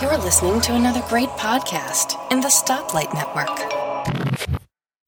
You're 0.00 0.16
listening 0.16 0.62
to 0.62 0.74
another 0.74 1.02
great 1.06 1.28
podcast 1.30 2.16
in 2.32 2.40
the 2.40 2.48
Stoplight 2.48 3.12
Network. 3.12 4.56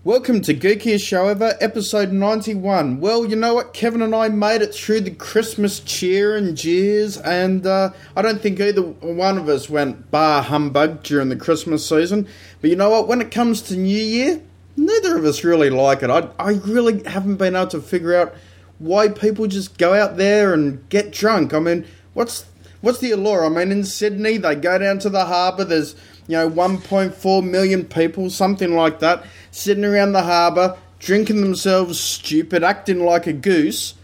Welcome 0.05 0.43
to 0.43 0.53
Geekiest 0.53 1.07
Show 1.07 1.29
Ever, 1.29 1.55
episode 1.59 2.13
91. 2.13 3.01
Well, 3.01 3.25
you 3.25 3.35
know 3.35 3.55
what? 3.55 3.73
Kevin 3.73 4.03
and 4.03 4.15
I 4.15 4.29
made 4.29 4.61
it 4.61 4.75
through 4.75 5.01
the 5.01 5.11
Christmas 5.11 5.81
cheer 5.81 6.37
and 6.37 6.55
jeers, 6.55 7.17
and 7.17 7.67
uh, 7.67 7.93
I 8.15 8.21
don't 8.21 8.43
think 8.43 8.61
either 8.61 8.83
one 8.83 9.39
of 9.39 9.49
us 9.49 9.71
went 9.71 10.11
bar 10.11 10.43
humbug 10.43 11.03
during 11.03 11.31
the 11.31 11.37
Christmas 11.37 11.89
season. 11.89 12.29
But 12.61 12.69
you 12.69 12.77
know 12.77 12.91
what? 12.91 13.09
When 13.09 13.23
it 13.23 13.31
comes 13.31 13.63
to 13.63 13.77
New 13.77 13.97
Year, 13.97 14.43
neither 14.77 15.17
of 15.17 15.25
us 15.25 15.45
really 15.45 15.71
like 15.71 16.03
it. 16.03 16.11
I, 16.11 16.29
I 16.39 16.53
really 16.65 17.03
haven't 17.05 17.37
been 17.37 17.57
able 17.57 17.69
to 17.69 17.81
figure 17.81 18.15
out 18.15 18.35
why 18.79 19.09
people 19.09 19.47
just 19.47 19.79
go 19.79 19.95
out 19.95 20.19
there 20.19 20.53
and 20.53 20.87
get 20.91 21.11
drunk. 21.11 21.55
I 21.55 21.59
mean, 21.59 21.87
what's 22.13 22.45
what's 22.81 22.99
the 22.99 23.11
allure? 23.13 23.45
I 23.45 23.49
mean, 23.49 23.73
in 23.73 23.85
Sydney, 23.85 24.37
they 24.37 24.55
go 24.55 24.79
down 24.79 24.99
to 25.01 25.11
the 25.11 25.27
harbour. 25.27 25.65
There's 25.65 25.95
you 26.27 26.37
know 26.37 26.51
1.4 26.51 27.49
million 27.49 27.85
people, 27.85 28.31
something 28.31 28.75
like 28.75 29.01
that, 29.01 29.25
sitting 29.51 29.85
around 29.85 30.13
the 30.13 30.23
harbour, 30.23 30.77
drinking 30.99 31.41
themselves 31.41 31.99
stupid, 31.99 32.63
acting 32.63 33.05
like 33.05 33.27
a 33.27 33.33
goose, 33.33 33.95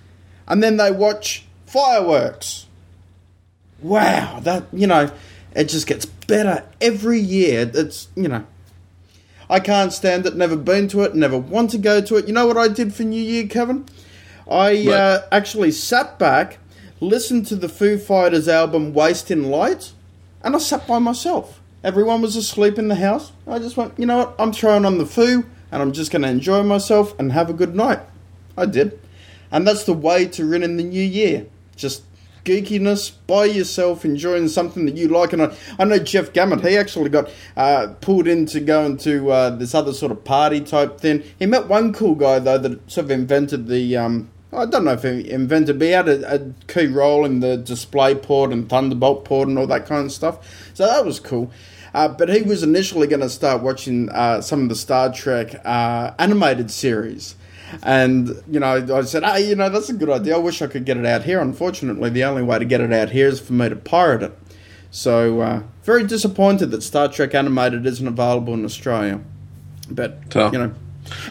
and 0.47 0.62
then 0.62 0.77
they 0.77 0.91
watch 0.91 1.45
fireworks. 1.67 2.67
Wow, 3.81 4.41
that 4.41 4.65
you 4.73 4.87
know, 4.87 5.11
it 5.55 5.69
just 5.69 5.87
gets 5.87 6.06
better 6.06 6.65
every 6.81 7.19
year. 7.20 7.70
It's 7.75 8.09
you 8.17 8.29
know. 8.29 8.47
I 9.51 9.61
can't 9.61 9.93
stand 9.93 10.25
it, 10.25 10.37
never 10.37 10.56
been 10.56 10.89
to 10.89 11.03
it, 11.03 11.15
never 11.15 11.37
want 11.37 11.70
to 11.70 11.79
go 11.79 12.01
to 12.01 12.17
it. 12.17 12.27
You 12.27 12.33
know 12.33 12.47
what 12.47 12.56
I 12.56 12.69
did 12.69 12.95
for 12.95 13.03
New 13.03 13.23
Year, 13.23 13.47
Kevin? 13.47 13.87
I 14.51 14.89
uh, 14.89 15.23
actually 15.33 15.70
sat 15.70 16.19
back, 16.19 16.59
listened 17.09 17.47
to 17.47 17.57
the 17.57 17.69
Foo 17.69 17.99
Fighters 17.99 18.49
album 18.49 18.95
Wasting 18.95 19.51
Light, 19.51 19.93
and 20.43 20.57
I 20.57 20.59
sat 20.59 20.87
by 20.87 20.99
myself. 20.99 21.61
Everyone 21.83 22.23
was 22.23 22.35
asleep 22.35 22.79
in 22.79 22.89
the 22.89 22.95
house. 22.95 23.33
I 23.47 23.59
just 23.59 23.77
went, 23.77 23.98
you 23.98 24.06
know 24.06 24.19
what? 24.19 24.34
I'm 24.39 24.53
throwing 24.53 24.84
on 24.84 24.98
the 24.98 25.06
Foo, 25.06 25.45
and 25.70 25.83
I'm 25.83 25.93
just 25.93 26.11
going 26.11 26.23
to 26.23 26.28
enjoy 26.28 26.62
myself 26.62 27.19
and 27.19 27.33
have 27.33 27.51
a 27.51 27.55
good 27.55 27.75
night. 27.75 28.01
I 28.56 28.67
did. 28.67 28.98
And 29.51 29.67
that's 29.67 29.84
the 29.84 29.93
way 29.93 30.27
to 30.28 30.47
ring 30.47 30.62
in 30.62 30.77
the 30.77 30.83
new 30.83 31.03
year. 31.03 31.47
Just 31.77 32.05
geekiness 32.45 33.12
by 33.27 33.45
yourself, 33.45 34.05
enjoying 34.05 34.48
something 34.48 34.87
that 34.87 34.97
you 34.97 35.09
like. 35.09 35.33
And 35.33 35.43
I, 35.43 35.56
I 35.78 35.84
know 35.84 35.98
Jeff 35.98 36.33
Gammett, 36.33 36.67
he 36.67 36.77
actually 36.77 37.11
got 37.11 37.31
uh, 37.56 37.95
pulled 38.00 38.27
into 38.27 38.61
going 38.61 38.97
to 38.98 39.31
uh, 39.31 39.50
this 39.50 39.75
other 39.75 39.93
sort 39.93 40.12
of 40.12 40.25
party 40.25 40.61
type 40.61 40.98
thing. 41.00 41.23
He 41.39 41.47
met 41.47 41.69
one 41.69 41.93
cool 41.93 42.15
guy, 42.15 42.39
though, 42.39 42.59
that 42.59 42.91
sort 42.91 43.05
of 43.05 43.11
invented 43.11 43.67
the. 43.69 43.97
Um, 43.97 44.31
I 44.56 44.66
don't 44.66 44.84
know 44.84 44.92
if 44.92 45.02
he 45.02 45.30
invented, 45.30 45.78
but 45.78 45.84
he 45.86 45.91
had 45.92 46.08
a, 46.08 46.34
a 46.34 46.52
key 46.66 46.86
role 46.86 47.24
in 47.24 47.41
the 47.41 47.56
display 47.56 48.14
port 48.14 48.52
and 48.52 48.69
Thunderbolt 48.69 49.24
port 49.24 49.48
and 49.48 49.58
all 49.58 49.66
that 49.66 49.86
kind 49.86 50.06
of 50.06 50.12
stuff. 50.12 50.70
So 50.74 50.86
that 50.86 51.05
was 51.05 51.20
cool. 51.20 51.50
Uh, 51.92 52.08
but 52.08 52.28
he 52.28 52.42
was 52.42 52.62
initially 52.62 53.06
going 53.06 53.20
to 53.20 53.30
start 53.30 53.62
watching 53.62 54.08
uh, 54.10 54.41
some 54.41 54.64
of 54.64 54.69
the 54.69 54.75
Star 54.75 55.12
Trek 55.12 55.60
uh, 55.64 56.12
animated 56.19 56.70
series. 56.70 57.36
And, 57.82 58.42
you 58.50 58.60
know, 58.60 58.97
I 58.97 59.02
said, 59.02 59.25
hey, 59.25 59.48
you 59.48 59.56
know, 59.56 59.69
that's 59.69 59.88
a 59.88 59.94
good 59.94 60.10
idea. 60.10 60.34
I 60.34 60.38
wish 60.38 60.60
I 60.60 60.66
could 60.66 60.84
get 60.84 60.97
it 60.97 61.06
out 61.06 61.22
here. 61.25 61.41
Unfortunately, 61.41 62.10
the 62.10 62.25
only 62.25 62.42
way 62.42 62.58
to 62.58 62.64
get 62.64 62.80
it 62.80 62.92
out 62.92 63.10
here 63.10 63.28
is 63.28 63.41
for 63.41 63.52
me 63.52 63.69
to 63.69 63.77
pirate 63.77 64.22
it. 64.22 64.38
So, 64.91 65.41
uh, 65.41 65.62
very 65.82 66.05
disappointed 66.05 66.70
that 66.70 66.82
Star 66.82 67.08
Trek 67.08 67.34
Animated 67.34 67.84
isn't 67.86 68.06
available 68.06 68.55
in 68.55 68.64
Australia. 68.64 69.20
But, 69.91 70.20
you 70.52 70.58
know. 70.58 70.75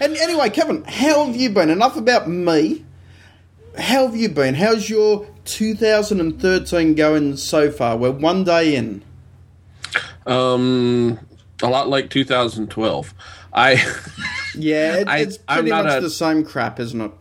And 0.02 0.16
anyway, 0.18 0.50
Kevin, 0.50 0.84
how 0.84 1.26
have 1.26 1.36
you 1.36 1.50
been? 1.50 1.70
Enough 1.70 1.98
about 1.98 2.30
me. 2.30 2.86
How 3.78 4.06
have 4.08 4.16
you 4.16 4.30
been? 4.30 4.56
How's 4.56 4.90
your 4.90 5.28
2013 5.46 6.96
going 6.96 7.38
so 7.38 7.72
far? 7.72 7.98
We're 7.98 8.12
one 8.12 8.44
day 8.44 8.76
in. 8.76 9.04
Um, 10.26 11.20
a 11.62 11.68
lot 11.68 11.90
like 11.90 12.10
2012. 12.10 13.14
I, 13.54 13.76
Yeah, 14.56 14.98
it, 14.98 15.08
I- 15.08 15.18
it's 15.20 15.40
I'm 15.48 15.58
pretty 15.60 15.70
not 15.72 15.86
much 15.86 15.98
a- 15.98 16.02
the 16.02 16.10
same 16.10 16.44
crap, 16.44 16.80
isn't 16.80 17.02
it? 17.02 17.12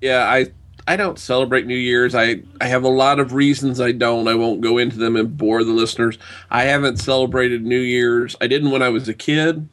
yeah, 0.00 0.24
I, 0.28 0.46
I 0.88 0.96
don't 0.96 1.18
celebrate 1.18 1.66
New 1.66 1.76
Year's. 1.76 2.12
I, 2.14 2.42
I 2.60 2.66
have 2.66 2.82
a 2.82 2.88
lot 2.88 3.20
of 3.20 3.32
reasons 3.34 3.80
I 3.80 3.92
don't. 3.92 4.26
I 4.26 4.34
won't 4.34 4.60
go 4.60 4.78
into 4.78 4.96
them 4.96 5.14
and 5.14 5.36
bore 5.36 5.62
the 5.62 5.70
listeners. 5.72 6.18
I 6.50 6.64
haven't 6.64 6.96
celebrated 6.96 7.64
New 7.64 7.78
Year's. 7.80 8.34
I 8.40 8.48
didn't 8.48 8.72
when 8.72 8.82
I 8.82 8.88
was 8.88 9.08
a 9.08 9.14
kid. 9.14 9.68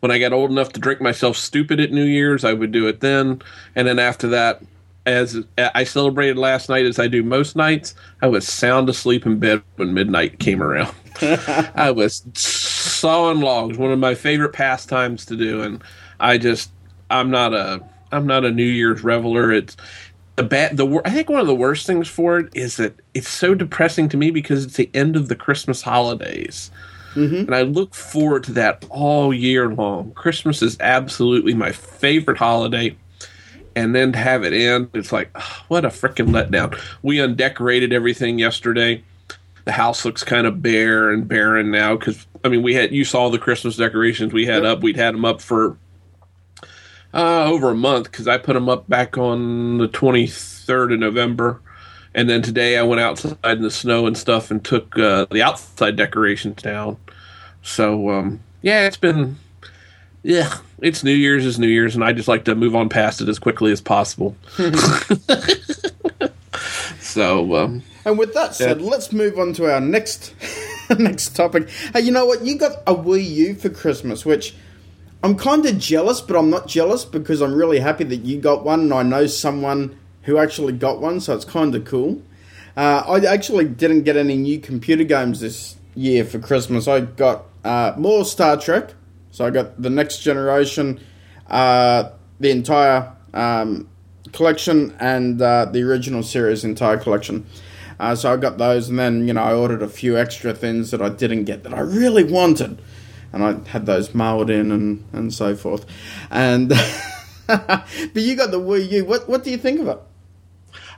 When 0.00 0.10
I 0.10 0.18
got 0.18 0.32
old 0.32 0.50
enough 0.50 0.72
to 0.72 0.80
drink 0.80 1.00
myself 1.00 1.36
stupid 1.36 1.78
at 1.78 1.92
New 1.92 2.04
Year's, 2.04 2.42
I 2.42 2.52
would 2.54 2.72
do 2.72 2.88
it 2.88 2.98
then. 3.00 3.42
And 3.76 3.86
then 3.86 3.98
after 4.00 4.26
that, 4.28 4.60
as 5.06 5.42
I 5.56 5.84
celebrated 5.84 6.36
last 6.36 6.68
night, 6.68 6.84
as 6.84 6.98
I 6.98 7.08
do 7.08 7.22
most 7.22 7.56
nights, 7.56 7.94
I 8.22 8.28
was 8.28 8.46
sound 8.46 8.88
asleep 8.88 9.26
in 9.26 9.38
bed 9.38 9.62
when 9.76 9.94
midnight 9.94 10.38
came 10.38 10.62
around. 10.62 10.94
I 11.22 11.90
was 11.90 12.22
sawing 12.34 13.40
logs, 13.40 13.78
one 13.78 13.92
of 13.92 13.98
my 13.98 14.14
favorite 14.14 14.52
pastimes 14.52 15.24
to 15.26 15.36
do, 15.36 15.62
and 15.62 15.82
I 16.18 16.38
just 16.38 16.70
I'm 17.10 17.30
not 17.30 17.54
a 17.54 17.82
I'm 18.12 18.26
not 18.26 18.44
a 18.44 18.50
New 18.50 18.62
Year's 18.62 19.02
reveler. 19.02 19.52
It's 19.52 19.76
the 20.36 20.42
bad 20.42 20.76
the 20.76 21.02
I 21.04 21.10
think 21.10 21.28
one 21.28 21.40
of 21.40 21.46
the 21.46 21.54
worst 21.54 21.86
things 21.86 22.08
for 22.08 22.38
it 22.38 22.50
is 22.54 22.76
that 22.76 22.94
it's 23.14 23.28
so 23.28 23.54
depressing 23.54 24.08
to 24.10 24.16
me 24.16 24.30
because 24.30 24.64
it's 24.64 24.76
the 24.76 24.90
end 24.94 25.16
of 25.16 25.28
the 25.28 25.36
Christmas 25.36 25.82
holidays. 25.82 26.70
Mm-hmm. 27.14 27.36
And 27.36 27.54
I 27.54 27.62
look 27.62 27.94
forward 27.94 28.44
to 28.44 28.52
that 28.52 28.84
all 28.88 29.34
year 29.34 29.68
long. 29.68 30.12
Christmas 30.12 30.62
is 30.62 30.76
absolutely 30.80 31.54
my 31.54 31.72
favorite 31.72 32.38
holiday. 32.38 32.96
And 33.80 33.94
then 33.94 34.12
to 34.12 34.18
have 34.18 34.44
it 34.44 34.52
end, 34.52 34.90
it's 34.92 35.10
like, 35.10 35.34
what 35.68 35.86
a 35.86 35.88
freaking 35.88 36.28
letdown. 36.28 36.78
We 37.02 37.18
undecorated 37.18 37.94
everything 37.94 38.38
yesterday. 38.38 39.02
The 39.64 39.72
house 39.72 40.04
looks 40.04 40.22
kind 40.22 40.46
of 40.46 40.60
bare 40.60 41.10
and 41.10 41.26
barren 41.26 41.70
now 41.70 41.96
because 41.96 42.26
I 42.44 42.48
mean 42.48 42.62
we 42.62 42.74
had 42.74 42.92
you 42.92 43.06
saw 43.06 43.30
the 43.30 43.38
Christmas 43.38 43.76
decorations 43.76 44.34
we 44.34 44.44
had 44.44 44.66
up. 44.66 44.82
We'd 44.82 44.96
had 44.96 45.14
them 45.14 45.24
up 45.24 45.40
for 45.40 45.78
uh, 47.14 47.44
over 47.44 47.70
a 47.70 47.74
month 47.74 48.10
because 48.10 48.28
I 48.28 48.36
put 48.36 48.52
them 48.52 48.68
up 48.68 48.86
back 48.86 49.16
on 49.16 49.78
the 49.78 49.88
23rd 49.88 50.94
of 50.94 51.00
November. 51.00 51.62
And 52.14 52.28
then 52.28 52.42
today 52.42 52.76
I 52.76 52.82
went 52.82 53.00
outside 53.00 53.38
in 53.44 53.62
the 53.62 53.70
snow 53.70 54.06
and 54.06 54.16
stuff 54.16 54.50
and 54.50 54.62
took 54.62 54.98
uh, 54.98 55.24
the 55.30 55.42
outside 55.42 55.96
decorations 55.96 56.60
down. 56.60 56.98
So 57.62 58.10
um, 58.10 58.40
yeah 58.60 58.86
it's 58.86 58.98
been 58.98 59.38
yeah 60.22 60.58
it's 60.82 61.02
New 61.04 61.12
Year's 61.14 61.44
is 61.46 61.58
New 61.58 61.68
Year's 61.68 61.94
and 61.94 62.02
I 62.04 62.12
just 62.12 62.28
like 62.28 62.44
to 62.44 62.54
move 62.54 62.74
on 62.76 62.88
past 62.88 63.20
it 63.20 63.28
as 63.28 63.38
quickly 63.38 63.72
as 63.72 63.80
possible 63.80 64.36
so 67.00 67.56
um, 67.56 67.82
And 68.04 68.18
with 68.18 68.34
that 68.34 68.54
said, 68.54 68.80
Yeah. 68.80 68.86
let's 68.90 69.12
move 69.12 69.38
on 69.38 69.52
to 69.54 69.72
our 69.72 69.80
next 69.80 70.34
next 70.98 71.36
topic. 71.36 71.68
Hey, 71.92 72.00
you 72.00 72.10
know 72.12 72.26
what? 72.26 72.42
You 72.42 72.56
got 72.58 72.72
a 72.86 72.94
Wii 72.94 73.28
U 73.30 73.54
for 73.54 73.68
Christmas, 73.68 74.24
which 74.26 74.54
I'm 75.22 75.36
kind 75.36 75.64
of 75.66 75.78
jealous, 75.78 76.20
but 76.20 76.36
I'm 76.36 76.50
not 76.50 76.66
jealous 76.66 77.04
because 77.04 77.40
I'm 77.42 77.54
really 77.54 77.78
happy 77.80 78.04
that 78.04 78.16
you 78.24 78.40
got 78.40 78.64
one, 78.64 78.80
and 78.80 78.94
I 78.94 79.02
know 79.02 79.26
someone 79.26 79.96
who 80.22 80.38
actually 80.38 80.72
got 80.72 81.00
one, 81.00 81.20
so 81.20 81.34
it's 81.34 81.44
kind 81.44 81.74
of 81.74 81.84
cool. 81.84 82.22
Uh, 82.76 83.02
I 83.06 83.24
actually 83.26 83.66
didn't 83.66 84.02
get 84.02 84.16
any 84.16 84.36
new 84.36 84.58
computer 84.58 85.04
games 85.04 85.40
this 85.40 85.76
year 85.94 86.24
for 86.24 86.38
Christmas. 86.38 86.88
I 86.88 87.00
got 87.00 87.44
uh, 87.64 87.92
more 87.98 88.24
Star 88.24 88.56
Trek, 88.56 88.94
so 89.30 89.44
I 89.44 89.50
got 89.50 89.80
the 89.80 89.90
Next 89.90 90.18
Generation, 90.18 91.00
uh, 91.48 92.10
the 92.38 92.50
entire 92.50 93.12
um, 93.32 93.88
collection, 94.32 94.96
and 95.00 95.40
uh, 95.40 95.66
the 95.66 95.82
original 95.82 96.22
series 96.22 96.64
entire 96.64 96.96
collection. 96.96 97.46
Uh, 97.98 98.14
so 98.14 98.32
I 98.32 98.36
got 98.36 98.58
those, 98.58 98.88
and 98.88 98.98
then 98.98 99.28
you 99.28 99.34
know 99.34 99.42
I 99.42 99.54
ordered 99.54 99.82
a 99.82 99.88
few 99.88 100.16
extra 100.18 100.54
things 100.54 100.90
that 100.90 101.02
I 101.02 101.10
didn't 101.10 101.44
get 101.44 101.64
that 101.64 101.74
I 101.74 101.80
really 101.80 102.24
wanted, 102.24 102.80
and 103.32 103.44
I 103.44 103.68
had 103.68 103.86
those 103.86 104.14
mailed 104.14 104.50
in 104.50 104.72
and 104.72 105.04
and 105.12 105.34
so 105.34 105.54
forth. 105.54 105.84
And 106.30 106.68
but 107.46 107.86
you 108.14 108.36
got 108.36 108.50
the 108.50 108.60
Wii 108.60 108.90
U. 108.90 109.04
What 109.04 109.28
what 109.28 109.44
do 109.44 109.50
you 109.50 109.58
think 109.58 109.80
of 109.80 109.88
it? 109.88 109.98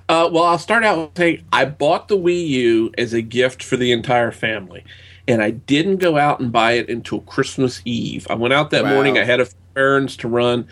Uh, 0.09 0.29
well, 0.33 0.45
I'll 0.45 0.59
start 0.59 0.85
out 0.85 1.17
saying 1.17 1.45
I 1.53 1.65
bought 1.65 2.09
the 2.09 2.17
Wii 2.17 2.47
U 2.49 2.93
as 2.99 3.13
a 3.13 3.23
gift 3.23 3.63
for 3.63 3.77
the 3.77 3.93
entire 3.93 4.31
family, 4.31 4.85
and 5.33 5.43
I 5.43 5.51
didn't 5.51 5.97
go 5.97 6.19
out 6.19 6.41
and 6.41 6.53
buy 6.53 6.73
it 6.73 6.91
until 6.91 7.21
Christmas 7.23 7.81
Eve. 7.87 8.27
I 8.29 8.35
went 8.35 8.53
out 8.53 8.71
that 8.71 8.85
Wow. 8.85 8.93
morning. 8.95 9.17
I 9.17 9.25
had 9.25 9.41
a 9.41 9.47
few 9.47 9.57
errands 9.77 10.15
to 10.19 10.29
run, 10.29 10.67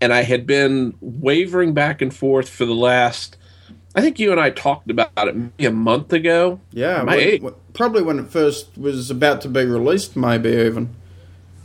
and 0.00 0.12
I 0.12 0.22
had 0.22 0.46
been 0.48 0.94
wavering 1.00 1.74
back 1.74 2.02
and 2.02 2.12
forth 2.12 2.48
for 2.48 2.64
the 2.66 2.74
last. 2.74 3.36
I 3.94 4.00
think 4.00 4.18
you 4.18 4.32
and 4.32 4.40
I 4.40 4.50
talked 4.50 4.90
about 4.90 5.10
it 5.16 5.36
maybe 5.36 5.66
a 5.66 5.70
month 5.70 6.12
ago. 6.12 6.58
Yeah, 6.72 7.02
My 7.04 7.16
when- 7.16 7.26
age- 7.28 7.40
when- 7.42 7.54
probably 7.72 8.02
when 8.02 8.18
it 8.18 8.26
first 8.26 8.76
was 8.76 9.10
about 9.12 9.40
to 9.42 9.48
be 9.48 9.64
released, 9.64 10.16
maybe 10.16 10.48
even. 10.50 10.90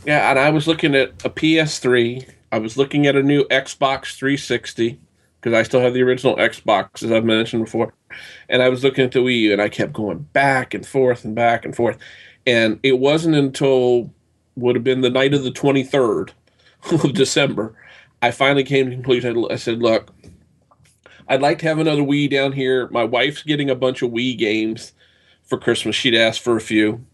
Yeah, 0.06 0.30
and 0.30 0.38
I 0.38 0.50
was 0.50 0.68
looking 0.68 0.94
at 0.94 1.10
a 1.24 1.28
PS3. 1.30 2.26
I 2.52 2.58
was 2.58 2.76
looking 2.76 3.08
at 3.08 3.16
a 3.16 3.22
new 3.24 3.42
Xbox 3.50 4.14
360 4.16 4.98
because 5.40 5.52
I 5.52 5.64
still 5.64 5.80
have 5.80 5.94
the 5.94 6.02
original 6.02 6.36
Xbox, 6.36 7.02
as 7.02 7.10
I've 7.10 7.24
mentioned 7.24 7.64
before. 7.64 7.92
And 8.48 8.62
I 8.62 8.68
was 8.68 8.84
looking 8.84 9.04
at 9.04 9.10
the 9.12 9.18
Wii 9.18 9.40
U, 9.40 9.52
and 9.52 9.60
I 9.60 9.68
kept 9.68 9.92
going 9.92 10.26
back 10.32 10.74
and 10.74 10.86
forth 10.86 11.24
and 11.24 11.34
back 11.34 11.64
and 11.64 11.74
forth. 11.74 11.96
And 12.46 12.78
it 12.82 12.98
wasn't 12.98 13.34
until 13.34 14.12
would 14.56 14.76
have 14.76 14.84
been 14.84 15.00
the 15.00 15.10
night 15.10 15.34
of 15.34 15.44
the 15.44 15.50
23rd 15.50 16.30
of 17.04 17.12
December, 17.12 17.74
I 18.22 18.30
finally 18.30 18.64
came 18.64 18.88
to 18.88 18.94
conclusion. 18.94 19.46
I 19.50 19.56
said, 19.56 19.80
"Look, 19.80 20.12
I'd 21.28 21.42
like 21.42 21.58
to 21.60 21.66
have 21.66 21.78
another 21.78 22.02
Wii 22.02 22.30
down 22.30 22.52
here. 22.52 22.88
My 22.88 23.04
wife's 23.04 23.42
getting 23.42 23.70
a 23.70 23.74
bunch 23.74 24.02
of 24.02 24.10
Wii 24.10 24.38
games 24.38 24.92
for 25.44 25.58
Christmas. 25.58 25.96
She'd 25.96 26.14
asked 26.14 26.40
for 26.40 26.56
a 26.56 26.60
few." 26.60 27.04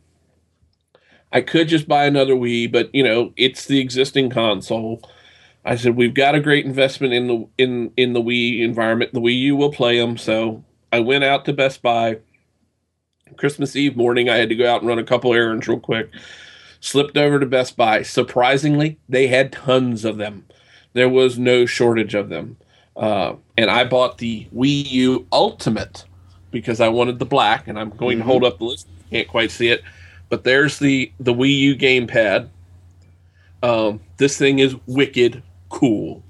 I 1.33 1.41
could 1.41 1.69
just 1.69 1.89
buy 1.89 2.05
another 2.05 2.35
Wii, 2.35 2.71
but 2.71 2.95
you 2.95 3.03
know, 3.03 3.33
it's 3.37 3.65
the 3.65 3.81
existing 3.81 4.31
console. 4.31 5.03
I 5.65 5.77
said 5.77 5.97
we've 5.97 6.15
got 6.15 6.35
a 6.35 6.41
great 6.41 6.67
investment 6.67 7.15
in 7.15 7.27
the 7.27 7.49
in 7.59 7.93
in 7.97 8.13
the 8.13 8.23
Wii 8.23 8.61
environment. 8.61 9.13
The 9.13 9.21
Wii 9.21 9.39
U 9.41 9.57
will 9.57 9.73
play 9.73 9.99
them, 9.99 10.17
so 10.17 10.63
I 10.93 11.01
went 11.01 11.25
out 11.25 11.45
to 11.47 11.53
Best 11.53 11.83
Buy. 11.83 12.19
Christmas 13.37 13.77
Eve 13.77 13.97
morning, 13.97 14.29
I 14.29 14.37
had 14.37 14.49
to 14.49 14.55
go 14.55 14.71
out 14.71 14.81
and 14.81 14.89
run 14.89 14.99
a 14.99 15.05
couple 15.05 15.35
errands 15.35 15.69
real 15.69 15.81
quick. 15.81 16.11
Slipped 16.81 17.17
over 17.17 17.39
to 17.39 17.47
Best 17.47 17.77
Buy. 17.77 18.03
Surprisingly, 18.03 18.99
they 19.09 19.29
had 19.29 19.53
tons 19.53 20.05
of 20.05 20.17
them. 20.17 20.47
There 20.95 21.09
was 21.09 21.39
no 21.39 21.65
shortage 21.65 22.15
of 22.15 22.29
them. 22.29 22.57
Uh, 22.97 23.37
and 23.57 23.71
I 23.71 23.85
bought 23.85 24.19
the 24.19 24.47
Wii 24.55 24.91
U 24.91 25.27
Ultimate 25.33 26.05
because 26.51 26.81
I 26.81 26.89
wanted 26.89 27.19
the 27.19 27.25
black, 27.25 27.69
and 27.69 27.79
I'm 27.79 27.91
going 27.91 28.19
mm-hmm. 28.19 28.27
to 28.27 28.33
hold 28.33 28.45
up 28.45 28.59
the 28.59 28.65
list. 28.65 28.89
Can't 29.11 29.29
quite 29.29 29.51
see 29.51 29.69
it, 29.69 29.83
but 30.29 30.45
there's 30.45 30.79
the 30.79 31.13
the 31.21 31.35
Wii 31.35 31.59
U 31.59 31.77
gamepad. 31.77 32.49
Um, 33.63 34.01
this 34.17 34.37
thing 34.37 34.59
is 34.59 34.77
wicked 34.87 35.43
cool. 35.69 36.23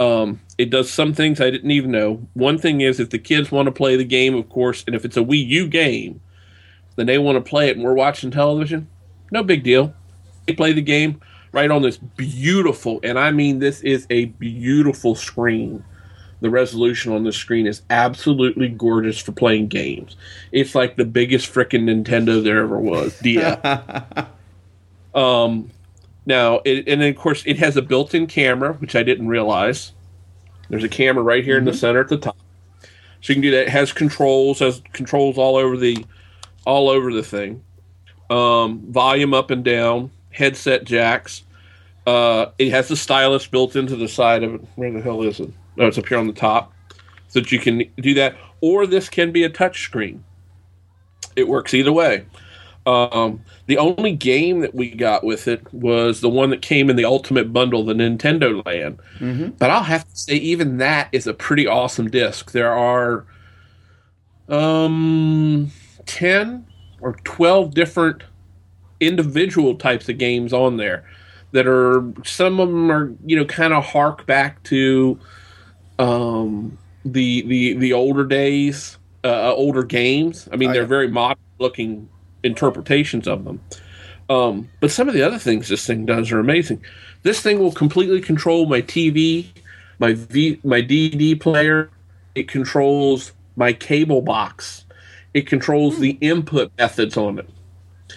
Um, 0.00 0.40
it 0.58 0.70
does 0.70 0.90
some 0.90 1.12
things 1.12 1.40
I 1.40 1.50
didn't 1.50 1.70
even 1.70 1.90
know. 1.90 2.26
One 2.34 2.58
thing 2.58 2.80
is 2.80 3.00
if 3.00 3.10
the 3.10 3.18
kids 3.18 3.50
want 3.50 3.66
to 3.66 3.72
play 3.72 3.96
the 3.96 4.04
game, 4.04 4.34
of 4.34 4.48
course, 4.48 4.84
and 4.86 4.94
if 4.94 5.04
it's 5.04 5.16
a 5.16 5.22
Wii 5.22 5.46
U 5.46 5.68
game, 5.68 6.20
then 6.98 7.06
they 7.06 7.18
want 7.18 7.42
to 7.42 7.48
play 7.48 7.68
it, 7.70 7.76
and 7.76 7.84
we're 7.84 7.94
watching 7.94 8.30
television. 8.30 8.88
No 9.30 9.42
big 9.42 9.62
deal. 9.62 9.94
They 10.46 10.54
play 10.54 10.72
the 10.72 10.82
game 10.82 11.20
right 11.52 11.70
on 11.70 11.82
this 11.82 11.96
beautiful, 11.96 13.00
and 13.02 13.18
I 13.18 13.30
mean 13.30 13.58
this 13.58 13.80
is 13.80 14.06
a 14.10 14.26
beautiful 14.26 15.14
screen 15.14 15.84
the 16.40 16.50
resolution 16.50 17.12
on 17.12 17.24
the 17.24 17.32
screen 17.32 17.66
is 17.66 17.82
absolutely 17.90 18.68
gorgeous 18.68 19.18
for 19.18 19.32
playing 19.32 19.68
games. 19.68 20.16
It's 20.52 20.74
like 20.74 20.96
the 20.96 21.04
biggest 21.04 21.52
freaking 21.52 21.84
Nintendo 21.84 22.42
there 22.42 22.60
ever 22.60 22.78
was. 22.78 23.20
Yeah. 23.22 24.26
um, 25.14 25.70
now, 26.26 26.60
it, 26.64 26.86
and 26.86 27.02
of 27.02 27.16
course, 27.16 27.42
it 27.46 27.58
has 27.58 27.76
a 27.76 27.82
built-in 27.82 28.26
camera, 28.26 28.74
which 28.74 28.94
I 28.94 29.02
didn't 29.02 29.28
realize. 29.28 29.92
There's 30.68 30.84
a 30.84 30.88
camera 30.88 31.24
right 31.24 31.42
here 31.42 31.54
mm-hmm. 31.54 31.60
in 31.60 31.64
the 31.64 31.70
mm-hmm. 31.72 31.78
center 31.78 32.00
at 32.00 32.08
the 32.08 32.18
top, 32.18 32.36
so 32.82 33.32
you 33.32 33.34
can 33.34 33.42
do 33.42 33.50
that. 33.52 33.62
It 33.62 33.70
has 33.70 33.92
controls, 33.92 34.60
has 34.60 34.82
controls 34.92 35.38
all 35.38 35.56
over 35.56 35.76
the, 35.76 36.04
all 36.68 36.90
over 36.90 37.12
the 37.12 37.22
thing. 37.22 37.64
Um, 38.28 38.80
volume 38.92 39.32
up 39.32 39.50
and 39.50 39.64
down, 39.64 40.10
headset 40.30 40.84
jacks. 40.84 41.42
Uh, 42.06 42.50
it 42.58 42.70
has 42.70 42.88
the 42.88 42.96
stylus 42.96 43.46
built 43.46 43.74
into 43.74 43.96
the 43.96 44.06
side 44.06 44.42
of 44.42 44.54
it. 44.54 44.60
Where 44.76 44.92
the 44.92 45.00
hell 45.00 45.22
is 45.22 45.40
it? 45.40 45.50
No, 45.76 45.86
it's 45.86 45.96
up 45.96 46.06
here 46.06 46.18
on 46.18 46.26
the 46.26 46.32
top, 46.34 46.72
so 47.28 47.40
that 47.40 47.50
you 47.50 47.58
can 47.58 47.84
do 47.96 48.12
that. 48.14 48.36
Or 48.60 48.86
this 48.86 49.08
can 49.08 49.32
be 49.32 49.44
a 49.44 49.48
touch 49.48 49.82
screen. 49.82 50.22
It 51.36 51.48
works 51.48 51.72
either 51.72 51.92
way. 51.92 52.26
Um, 52.84 53.42
the 53.66 53.78
only 53.78 54.12
game 54.12 54.60
that 54.60 54.74
we 54.74 54.90
got 54.90 55.24
with 55.24 55.48
it 55.48 55.72
was 55.72 56.20
the 56.20 56.28
one 56.28 56.50
that 56.50 56.62
came 56.62 56.90
in 56.90 56.96
the 56.96 57.04
Ultimate 57.04 57.52
Bundle, 57.52 57.84
the 57.84 57.94
Nintendo 57.94 58.64
Land. 58.66 58.98
Mm-hmm. 59.18 59.50
But 59.58 59.70
I'll 59.70 59.82
have 59.82 60.08
to 60.08 60.16
say, 60.16 60.34
even 60.34 60.78
that 60.78 61.08
is 61.12 61.26
a 61.26 61.34
pretty 61.34 61.66
awesome 61.66 62.10
disc. 62.10 62.52
There 62.52 62.72
are 62.72 63.24
um, 64.48 65.70
10 66.08 66.66
or 67.00 67.12
12 67.24 67.72
different 67.74 68.24
individual 69.00 69.76
types 69.76 70.08
of 70.08 70.18
games 70.18 70.52
on 70.52 70.76
there 70.76 71.08
that 71.52 71.66
are, 71.66 72.12
some 72.24 72.58
of 72.58 72.68
them 72.68 72.90
are, 72.90 73.14
you 73.24 73.36
know, 73.36 73.44
kind 73.44 73.72
of 73.72 73.84
hark 73.84 74.26
back 74.26 74.62
to 74.64 75.18
um, 75.98 76.76
the 77.04 77.42
the 77.42 77.74
the 77.74 77.92
older 77.92 78.24
days, 78.24 78.98
uh, 79.24 79.28
uh 79.28 79.54
older 79.54 79.82
games. 79.82 80.48
I 80.52 80.56
mean, 80.56 80.72
they're 80.72 80.86
very 80.86 81.08
modern 81.08 81.42
looking 81.58 82.08
interpretations 82.42 83.26
of 83.26 83.44
them. 83.44 83.60
Um, 84.28 84.68
but 84.80 84.90
some 84.90 85.08
of 85.08 85.14
the 85.14 85.22
other 85.22 85.38
things 85.38 85.68
this 85.68 85.86
thing 85.86 86.06
does 86.06 86.30
are 86.30 86.38
amazing. 86.38 86.84
This 87.22 87.40
thing 87.40 87.58
will 87.58 87.72
completely 87.72 88.20
control 88.20 88.66
my 88.66 88.82
TV, 88.82 89.46
my 89.98 90.12
V, 90.12 90.60
my 90.62 90.82
DVD 90.82 91.38
player. 91.40 91.90
It 92.34 92.46
controls 92.46 93.32
my 93.56 93.72
cable 93.72 94.22
box. 94.22 94.84
It 95.34 95.46
controls 95.46 95.96
hmm. 95.96 96.02
the 96.02 96.10
input 96.20 96.72
methods 96.78 97.16
on 97.16 97.38
it. 97.38 97.48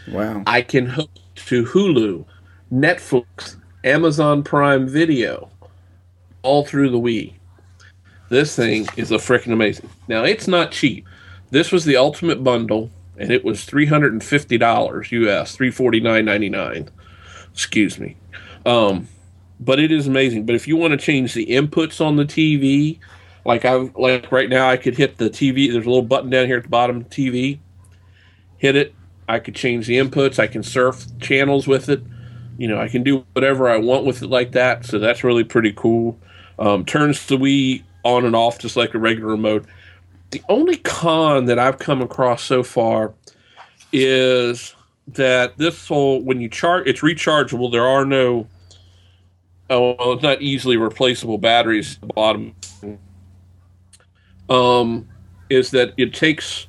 Wow! 0.10 0.44
I 0.48 0.62
can 0.62 0.86
hook 0.86 1.12
to 1.36 1.66
Hulu, 1.66 2.25
Netflix, 2.72 3.58
Amazon 3.84 4.44
Prime 4.44 4.88
Video, 4.88 5.50
all 6.44 6.66
through 6.66 6.90
the 6.90 7.00
Wii. 7.00 7.34
This 8.30 8.56
thing 8.56 8.88
is 8.96 9.12
a 9.12 9.16
freaking 9.16 9.52
amazing. 9.52 9.90
Now 10.08 10.24
it's 10.24 10.48
not 10.48 10.72
cheap. 10.72 11.06
This 11.50 11.72
was 11.72 11.84
the 11.84 11.98
ultimate 11.98 12.44
bundle, 12.44 12.90
and 13.18 13.30
it 13.30 13.44
was 13.44 13.66
three 13.66 13.86
hundred 13.86 14.13
and 14.13 14.24
fifty 14.24 14.58
dollars 14.58 15.12
US, 15.12 15.56
three 15.56 15.72
forty 15.72 16.00
nine 16.00 16.25
ninety 16.25 16.50
nine. 16.50 16.90
Excuse 17.52 18.00
me. 18.00 18.16
Um, 18.66 19.08
but 19.60 19.80
it 19.80 19.92
is 19.92 20.08
amazing. 20.08 20.46
But 20.46 20.56
if 20.56 20.68
you 20.68 20.78
want 20.78 20.92
to 20.92 20.98
change 20.98 21.34
the 21.34 21.46
inputs 21.46 22.00
on 22.00 22.16
the 22.16 22.25
TV, 22.25 23.00
like 23.45 23.65
I 23.65 23.73
like 23.95 24.31
right 24.31 24.49
now, 24.49 24.69
I 24.69 24.77
could 24.77 24.95
hit 24.95 25.17
the 25.17 25.29
TV. 25.29 25.71
There's 25.71 25.85
a 25.85 25.89
little 25.89 26.01
button 26.01 26.29
down 26.29 26.45
here 26.45 26.57
at 26.57 26.63
the 26.63 26.69
bottom 26.69 27.03
TV. 27.05 27.59
Hit 28.57 28.75
it. 28.75 28.93
I 29.27 29.39
could 29.39 29.55
change 29.55 29.88
the 29.88 29.97
inputs. 29.97 30.39
I 30.39 30.47
can 30.47 30.63
surf 30.63 31.05
channels 31.19 31.67
with 31.67 31.89
it. 31.89 32.03
You 32.57 32.67
know, 32.67 32.79
I 32.79 32.88
can 32.89 33.01
do 33.01 33.25
whatever 33.33 33.69
I 33.69 33.77
want 33.77 34.05
with 34.05 34.21
it 34.21 34.27
like 34.27 34.51
that. 34.51 34.85
So 34.85 34.99
that's 34.99 35.23
really 35.23 35.43
pretty 35.43 35.73
cool. 35.73 36.19
Um, 36.59 36.85
turns 36.85 37.25
the 37.25 37.38
Wii 37.38 37.83
on 38.03 38.25
and 38.25 38.35
off 38.35 38.59
just 38.59 38.75
like 38.75 38.93
a 38.93 38.99
regular 38.99 39.31
remote. 39.31 39.65
The 40.31 40.43
only 40.47 40.77
con 40.77 41.45
that 41.45 41.59
I've 41.59 41.79
come 41.79 42.01
across 42.01 42.43
so 42.43 42.61
far 42.63 43.13
is 43.91 44.75
that 45.07 45.57
this 45.57 45.88
whole 45.88 46.21
when 46.21 46.39
you 46.39 46.49
charge 46.49 46.88
it's 46.88 47.01
rechargeable. 47.01 47.71
There 47.71 47.85
are 47.85 48.05
no 48.05 48.47
oh 49.69 49.95
well, 49.97 50.13
it's 50.13 50.23
not 50.23 50.41
easily 50.41 50.77
replaceable 50.77 51.38
batteries 51.38 51.95
at 51.95 52.07
the 52.07 52.13
bottom. 52.13 52.55
Um, 54.51 55.07
is 55.50 55.71
that 55.71 55.94
it 55.98 56.13
takes 56.13 56.68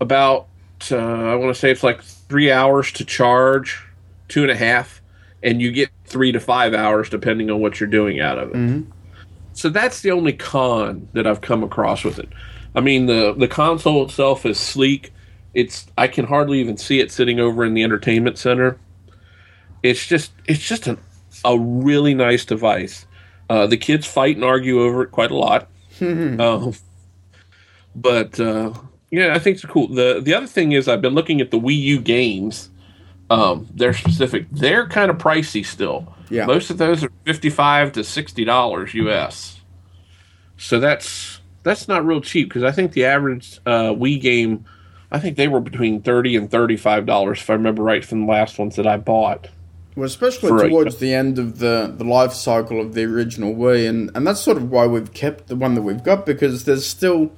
about 0.00 0.48
uh, 0.90 0.96
I 0.96 1.34
want 1.36 1.54
to 1.54 1.58
say 1.58 1.70
it's 1.70 1.82
like 1.82 2.02
three 2.02 2.50
hours 2.50 2.90
to 2.92 3.04
charge, 3.04 3.86
two 4.28 4.42
and 4.42 4.50
a 4.50 4.56
half, 4.56 5.00
and 5.42 5.60
you 5.60 5.70
get 5.70 5.90
three 6.06 6.32
to 6.32 6.40
five 6.40 6.74
hours 6.74 7.08
depending 7.08 7.50
on 7.50 7.60
what 7.60 7.78
you're 7.78 7.88
doing 7.88 8.20
out 8.20 8.38
of 8.38 8.50
it. 8.50 8.56
Mm-hmm. 8.56 8.90
So 9.52 9.68
that's 9.68 10.00
the 10.00 10.10
only 10.10 10.32
con 10.32 11.08
that 11.12 11.26
I've 11.26 11.42
come 11.42 11.62
across 11.62 12.04
with 12.04 12.18
it. 12.18 12.28
I 12.74 12.80
mean, 12.80 13.06
the 13.06 13.34
the 13.34 13.48
console 13.48 14.04
itself 14.04 14.46
is 14.46 14.58
sleek. 14.58 15.12
It's 15.54 15.86
I 15.98 16.08
can 16.08 16.24
hardly 16.24 16.60
even 16.60 16.76
see 16.76 17.00
it 17.00 17.12
sitting 17.12 17.38
over 17.38 17.64
in 17.64 17.74
the 17.74 17.82
entertainment 17.82 18.38
center. 18.38 18.78
It's 19.82 20.06
just 20.06 20.32
it's 20.46 20.66
just 20.66 20.86
a 20.86 20.98
a 21.44 21.58
really 21.58 22.14
nice 22.14 22.44
device. 22.44 23.06
Uh, 23.50 23.66
the 23.66 23.76
kids 23.76 24.06
fight 24.06 24.36
and 24.36 24.44
argue 24.44 24.80
over 24.80 25.02
it 25.02 25.10
quite 25.10 25.30
a 25.30 25.36
lot. 25.36 25.68
um, 26.00 26.72
but 27.94 28.38
uh, 28.40 28.72
yeah, 29.10 29.34
I 29.34 29.38
think 29.38 29.56
it's 29.56 29.64
cool. 29.64 29.88
the 29.88 30.20
The 30.22 30.34
other 30.34 30.46
thing 30.46 30.72
is 30.72 30.88
I've 30.88 31.02
been 31.02 31.14
looking 31.14 31.40
at 31.40 31.50
the 31.50 31.58
Wii 31.58 31.78
U 31.80 32.00
games. 32.00 32.70
Um, 33.30 33.68
they're 33.74 33.94
specific. 33.94 34.46
They're 34.50 34.86
kind 34.86 35.10
of 35.10 35.18
pricey 35.18 35.64
still. 35.64 36.14
Yeah. 36.28 36.46
Most 36.46 36.70
of 36.70 36.78
those 36.78 37.04
are 37.04 37.10
fifty-five 37.24 37.92
to 37.92 38.04
sixty 38.04 38.44
dollars 38.44 38.94
US. 38.94 39.60
So 40.56 40.80
that's 40.80 41.40
that's 41.62 41.88
not 41.88 42.04
real 42.04 42.20
cheap 42.20 42.48
because 42.48 42.62
I 42.62 42.72
think 42.72 42.92
the 42.92 43.04
average 43.04 43.58
uh, 43.66 43.92
Wii 43.92 44.20
game, 44.20 44.64
I 45.10 45.18
think 45.18 45.36
they 45.36 45.48
were 45.48 45.60
between 45.60 46.02
thirty 46.02 46.36
and 46.36 46.50
thirty-five 46.50 47.06
dollars 47.06 47.40
if 47.40 47.50
I 47.50 47.54
remember 47.54 47.82
right 47.82 48.04
from 48.04 48.26
the 48.26 48.32
last 48.32 48.58
ones 48.58 48.76
that 48.76 48.86
I 48.86 48.96
bought. 48.96 49.48
Well, 49.94 50.06
especially 50.06 50.68
towards 50.70 50.96
a, 50.96 50.98
the 50.98 51.14
end 51.14 51.38
of 51.38 51.58
the, 51.58 51.92
the 51.94 52.04
life 52.04 52.32
cycle 52.32 52.80
of 52.80 52.94
the 52.94 53.04
original 53.04 53.54
Wii, 53.54 53.86
and, 53.86 54.10
and 54.14 54.26
that's 54.26 54.40
sort 54.40 54.56
of 54.56 54.70
why 54.70 54.86
we've 54.86 55.12
kept 55.12 55.48
the 55.48 55.56
one 55.56 55.74
that 55.74 55.82
we've 55.82 56.02
got 56.02 56.24
because 56.24 56.64
there's 56.64 56.86
still 56.86 57.30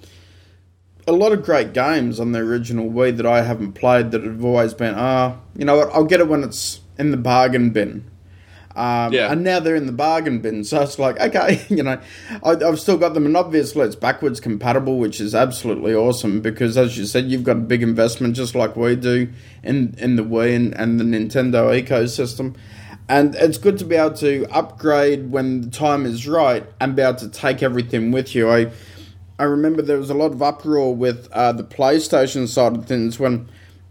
a 1.07 1.13
lot 1.13 1.33
of 1.33 1.45
great 1.45 1.73
games 1.73 2.19
on 2.19 2.33
the 2.33 2.39
original 2.39 2.91
Wii 2.91 3.17
that 3.17 3.27
I 3.27 3.43
haven't 3.43 3.73
played 3.73 4.11
that 4.13 4.25
have 4.25 4.45
always 4.45 4.75
been, 4.75 4.95
ah, 4.97 5.37
you 5.57 5.65
know 5.65 5.77
what, 5.77 5.91
I'll 5.93 6.05
get 6.05 6.21
it 6.21 6.29
when 6.29 6.43
it's 6.43 6.81
in 6.99 7.11
the 7.11 7.17
bargain 7.17 7.71
bin. 7.71 8.11
Um, 8.77 9.13
yeah. 9.13 9.31
And 9.31 9.45
now 9.45 9.61
they're 9.61 9.77
in 9.77 9.87
the 9.87 9.93
bargain 9.93 10.41
bin. 10.41 10.65
So 10.65 10.83
it's 10.83 10.99
like, 10.99 11.21
okay, 11.21 11.65
you 11.69 11.83
know, 11.83 12.01
I, 12.43 12.57
have 12.65 12.81
still 12.81 12.99
got 12.99 13.15
them. 13.15 13.27
And 13.27 13.37
obviously 13.37 13.83
it's 13.83 13.97
backwards 13.97 14.41
compatible, 14.41 14.99
which 14.99 15.21
is 15.21 15.35
absolutely 15.35 15.95
awesome 15.95 16.41
because, 16.41 16.77
as 16.77 16.99
you 16.99 17.05
said, 17.05 17.27
you've 17.27 17.45
got 17.45 17.57
a 17.57 17.61
big 17.61 17.83
investment 17.83 18.35
just 18.35 18.55
like 18.55 18.77
we 18.77 18.97
do 18.97 19.33
in, 19.63 19.95
in 19.99 20.17
the 20.17 20.25
Wii 20.25 20.57
and, 20.57 20.75
and 20.75 20.99
the 20.99 21.05
Nintendo 21.05 21.81
ecosystem. 21.81 22.57
And 23.09 23.35
it's 23.35 23.59
good 23.59 23.79
to 23.79 23.85
be 23.85 23.97
able 23.97 24.17
to 24.17 24.47
upgrade 24.51 25.31
when 25.31 25.61
the 25.61 25.71
time 25.71 26.07
is 26.07 26.27
right 26.27 26.67
and 26.81 26.97
be 26.97 27.03
able 27.03 27.19
to 27.19 27.29
take 27.29 27.63
everything 27.63 28.13
with 28.13 28.35
you. 28.35 28.51
I, 28.51 28.73
I 29.39 29.45
remember 29.45 29.83
there 29.83 29.99
was 29.99 30.11
a 30.11 30.15
lot 30.15 30.33
of 30.33 30.41
uproar 30.43 30.95
with 30.95 31.29
uh, 31.33 31.53
the 31.53 31.65
PlayStation 31.65 32.47
side 32.47 32.77
of 32.77 32.87
things 32.87 33.19
when 33.19 33.49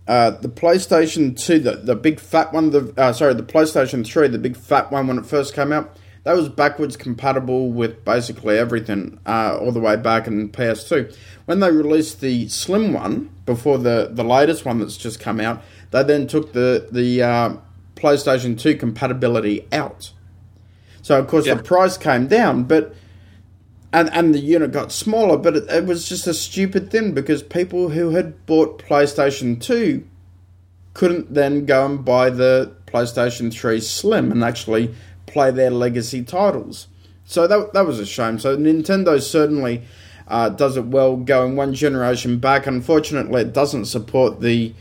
uh, 0.08 0.32
the 0.32 0.50
PlayStation 0.50 1.38
2, 1.38 1.60
the, 1.60 1.72
the 1.78 1.96
big 1.96 2.20
fat 2.20 2.54
one, 2.54 2.70
the 2.72 2.94
uh, 2.98 3.12
sorry, 3.14 3.34
the 3.34 3.44
PlayStation 3.44 4.06
3, 4.06 4.28
the 4.30 4.38
big 4.38 4.56
fat 4.56 4.92
one 4.92 5.08
when 5.08 5.18
it 5.18 5.26
first 5.26 5.54
came 5.54 5.72
out, 5.72 5.98
that 6.24 6.34
was 6.38 6.48
backwards 6.48 6.96
compatible 6.96 7.70
with 7.72 8.06
basically 8.06 8.58
everything 8.58 9.20
uh, 9.26 9.58
all 9.60 9.74
the 9.74 9.80
way 9.82 9.98
back 9.98 10.28
in 10.28 10.50
PS2. 10.50 11.14
When 11.46 11.60
they 11.60 11.70
released 11.72 12.22
the 12.22 12.48
slim 12.48 12.94
one 12.94 13.30
before 13.46 13.78
the, 13.78 14.10
the 14.12 14.24
latest 14.24 14.64
one 14.64 14.80
that's 14.80 14.96
just 14.96 15.20
come 15.20 15.42
out, 15.42 15.62
they 15.92 16.04
then 16.04 16.28
took 16.28 16.54
the 16.54 16.88
the 16.92 17.22
uh, 17.22 17.58
PlayStation 17.96 18.58
2 18.58 18.78
compatibility 18.78 19.68
out. 19.74 20.12
So 21.02 21.20
of 21.20 21.28
course 21.28 21.46
Yeah. 21.46 21.56
the 21.56 21.64
price 21.64 21.98
came 21.98 22.28
down, 22.28 22.64
but 22.64 22.96
and 23.94 24.10
and 24.12 24.34
the 24.34 24.40
unit 24.40 24.72
got 24.72 24.92
smaller, 24.92 25.38
but 25.38 25.56
it, 25.56 25.70
it 25.70 25.86
was 25.86 26.10
just 26.10 26.26
a 26.26 26.34
stupid 26.34 26.90
thing 26.90 27.14
because 27.14 27.44
people 27.44 27.90
who 27.90 28.10
had 28.10 28.46
bought 28.48 28.84
PlayStation 28.84 29.62
2 29.62 30.06
couldn't 30.96 31.34
then 31.34 31.66
go 31.66 31.86
and 31.86 32.04
buy 32.04 32.30
the 32.30 32.76
PlayStation 32.88 33.54
3 33.54 33.80
Slim 33.80 34.32
and 34.32 34.44
actually 34.44 34.94
play 35.28 35.52
their 35.52 35.70
legacy 35.70 36.24
titles. 36.24 36.88
So 37.26 37.48
that, 37.48 37.74
that 37.74 37.86
was 37.86 38.00
a 38.00 38.06
shame. 38.06 38.38
So 38.40 38.58
Nintendo 38.58 39.22
certainly 39.22 39.84
uh, 40.28 40.50
does 40.50 40.76
it 40.76 40.86
well 40.86 41.16
going 41.16 41.56
one 41.56 41.74
generation 41.74 42.40
back. 42.40 42.68
Unfortunately, 42.68 43.42
it 43.42 43.54
doesn't 43.54 43.86
support 43.86 44.42
the 44.42 44.74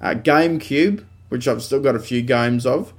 uh, 0.00 0.14
GameCube, 0.14 1.04
which 1.28 1.46
I've 1.46 1.62
still 1.62 1.80
got 1.80 1.94
a 1.96 2.00
few 2.00 2.22
games 2.22 2.66
of. 2.66 2.92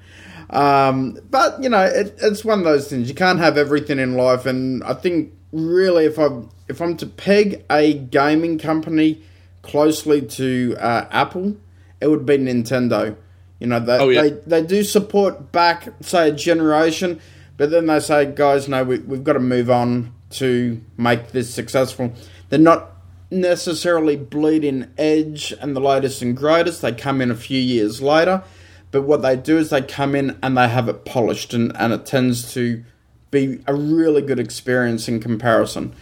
Um, 0.49 1.17
but 1.29 1.63
you 1.63 1.69
know, 1.69 1.83
it, 1.83 2.17
it's 2.21 2.43
one 2.43 2.59
of 2.59 2.65
those 2.65 2.89
things. 2.89 3.07
You 3.07 3.15
can't 3.15 3.39
have 3.39 3.57
everything 3.57 3.99
in 3.99 4.15
life, 4.15 4.45
and 4.45 4.83
I 4.83 4.93
think 4.93 5.33
really, 5.51 6.05
if 6.05 6.17
I 6.19 6.29
if 6.67 6.81
I'm 6.81 6.95
to 6.97 7.05
peg 7.05 7.63
a 7.69 7.93
gaming 7.93 8.57
company 8.57 9.21
closely 9.61 10.21
to 10.21 10.75
uh, 10.79 11.07
Apple, 11.11 11.57
it 11.99 12.07
would 12.07 12.25
be 12.25 12.37
Nintendo. 12.37 13.15
You 13.59 13.67
know, 13.67 13.79
they, 13.79 13.97
Oh, 13.99 14.09
yeah. 14.09 14.21
they 14.23 14.29
they 14.29 14.63
do 14.63 14.83
support 14.83 15.51
back, 15.51 15.89
say, 16.01 16.29
a 16.29 16.31
generation, 16.31 17.19
but 17.57 17.69
then 17.69 17.85
they 17.87 17.99
say, 17.99 18.25
guys, 18.25 18.67
no, 18.67 18.83
we, 18.83 18.99
we've 18.99 19.23
got 19.23 19.33
to 19.33 19.39
move 19.39 19.69
on 19.69 20.13
to 20.31 20.81
make 20.97 21.31
this 21.31 21.53
successful. 21.53 22.13
They're 22.49 22.57
not 22.59 22.89
necessarily 23.29 24.15
bleeding 24.15 24.87
edge 24.97 25.53
and 25.61 25.75
the 25.75 25.79
latest 25.79 26.21
and 26.21 26.35
greatest. 26.35 26.81
They 26.81 26.91
come 26.91 27.21
in 27.21 27.29
a 27.31 27.35
few 27.35 27.59
years 27.59 28.01
later, 28.01 28.43
but 28.91 29.03
what 29.03 29.21
they 29.21 29.35
do 29.35 29.57
is 29.57 29.69
they 29.69 29.81
come 29.81 30.15
in 30.15 30.37
and 30.41 30.57
they 30.57 30.67
have 30.67 30.89
it 30.89 31.05
polished, 31.05 31.53
and, 31.53 31.71
and 31.77 31.93
it 31.93 32.05
tends 32.05 32.53
to 32.53 32.83
be 33.31 33.61
a 33.65 33.73
really 33.73 34.21
good 34.21 34.39
experience 34.39 35.07
in 35.07 35.19
comparison. 35.19 35.93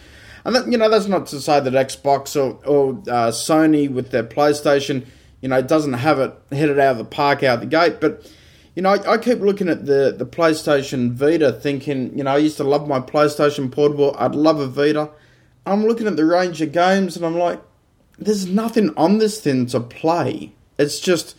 And 0.44 0.56
that, 0.56 0.72
you 0.72 0.78
know, 0.78 0.90
that's 0.90 1.08
not 1.08 1.28
to 1.28 1.40
say 1.40 1.60
that 1.60 1.74
Xbox 1.74 2.36
or, 2.36 2.60
or 2.66 2.92
uh, 3.08 3.32
Sony 3.32 3.90
with 3.90 4.12
their 4.12 4.24
PlayStation, 4.24 5.06
you 5.42 5.50
know, 5.50 5.62
doesn't 5.62 5.94
have 5.94 6.20
it 6.20 6.34
hit 6.50 6.70
it 6.70 6.80
out 6.80 6.94
of 6.94 6.98
the 6.98 7.06
park 7.06 7.44
out 7.44 7.60
the 7.60 7.66
gate. 7.66 8.02
But 8.02 8.30
you 8.76 8.82
know, 8.82 8.90
I, 8.92 9.14
I 9.14 9.18
keep 9.18 9.40
looking 9.40 9.70
at 9.70 9.86
the 9.86 10.16
the 10.18 10.26
PlayStation 10.26 11.12
Vita, 11.12 11.52
thinking, 11.52 12.18
you 12.18 12.24
know, 12.24 12.32
I 12.32 12.38
used 12.38 12.58
to 12.58 12.64
love 12.64 12.88
my 12.88 13.00
PlayStation 13.00 13.72
Portable. 13.72 14.16
I'd 14.18 14.36
love 14.36 14.60
a 14.60 14.68
Vita. 14.68 15.10
I'm 15.66 15.86
looking 15.86 16.08
at 16.08 16.16
the 16.16 16.26
range 16.26 16.62
of 16.62 16.72
games, 16.72 17.16
and 17.16 17.26
I'm 17.26 17.38
like, 17.38 17.62
there's 18.18 18.48
nothing 18.48 18.94
on 18.98 19.18
this 19.18 19.40
thing 19.40 19.66
to 19.68 19.80
play. 19.80 20.54
It's 20.78 21.00
just, 21.00 21.36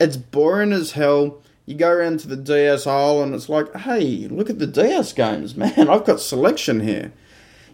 it's 0.00 0.16
boring 0.16 0.72
as 0.72 0.92
hell. 0.92 1.42
You 1.66 1.74
go 1.76 1.88
around 1.90 2.20
to 2.20 2.28
the 2.28 2.36
DS 2.36 2.86
aisle, 2.86 3.22
and 3.22 3.34
it's 3.34 3.48
like, 3.48 3.74
hey, 3.74 4.28
look 4.30 4.50
at 4.50 4.58
the 4.58 4.66
DS 4.66 5.12
games, 5.14 5.56
man. 5.56 5.88
I've 5.88 6.04
got 6.04 6.20
selection 6.20 6.80
here. 6.80 7.12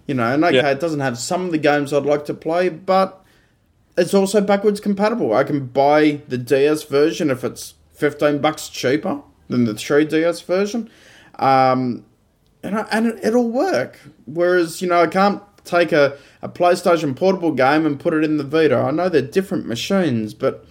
You 0.06 0.14
know, 0.14 0.32
and 0.34 0.44
okay, 0.44 0.56
Yeah. 0.56 0.70
it 0.70 0.80
doesn't 0.80 1.00
have 1.00 1.18
some 1.18 1.44
of 1.46 1.52
the 1.52 1.58
games 1.58 1.92
I'd 1.92 2.04
like 2.04 2.24
to 2.26 2.34
play, 2.34 2.68
but 2.68 3.24
it's 3.96 4.14
also 4.14 4.40
backwards 4.40 4.80
compatible. 4.80 5.34
I 5.34 5.44
can 5.44 5.66
buy 5.66 6.20
the 6.28 6.38
DS 6.38 6.84
version 6.84 7.30
if 7.30 7.44
it's 7.44 7.74
15 7.94 8.38
bucks 8.38 8.68
cheaper 8.68 9.22
than 9.48 9.64
the 9.64 9.72
3DS 9.74 10.44
version. 10.44 10.88
Um, 11.38 12.04
and, 12.62 12.78
I, 12.78 12.86
and 12.90 13.06
it, 13.06 13.24
it'll 13.24 13.50
work. 13.50 13.98
Whereas, 14.26 14.80
you 14.82 14.88
know, 14.88 15.00
I 15.02 15.06
can't 15.06 15.42
take 15.64 15.92
a, 15.92 16.16
a 16.42 16.48
PlayStation 16.48 17.14
portable 17.14 17.52
game 17.52 17.84
and 17.86 17.98
put 18.00 18.14
it 18.14 18.24
in 18.24 18.36
the 18.36 18.44
Vita. 18.44 18.76
I 18.76 18.90
know 18.90 19.08
they're 19.08 19.22
different 19.22 19.66
machines, 19.66 20.34
but 20.34 20.64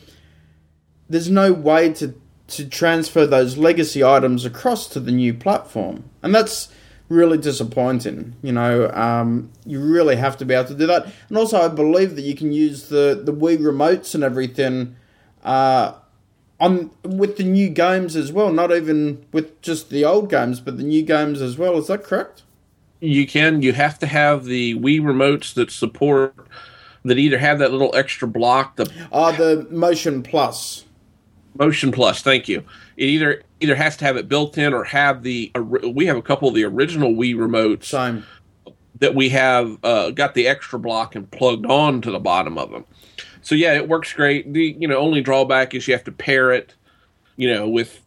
there's 1.09 1.29
no 1.29 1.53
way 1.53 1.93
to, 1.93 2.13
to 2.49 2.67
transfer 2.67 3.25
those 3.25 3.57
legacy 3.57 4.03
items 4.03 4.45
across 4.45 4.87
to 4.89 4.99
the 4.99 5.11
new 5.11 5.33
platform. 5.33 6.03
And 6.21 6.33
that's 6.33 6.69
really 7.09 7.37
disappointing. 7.37 8.35
You 8.41 8.51
know, 8.51 8.89
um, 8.91 9.51
you 9.65 9.79
really 9.81 10.15
have 10.15 10.37
to 10.37 10.45
be 10.45 10.53
able 10.53 10.69
to 10.69 10.75
do 10.75 10.87
that. 10.87 11.07
And 11.27 11.37
also, 11.37 11.59
I 11.59 11.67
believe 11.67 12.15
that 12.15 12.21
you 12.21 12.35
can 12.35 12.51
use 12.51 12.89
the, 12.89 13.19
the 13.23 13.33
Wii 13.33 13.57
remotes 13.57 14.15
and 14.15 14.23
everything 14.23 14.95
uh, 15.43 15.93
on 16.59 16.91
with 17.03 17.37
the 17.37 17.43
new 17.43 17.69
games 17.69 18.15
as 18.15 18.31
well. 18.31 18.51
Not 18.51 18.71
even 18.71 19.25
with 19.31 19.61
just 19.61 19.89
the 19.89 20.05
old 20.05 20.29
games, 20.29 20.59
but 20.59 20.77
the 20.77 20.83
new 20.83 21.01
games 21.01 21.41
as 21.41 21.57
well. 21.57 21.77
Is 21.77 21.87
that 21.87 22.03
correct? 22.03 22.43
You 22.99 23.25
can. 23.25 23.61
You 23.61 23.73
have 23.73 23.97
to 23.99 24.07
have 24.07 24.45
the 24.45 24.75
Wii 24.75 25.01
remotes 25.01 25.53
that 25.53 25.71
support 25.71 26.35
that 27.05 27.17
either 27.17 27.37
have 27.37 27.59
that 27.59 27.71
little 27.71 27.95
extra 27.95 28.27
block, 28.27 28.75
the 28.75 28.91
Ah, 29.11 29.31
the 29.31 29.67
Motion 29.69 30.21
Plus. 30.21 30.85
Motion 31.57 31.91
Plus. 31.91 32.21
Thank 32.21 32.47
you. 32.47 32.63
It 32.97 33.05
either 33.05 33.43
either 33.59 33.75
has 33.75 33.97
to 33.97 34.05
have 34.05 34.17
it 34.17 34.29
built 34.29 34.57
in 34.57 34.73
or 34.73 34.83
have 34.85 35.23
the. 35.23 35.51
We 35.83 36.05
have 36.05 36.17
a 36.17 36.21
couple 36.21 36.47
of 36.47 36.55
the 36.55 36.63
original 36.63 37.13
Wii 37.13 37.35
remotes 37.35 37.85
Same. 37.85 38.23
that 38.99 39.15
we 39.15 39.29
have 39.29 39.77
uh, 39.83 40.11
got 40.11 40.33
the 40.33 40.47
extra 40.47 40.79
block 40.79 41.15
and 41.15 41.29
plugged 41.29 41.65
on 41.65 42.01
to 42.01 42.11
the 42.11 42.19
bottom 42.19 42.57
of 42.57 42.71
them. 42.71 42.85
So 43.41 43.55
yeah, 43.55 43.73
it 43.73 43.87
works 43.87 44.13
great. 44.13 44.51
The 44.53 44.75
you 44.77 44.87
know 44.87 44.97
only 44.97 45.21
drawback 45.21 45.73
is 45.73 45.87
you 45.87 45.93
have 45.93 46.03
to 46.05 46.11
pair 46.11 46.51
it, 46.51 46.75
you 47.35 47.51
know, 47.53 47.67
with 47.67 48.01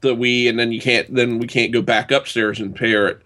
the 0.00 0.14
Wii, 0.14 0.48
and 0.48 0.58
then 0.58 0.72
you 0.72 0.80
can't. 0.80 1.12
Then 1.14 1.38
we 1.38 1.46
can't 1.46 1.72
go 1.72 1.82
back 1.82 2.10
upstairs 2.10 2.60
and 2.60 2.74
pair 2.74 3.08
it. 3.08 3.22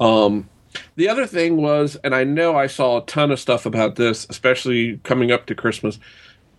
Um, 0.00 0.48
the 0.96 1.08
other 1.08 1.26
thing 1.26 1.56
was, 1.56 1.96
and 2.02 2.14
I 2.14 2.24
know 2.24 2.56
I 2.56 2.66
saw 2.66 2.98
a 2.98 3.06
ton 3.06 3.30
of 3.30 3.40
stuff 3.40 3.66
about 3.66 3.96
this, 3.96 4.26
especially 4.30 4.98
coming 5.04 5.30
up 5.30 5.46
to 5.46 5.54
Christmas. 5.54 5.98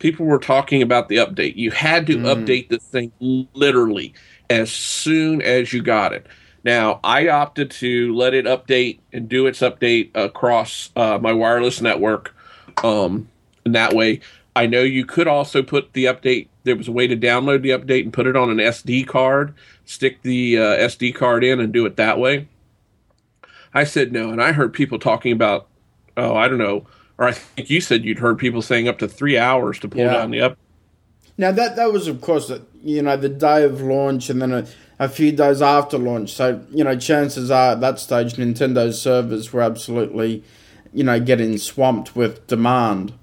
People 0.03 0.25
were 0.25 0.37
talking 0.37 0.81
about 0.81 1.07
the 1.07 1.15
update. 1.15 1.55
You 1.55 1.71
had 1.71 2.05
to 2.07 2.17
update 2.17 2.67
this 2.67 2.83
thing 2.83 3.13
literally 3.53 4.13
as 4.49 4.69
soon 4.69 5.41
as 5.41 5.71
you 5.71 5.81
got 5.81 6.11
it. 6.11 6.27
Now, 6.65 6.99
I 7.05 7.29
opted 7.29 7.71
to 7.71 8.13
let 8.13 8.33
it 8.33 8.43
update 8.43 8.99
and 9.13 9.29
do 9.29 9.47
its 9.47 9.61
update 9.61 10.11
across 10.13 10.89
uh, 10.97 11.19
my 11.19 11.31
wireless 11.31 11.79
network. 11.79 12.35
Um, 12.83 13.29
and 13.63 13.75
that 13.75 13.93
way, 13.93 14.19
I 14.57 14.67
know 14.67 14.81
you 14.81 15.05
could 15.05 15.29
also 15.29 15.63
put 15.63 15.93
the 15.93 16.03
update. 16.03 16.49
There 16.65 16.75
was 16.75 16.89
a 16.89 16.91
way 16.91 17.07
to 17.07 17.15
download 17.15 17.61
the 17.61 17.69
update 17.69 18.03
and 18.03 18.11
put 18.11 18.27
it 18.27 18.35
on 18.35 18.49
an 18.49 18.57
SD 18.57 19.07
card, 19.07 19.53
stick 19.85 20.21
the 20.21 20.57
uh, 20.57 20.77
SD 20.79 21.15
card 21.15 21.45
in, 21.45 21.61
and 21.61 21.71
do 21.71 21.85
it 21.85 21.95
that 21.95 22.19
way. 22.19 22.49
I 23.73 23.85
said 23.85 24.11
no, 24.11 24.31
and 24.31 24.43
I 24.43 24.51
heard 24.51 24.73
people 24.73 24.99
talking 24.99 25.31
about, 25.31 25.69
oh, 26.17 26.35
I 26.35 26.49
don't 26.49 26.57
know, 26.57 26.87
or 27.23 27.27
I 27.27 27.31
think 27.31 27.69
you 27.69 27.81
said 27.81 28.03
you'd 28.05 28.19
heard 28.19 28.37
people 28.37 28.61
saying 28.61 28.87
up 28.87 28.99
to 28.99 29.07
three 29.07 29.37
hours 29.37 29.79
to 29.79 29.87
pull 29.87 30.01
Yeah. 30.01 30.13
down 30.13 30.31
the 30.31 30.41
up. 30.41 30.57
Now 31.37 31.51
that 31.51 31.75
that 31.77 31.91
was 31.91 32.07
of 32.07 32.21
course 32.21 32.51
you 32.83 33.01
know 33.01 33.17
the 33.17 33.29
day 33.29 33.63
of 33.63 33.81
launch 33.81 34.29
and 34.29 34.41
then 34.41 34.51
a, 34.51 34.65
a 34.99 35.09
few 35.09 35.31
days 35.31 35.61
after 35.61 35.97
launch. 35.97 36.31
So 36.33 36.61
you 36.71 36.83
know 36.83 36.97
chances 36.97 37.49
are 37.49 37.71
at 37.71 37.81
that 37.81 37.99
stage 37.99 38.33
Nintendo's 38.33 39.01
servers 39.01 39.51
were 39.51 39.61
absolutely 39.61 40.43
you 40.93 41.03
know 41.03 41.19
getting 41.19 41.57
swamped 41.57 42.15
with 42.15 42.45
demand. 42.47 43.13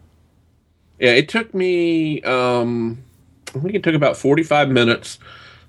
Yeah, 0.99 1.13
it 1.13 1.29
took 1.29 1.55
me. 1.55 2.21
Um, 2.23 3.05
I 3.55 3.59
think 3.61 3.75
it 3.75 3.83
took 3.83 3.95
about 3.95 4.17
forty-five 4.17 4.69
minutes 4.69 5.19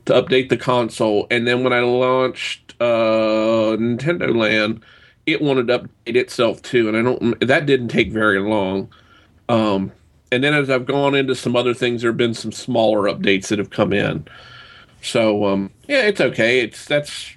to 0.05 0.13
update 0.13 0.49
the 0.49 0.57
console, 0.57 1.27
and 1.31 1.47
then 1.47 1.63
when 1.63 1.73
I 1.73 1.81
launched 1.81 2.73
uh, 2.81 3.77
Nintendo 3.77 4.35
Land, 4.35 4.81
it 5.25 5.41
wanted 5.41 5.67
to 5.67 5.79
update 5.79 6.15
itself 6.15 6.61
too, 6.61 6.87
and 6.87 6.97
I 6.97 7.01
don't. 7.01 7.39
That 7.47 7.65
didn't 7.65 7.89
take 7.89 8.11
very 8.11 8.39
long. 8.39 8.89
Um, 9.49 9.91
and 10.31 10.43
then 10.43 10.53
as 10.53 10.69
I've 10.69 10.85
gone 10.85 11.15
into 11.15 11.35
some 11.35 11.55
other 11.55 11.73
things, 11.73 12.01
there 12.01 12.11
have 12.11 12.17
been 12.17 12.33
some 12.33 12.51
smaller 12.51 13.11
updates 13.11 13.47
that 13.47 13.59
have 13.59 13.69
come 13.69 13.93
in. 13.93 14.25
So 15.01 15.45
um, 15.45 15.71
yeah, 15.87 16.03
it's 16.03 16.21
okay. 16.21 16.61
It's 16.61 16.85
that's 16.85 17.35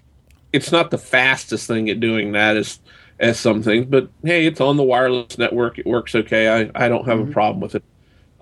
it's 0.53 0.71
not 0.71 0.91
the 0.91 0.99
fastest 0.99 1.67
thing 1.67 1.91
at 1.91 2.00
doing 2.00 2.33
that 2.33 2.57
as 2.57 2.79
as 3.21 3.38
some 3.38 3.62
things, 3.62 3.87
but 3.87 4.09
hey, 4.25 4.47
it's 4.47 4.61
on 4.61 4.76
the 4.76 4.83
wireless 4.83 5.38
network. 5.38 5.79
It 5.79 5.87
works 5.87 6.14
okay. 6.14 6.49
I, 6.49 6.85
I 6.85 6.88
don't 6.88 7.07
have 7.07 7.21
a 7.21 7.31
problem 7.31 7.61
with 7.61 7.76
it. 7.76 7.85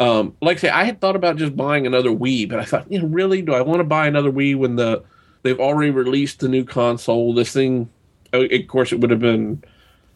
Um, 0.01 0.37
like 0.41 0.57
I 0.59 0.61
say, 0.61 0.69
I 0.71 0.85
had 0.85 1.01
thought 1.01 1.15
about 1.15 1.37
just 1.37 1.57
buying 1.57 1.87
another 1.87 2.11
Wii, 2.11 2.49
but 2.49 2.59
I 2.59 2.65
thought, 2.65 2.91
you 2.91 3.01
know, 3.01 3.07
really, 3.07 3.43
do 3.43 3.53
I 3.55 3.61
want 3.61 3.81
to 3.81 3.85
buy 3.85 4.07
another 4.07 4.33
Wii 4.33 4.57
when 4.57 4.77
the 4.77 5.05
they've 5.43 5.61
already 5.61 5.91
released 5.91 6.41
the 6.41 6.49
new 6.49 6.65
console? 6.65 7.35
This 7.35 7.53
thing, 7.53 7.89
of 8.33 8.67
course, 8.69 8.93
it 8.93 9.01
would 9.01 9.11
have 9.11 9.21
been 9.21 9.63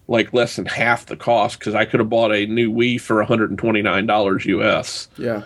like 0.09 0.33
less 0.33 0.57
than 0.57 0.67
half 0.67 1.07
the 1.07 1.17
cost 1.17 1.59
because 1.59 1.75
I 1.75 1.85
could 1.85 1.99
have 2.01 2.09
bought 2.09 2.33
a 2.33 2.47
new 2.47 2.73
Wii 2.73 3.01
for 3.01 3.17
one 3.17 3.27
hundred 3.27 3.51
and 3.51 3.59
twenty 3.59 3.83
nine 3.83 4.07
dollars 4.07 4.47
US 4.47 5.09
Yeah. 5.19 5.43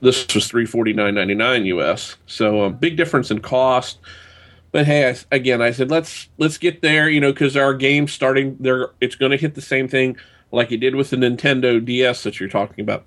this 0.00 0.26
was 0.34 0.46
three 0.48 0.64
forty 0.66 0.92
nine 0.94 1.14
ninety 1.14 1.34
nine 1.34 1.66
US. 1.66 2.16
So 2.26 2.64
um, 2.64 2.74
big 2.74 2.96
difference 2.96 3.30
in 3.30 3.40
cost. 3.40 3.98
But 4.70 4.86
hey, 4.86 5.10
I, 5.10 5.16
again, 5.36 5.60
I 5.60 5.70
said 5.72 5.90
let's 5.90 6.28
let's 6.38 6.56
get 6.56 6.80
there, 6.80 7.10
you 7.10 7.20
know, 7.20 7.32
because 7.32 7.56
our 7.56 7.74
game's 7.74 8.12
starting. 8.12 8.56
There, 8.58 8.88
it's 9.02 9.14
going 9.16 9.32
to 9.32 9.36
hit 9.36 9.54
the 9.54 9.60
same 9.60 9.86
thing 9.88 10.16
like 10.50 10.72
it 10.72 10.78
did 10.78 10.94
with 10.94 11.10
the 11.10 11.16
Nintendo 11.16 11.84
DS 11.84 12.22
that 12.22 12.40
you're 12.40 12.48
talking 12.48 12.82
about. 12.82 13.04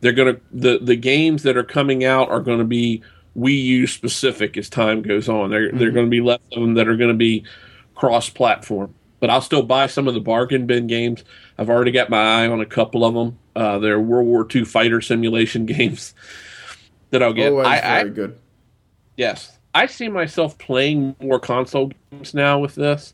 They're 0.00 0.12
going 0.12 0.36
to 0.36 0.40
the 0.52 0.78
the 0.80 0.94
games 0.94 1.42
that 1.42 1.56
are 1.56 1.64
coming 1.64 2.04
out 2.04 2.30
are 2.30 2.38
going 2.40 2.58
to 2.60 2.64
be 2.64 3.02
Wii 3.36 3.60
U 3.64 3.86
specific 3.88 4.56
as 4.56 4.70
time 4.70 5.02
goes 5.02 5.28
on. 5.28 5.50
They're 5.50 5.72
they're 5.72 5.90
going 5.90 6.06
to 6.06 6.10
be 6.10 6.20
less 6.20 6.38
of 6.52 6.60
them 6.62 6.74
that 6.74 6.86
are 6.86 6.96
going 6.96 7.10
to 7.10 7.16
be 7.16 7.44
cross 7.98 8.30
platform. 8.30 8.94
But 9.20 9.30
I'll 9.30 9.42
still 9.42 9.64
buy 9.64 9.88
some 9.88 10.06
of 10.06 10.14
the 10.14 10.20
bargain 10.20 10.66
bin 10.66 10.86
games. 10.86 11.24
I've 11.58 11.68
already 11.68 11.90
got 11.90 12.08
my 12.08 12.44
eye 12.44 12.48
on 12.48 12.60
a 12.60 12.66
couple 12.66 13.04
of 13.04 13.14
them. 13.14 13.38
Uh, 13.56 13.78
they're 13.80 13.98
World 13.98 14.28
War 14.28 14.46
II 14.54 14.64
fighter 14.64 15.00
simulation 15.00 15.66
games 15.66 16.14
that 17.10 17.22
I'll 17.22 17.32
get. 17.32 17.50
Always 17.50 17.66
I, 17.66 17.80
very 17.80 18.10
I, 18.10 18.12
good. 18.12 18.38
Yes. 19.16 19.58
I 19.74 19.86
see 19.86 20.08
myself 20.08 20.56
playing 20.58 21.16
more 21.20 21.40
console 21.40 21.90
games 22.10 22.32
now 22.32 22.58
with 22.60 22.76
this 22.76 23.12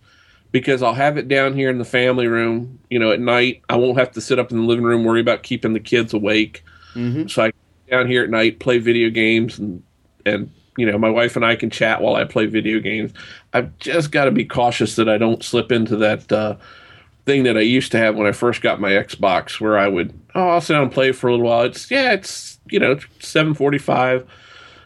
because 0.53 0.83
I'll 0.83 0.95
have 0.95 1.17
it 1.17 1.27
down 1.27 1.55
here 1.55 1.71
in 1.71 1.79
the 1.79 1.85
family 1.85 2.27
room, 2.27 2.79
you 2.91 2.99
know, 2.99 3.11
at 3.11 3.21
night. 3.21 3.63
I 3.69 3.77
won't 3.77 3.99
have 3.99 4.13
to 4.13 4.21
sit 4.21 4.39
up 4.39 4.53
in 4.53 4.59
the 4.59 4.65
living 4.65 4.85
room 4.85 5.05
worry 5.05 5.21
about 5.21 5.43
keeping 5.43 5.73
the 5.73 5.81
kids 5.81 6.13
awake. 6.13 6.63
Mm-hmm. 6.95 7.27
So 7.29 7.43
I 7.43 7.51
can 7.51 7.61
down 7.91 8.07
here 8.07 8.23
at 8.23 8.31
night 8.31 8.61
play 8.61 8.79
video 8.79 9.11
games 9.11 9.59
and 9.59 9.83
and 10.27 10.51
you 10.77 10.91
know, 10.91 10.99
my 10.99 11.11
wife 11.11 11.37
and 11.37 11.45
I 11.45 11.57
can 11.57 11.71
chat 11.71 12.01
while 12.01 12.17
I 12.17 12.25
play 12.25 12.47
video 12.47 12.81
games. 12.81 13.13
I've 13.53 13.77
just 13.79 14.11
got 14.11 14.25
to 14.25 14.31
be 14.31 14.45
cautious 14.45 14.97
that 14.97 15.09
I 15.09 15.19
don't 15.19 15.43
slip 15.43 15.71
into 15.71 15.97
that 15.97 16.31
uh, 16.31 16.57
thing 17.27 17.45
that 17.45 17.57
I 17.57 17.61
used 17.61 17.93
to 17.93 17.99
have 17.99 18.17
when 18.17 18.27
I 18.27 18.33
first 18.33 18.61
got 18.61 18.81
my 18.81 18.91
Xbox, 18.91 19.61
where 19.61 19.79
I 19.79 19.89
would, 19.89 20.19
oh, 20.35 20.49
I'll 20.49 20.61
sit 20.61 20.75
down 20.75 20.85
and 20.85 20.93
play 20.93 21.13
for 21.13 21.29
a 21.29 21.33
little 21.33 21.47
while. 21.47 21.63
It's 21.63 21.91
yeah, 21.91 22.13
it's 22.13 22.59
you 22.67 22.79
know, 22.79 22.99
seven 23.21 23.55
forty-five 23.55 24.27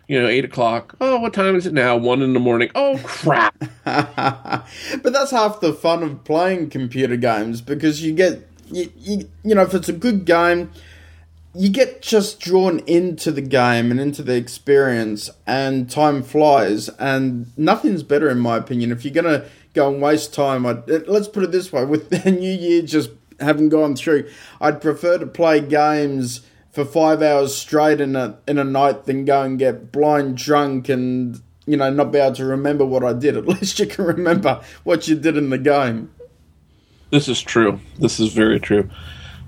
you 0.09 0.21
know, 0.21 0.27
eight 0.27 0.45
o'clock. 0.45 0.95
Oh, 1.01 1.21
what 1.21 1.35
time 1.35 1.55
is 1.55 1.67
it 1.67 1.75
now? 1.75 1.97
One 1.97 2.23
in 2.23 2.33
the 2.33 2.41
morning. 2.41 2.71
Oh, 2.75 2.99
crap. 3.05 3.55
but 3.85 5.13
that's 5.13 5.31
half 5.31 5.61
the 5.61 5.75
fun 5.75 6.03
of 6.03 6.25
playing 6.25 6.71
computer 6.71 7.17
games 7.17 7.61
because 7.61 8.03
you 8.03 8.15
get, 8.15 8.49
you, 8.73 8.91
you, 8.97 9.31
you 9.45 9.55
know, 9.55 9.63
if 9.63 9.75
it's 9.75 9.89
a 9.89 9.93
good 9.93 10.25
game, 10.25 10.73
you 11.55 11.69
get 11.71 12.03
just 12.03 12.41
drawn 12.41 12.81
into 12.81 13.33
the 13.33 13.41
game 13.41 13.91
and 13.91 13.99
into 13.99 14.23
the 14.23 14.37
experience, 14.37 15.31
and 15.47 15.91
time 15.91 16.23
flies. 16.23 16.89
And 16.99 17.57
nothing's 17.57 18.03
better, 18.03 18.29
in 18.29 18.39
my 18.39 18.57
opinion, 18.57 18.93
if 18.93 19.05
you're 19.05 19.15
going 19.15 19.41
to 19.41 19.49
go 19.75 19.93
and 19.93 20.03
waste 20.03 20.35
time. 20.35 20.67
I, 20.67 20.73
let's 21.07 21.29
put 21.29 21.45
it 21.45 21.53
this 21.53 21.73
way 21.73 21.85
with 21.85 22.11
the 22.11 22.31
new 22.31 22.51
year 22.51 22.83
just 22.83 23.11
having 23.41 23.69
gone 23.69 23.97
through, 23.97 24.29
I'd 24.61 24.81
prefer 24.81 25.19
to 25.19 25.27
play 25.27 25.61
games 25.61 26.43
for 26.73 26.85
five 26.85 27.23
hours 27.23 27.55
straight 27.57 28.01
in 28.01 28.15
a 28.15 28.39
in 28.47 28.59
a 28.59 28.65
night 28.65 29.05
than 29.05 29.25
go 29.25 29.43
and 29.43 29.59
get 29.59 29.91
blind 29.91 30.37
drunk 30.37 30.89
and 30.89 31.41
you 31.67 31.77
know 31.77 31.91
not 31.91 32.13
be 32.13 32.19
able 32.19 32.37
to 32.37 32.45
remember 32.45 32.85
what 32.85 33.05
I 33.05 33.13
did. 33.13 33.37
At 33.39 33.49
least 33.49 33.79
you 33.79 33.87
can 33.87 34.05
remember 34.05 34.61
what 34.85 35.09
you 35.09 35.15
did 35.15 35.37
in 35.37 35.51
the 35.51 35.59
game. 35.59 36.13
This 37.11 37.29
is 37.29 37.41
true. 37.41 37.81
This 37.99 38.21
is 38.21 38.33
very 38.33 38.61
true. 38.61 38.91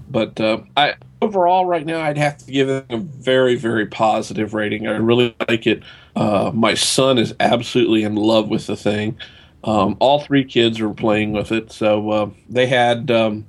But 0.09 0.41
uh, 0.41 0.63
I 0.77 0.95
overall 1.23 1.67
right 1.67 1.85
now 1.85 2.01
I'd 2.01 2.19
have 2.19 2.39
to 2.39 2.51
give 2.51 2.69
it 2.69 2.87
a 2.91 2.97
very 2.97 3.55
very 3.57 3.87
positive 3.87 4.55
rating. 4.55 4.87
I 4.87 4.97
really 4.97 5.35
like 5.49 5.67
it. 5.67 5.83
Uh, 6.17 6.51
my 6.55 6.75
son 6.75 7.19
is 7.19 7.35
absolutely 7.41 8.03
in 8.03 8.17
love 8.17 8.49
with 8.49 8.67
the 8.67 8.77
thing. 8.77 9.19
Um, 9.63 9.97
all 10.01 10.21
three 10.21 10.45
kids 10.45 10.81
are 10.81 10.91
playing 10.91 11.33
with 11.33 11.53
it, 11.53 11.73
so 11.73 12.11
uh, 12.11 12.31
they 12.49 12.67
had. 12.67 13.11
Um, 13.11 13.47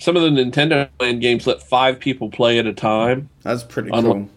some 0.00 0.16
of 0.16 0.22
the 0.22 0.30
Nintendo 0.30 0.88
Land 0.98 1.20
games 1.20 1.46
let 1.46 1.62
five 1.62 2.00
people 2.00 2.30
play 2.30 2.58
at 2.58 2.66
a 2.66 2.72
time. 2.72 3.28
That's 3.42 3.62
pretty 3.62 3.90
cool. 3.90 4.30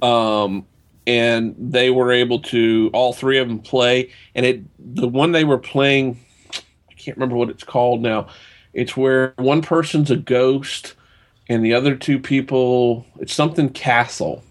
Um, 0.00 0.66
and 1.06 1.54
they 1.58 1.90
were 1.90 2.12
able 2.12 2.38
to 2.40 2.90
all 2.92 3.12
three 3.12 3.38
of 3.38 3.48
them 3.48 3.58
play. 3.58 4.10
And 4.34 4.46
it 4.46 4.62
the 4.78 5.08
one 5.08 5.32
they 5.32 5.44
were 5.44 5.58
playing, 5.58 6.20
I 6.54 6.94
can't 6.94 7.16
remember 7.16 7.36
what 7.36 7.50
it's 7.50 7.64
called 7.64 8.02
now. 8.02 8.28
It's 8.72 8.96
where 8.96 9.34
one 9.36 9.62
person's 9.62 10.10
a 10.10 10.16
ghost, 10.16 10.94
and 11.52 11.64
the 11.64 11.74
other 11.74 11.94
two 11.94 12.18
people. 12.18 13.06
It's 13.20 13.34
something 13.34 13.68
castle. 13.68 14.42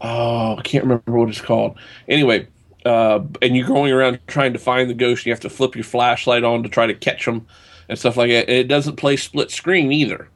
Oh, 0.00 0.56
I 0.56 0.62
can't 0.62 0.84
remember 0.84 1.12
what 1.12 1.28
it's 1.28 1.40
called. 1.40 1.78
Anyway, 2.08 2.46
uh, 2.84 3.20
and 3.40 3.56
you're 3.56 3.66
going 3.66 3.92
around 3.92 4.20
trying 4.26 4.52
to 4.52 4.58
find 4.58 4.90
the 4.90 4.94
ghost. 4.94 5.20
And 5.20 5.26
You 5.26 5.32
have 5.32 5.40
to 5.40 5.50
flip 5.50 5.74
your 5.74 5.84
flashlight 5.84 6.44
on 6.44 6.62
to 6.62 6.68
try 6.68 6.86
to 6.86 6.94
catch 6.94 7.24
them 7.24 7.46
and 7.88 7.98
stuff 7.98 8.16
like 8.16 8.30
that. 8.30 8.48
It 8.48 8.68
doesn't 8.68 8.96
play 8.96 9.16
split 9.16 9.50
screen 9.50 9.92
either. 9.92 10.28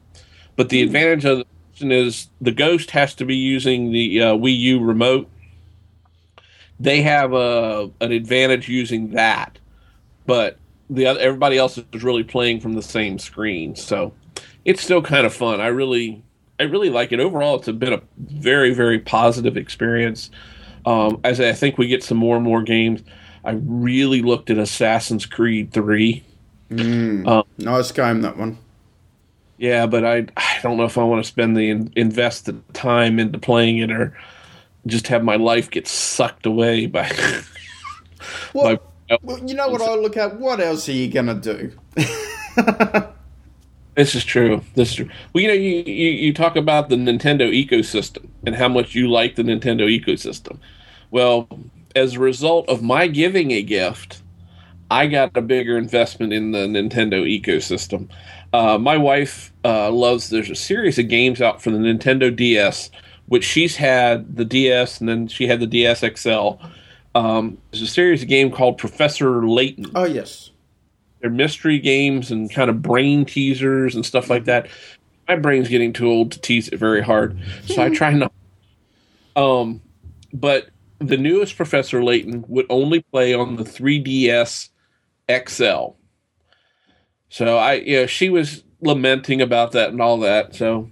But 0.55 0.69
the 0.69 0.81
advantage 0.81 1.25
of 1.25 1.39
the 1.39 1.45
is 1.81 2.29
the 2.41 2.51
Ghost 2.51 2.91
has 2.91 3.13
to 3.15 3.25
be 3.25 3.35
using 3.35 3.91
the 3.91 4.21
uh, 4.21 4.33
Wii 4.33 4.57
U 4.59 4.81
remote. 4.81 5.29
They 6.79 7.01
have 7.01 7.33
a 7.33 7.89
an 8.01 8.11
advantage 8.11 8.67
using 8.67 9.11
that, 9.11 9.57
but 10.25 10.57
the 10.89 11.05
other, 11.05 11.19
everybody 11.19 11.57
else 11.57 11.77
is 11.77 12.03
really 12.03 12.23
playing 12.23 12.59
from 12.59 12.73
the 12.73 12.81
same 12.81 13.19
screen. 13.19 13.75
So 13.75 14.13
it's 14.69 14.83
still 14.83 15.01
kind 15.01 15.25
of 15.25 15.33
fun. 15.33 15.59
I 15.59 15.67
really 15.67 16.23
I 16.59 16.63
really 16.63 16.89
like 16.89 17.11
it 17.11 17.19
overall. 17.19 17.55
It's 17.55 17.69
been 17.69 17.93
a 17.93 18.01
very 18.17 18.73
very 18.73 18.99
positive 18.99 19.57
experience. 19.57 20.29
Um, 20.85 21.19
as 21.23 21.41
I 21.41 21.51
think 21.53 21.77
we 21.77 21.87
get 21.87 22.03
some 22.03 22.17
more 22.17 22.35
and 22.35 22.45
more 22.45 22.61
games, 22.61 23.03
I 23.43 23.51
really 23.51 24.21
looked 24.21 24.49
at 24.49 24.57
Assassin's 24.57 25.25
Creed 25.25 25.73
Three 25.73 26.23
Mm, 26.69 27.27
um, 27.27 27.43
nice 27.57 27.91
game 27.91 28.21
that 28.21 28.37
one. 28.37 28.57
Yeah, 29.57 29.87
but 29.87 30.05
I 30.05 30.27
I 30.37 30.59
don't 30.61 30.77
know 30.77 30.85
if 30.85 30.97
I 30.97 31.03
want 31.03 31.23
to 31.23 31.27
spend 31.27 31.57
the 31.57 31.69
in, 31.69 31.91
invest 31.95 32.45
the 32.45 32.53
time 32.73 33.19
into 33.19 33.39
playing 33.39 33.79
it 33.79 33.91
or 33.91 34.15
just 34.85 35.07
have 35.07 35.23
my 35.23 35.35
life 35.35 35.71
get 35.71 35.87
sucked 35.87 36.45
away 36.45 36.85
by. 36.85 37.11
well, 38.53 38.77
by, 39.09 39.17
well, 39.23 39.39
you 39.39 39.55
know 39.55 39.67
what 39.67 39.81
I 39.81 39.95
look 39.95 40.15
at. 40.15 40.39
What 40.39 40.59
else 40.59 40.87
are 40.89 40.93
you 40.93 41.09
gonna 41.09 41.35
do? 41.35 41.71
this 43.99 44.15
is 44.15 44.23
true. 44.23 44.61
This 44.75 44.89
is 44.89 44.95
true. 44.95 45.09
Well, 45.33 45.41
you 45.41 45.47
know, 45.47 45.53
you, 45.53 45.83
you 45.85 46.09
you 46.11 46.33
talk 46.33 46.55
about 46.55 46.89
the 46.89 46.95
Nintendo 46.95 47.51
ecosystem 47.51 48.27
and 48.45 48.55
how 48.55 48.67
much 48.67 48.95
you 48.95 49.09
like 49.09 49.35
the 49.35 49.43
Nintendo 49.43 49.87
ecosystem. 49.87 50.57
Well, 51.11 51.47
as 51.95 52.15
a 52.15 52.19
result 52.19 52.69
of 52.69 52.81
my 52.81 53.07
giving 53.07 53.51
a 53.51 53.61
gift 53.61 54.21
I 54.91 55.07
got 55.07 55.37
a 55.37 55.41
bigger 55.41 55.77
investment 55.77 56.33
in 56.33 56.51
the 56.51 56.65
Nintendo 56.65 57.23
ecosystem. 57.23 58.09
Uh, 58.53 58.77
my 58.77 58.97
wife 58.97 59.53
uh, 59.63 59.91
loves. 59.91 60.29
There's 60.29 60.49
a 60.49 60.55
series 60.55 60.97
of 60.97 61.07
games 61.07 61.41
out 61.41 61.61
for 61.61 61.69
the 61.69 61.77
Nintendo 61.77 62.35
DS, 62.35 62.89
which 63.27 63.43
she's 63.43 63.75
had 63.75 64.35
the 64.35 64.45
DS, 64.45 64.99
and 64.99 65.07
then 65.07 65.27
she 65.27 65.47
had 65.47 65.59
the 65.59 65.67
DS 65.67 66.03
XL. 66.19 66.53
Um, 67.13 67.59
there's 67.71 67.83
a 67.83 67.87
series 67.87 68.23
of 68.23 68.29
game 68.29 68.49
called 68.49 68.79
Professor 68.79 69.47
Layton. 69.47 69.91
Oh 69.93 70.05
yes, 70.05 70.49
they're 71.21 71.29
mystery 71.29 71.79
games 71.79 72.31
and 72.31 72.51
kind 72.51 72.69
of 72.69 72.81
brain 72.81 73.25
teasers 73.25 73.95
and 73.95 74.05
stuff 74.05 74.29
like 74.29 74.45
that. 74.45 74.67
My 75.27 75.35
brain's 75.35 75.69
getting 75.69 75.93
too 75.93 76.07
old 76.07 76.31
to 76.31 76.41
tease 76.41 76.69
it 76.69 76.77
very 76.77 77.01
hard, 77.01 77.39
so 77.65 77.81
I 77.81 77.89
try 77.89 78.13
not. 78.13 78.33
Um, 79.35 79.81
but 80.33 80.69
the 80.99 81.17
newest 81.17 81.55
Professor 81.55 82.03
Layton 82.03 82.43
would 82.47 82.65
only 82.69 83.01
play 83.11 83.33
on 83.33 83.55
the 83.55 83.63
3DS 83.63 84.69
XL. 85.29 85.91
So 87.29 87.57
I, 87.57 87.73
you 87.73 88.01
know, 88.01 88.05
she 88.07 88.29
was 88.29 88.63
lamenting 88.81 89.41
about 89.41 89.71
that 89.73 89.89
and 89.89 90.01
all 90.01 90.19
that. 90.19 90.55
So 90.55 90.89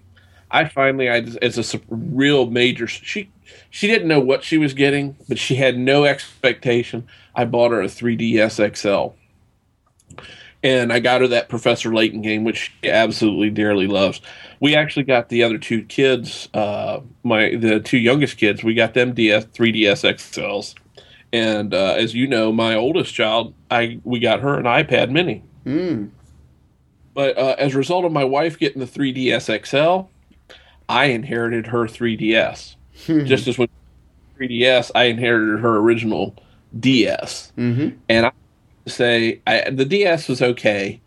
I 0.52 0.68
finally, 0.68 1.10
I 1.10 1.26
as 1.42 1.74
a 1.74 1.82
real 1.90 2.50
major, 2.50 2.88
she 2.88 3.30
she 3.70 3.88
didn't 3.88 4.08
know 4.08 4.20
what 4.20 4.44
she 4.44 4.58
was 4.58 4.74
getting, 4.74 5.18
but 5.28 5.38
she 5.38 5.56
had 5.56 5.78
no 5.78 6.06
expectation. 6.06 7.08
I 7.36 7.46
bought 7.46 7.72
her 7.72 7.82
a 7.82 7.88
3DS 7.88 8.76
XL, 8.76 9.16
and 10.64 10.92
I 10.92 11.00
got 11.00 11.22
her 11.22 11.28
that 11.28 11.50
Professor 11.50 11.94
Layton 11.94 12.22
game, 12.22 12.44
which 12.44 12.72
she 12.82 12.90
absolutely 12.90 13.50
dearly 13.50 13.88
loves. 13.88 14.22
We 14.60 14.76
actually 14.76 15.04
got 15.04 15.30
the 15.30 15.44
other 15.44 15.58
two 15.58 15.84
kids, 15.84 16.50
uh, 16.54 17.02
my 17.24 17.56
the 17.56 17.80
two 17.80 17.98
youngest 17.98 18.38
kids, 18.38 18.64
we 18.64 18.74
got 18.74 18.94
them 18.94 19.14
DS 19.14 19.46
3DS 19.46 20.04
XLs 20.16 20.76
and 21.34 21.74
uh, 21.74 21.96
as 21.98 22.14
you 22.14 22.28
know, 22.28 22.52
my 22.52 22.76
oldest 22.76 23.14
child, 23.14 23.54
I 23.70 24.00
we 24.04 24.20
got 24.20 24.40
her 24.42 24.58
an 24.58 24.64
iPad 24.64 25.12
Mini. 25.12 25.44
Mm. 25.66 26.10
But 27.14 27.38
uh, 27.38 27.56
as 27.58 27.74
a 27.74 27.78
result 27.78 28.06
of 28.06 28.12
my 28.12 28.24
wife 28.24 28.60
getting 28.60 28.80
the 28.80 28.86
3DS 28.86 29.66
XL, 29.66 30.08
I 30.88 31.06
inherited 31.06 31.68
her 31.68 31.86
3DS. 31.86 32.76
Hmm. 33.06 33.26
Just 33.26 33.48
as 33.48 33.58
with 33.58 33.70
3DS, 34.40 34.92
I 34.94 35.06
inherited 35.06 35.60
her 35.60 35.78
original 35.78 36.36
DS. 36.80 37.52
Mm-hmm. 37.58 37.98
And 38.08 38.28
I 38.28 38.32
say 38.90 39.42
I, 39.46 39.70
the 39.70 39.86
DS 39.86 40.28
was 40.28 40.42
okay, 40.42 41.00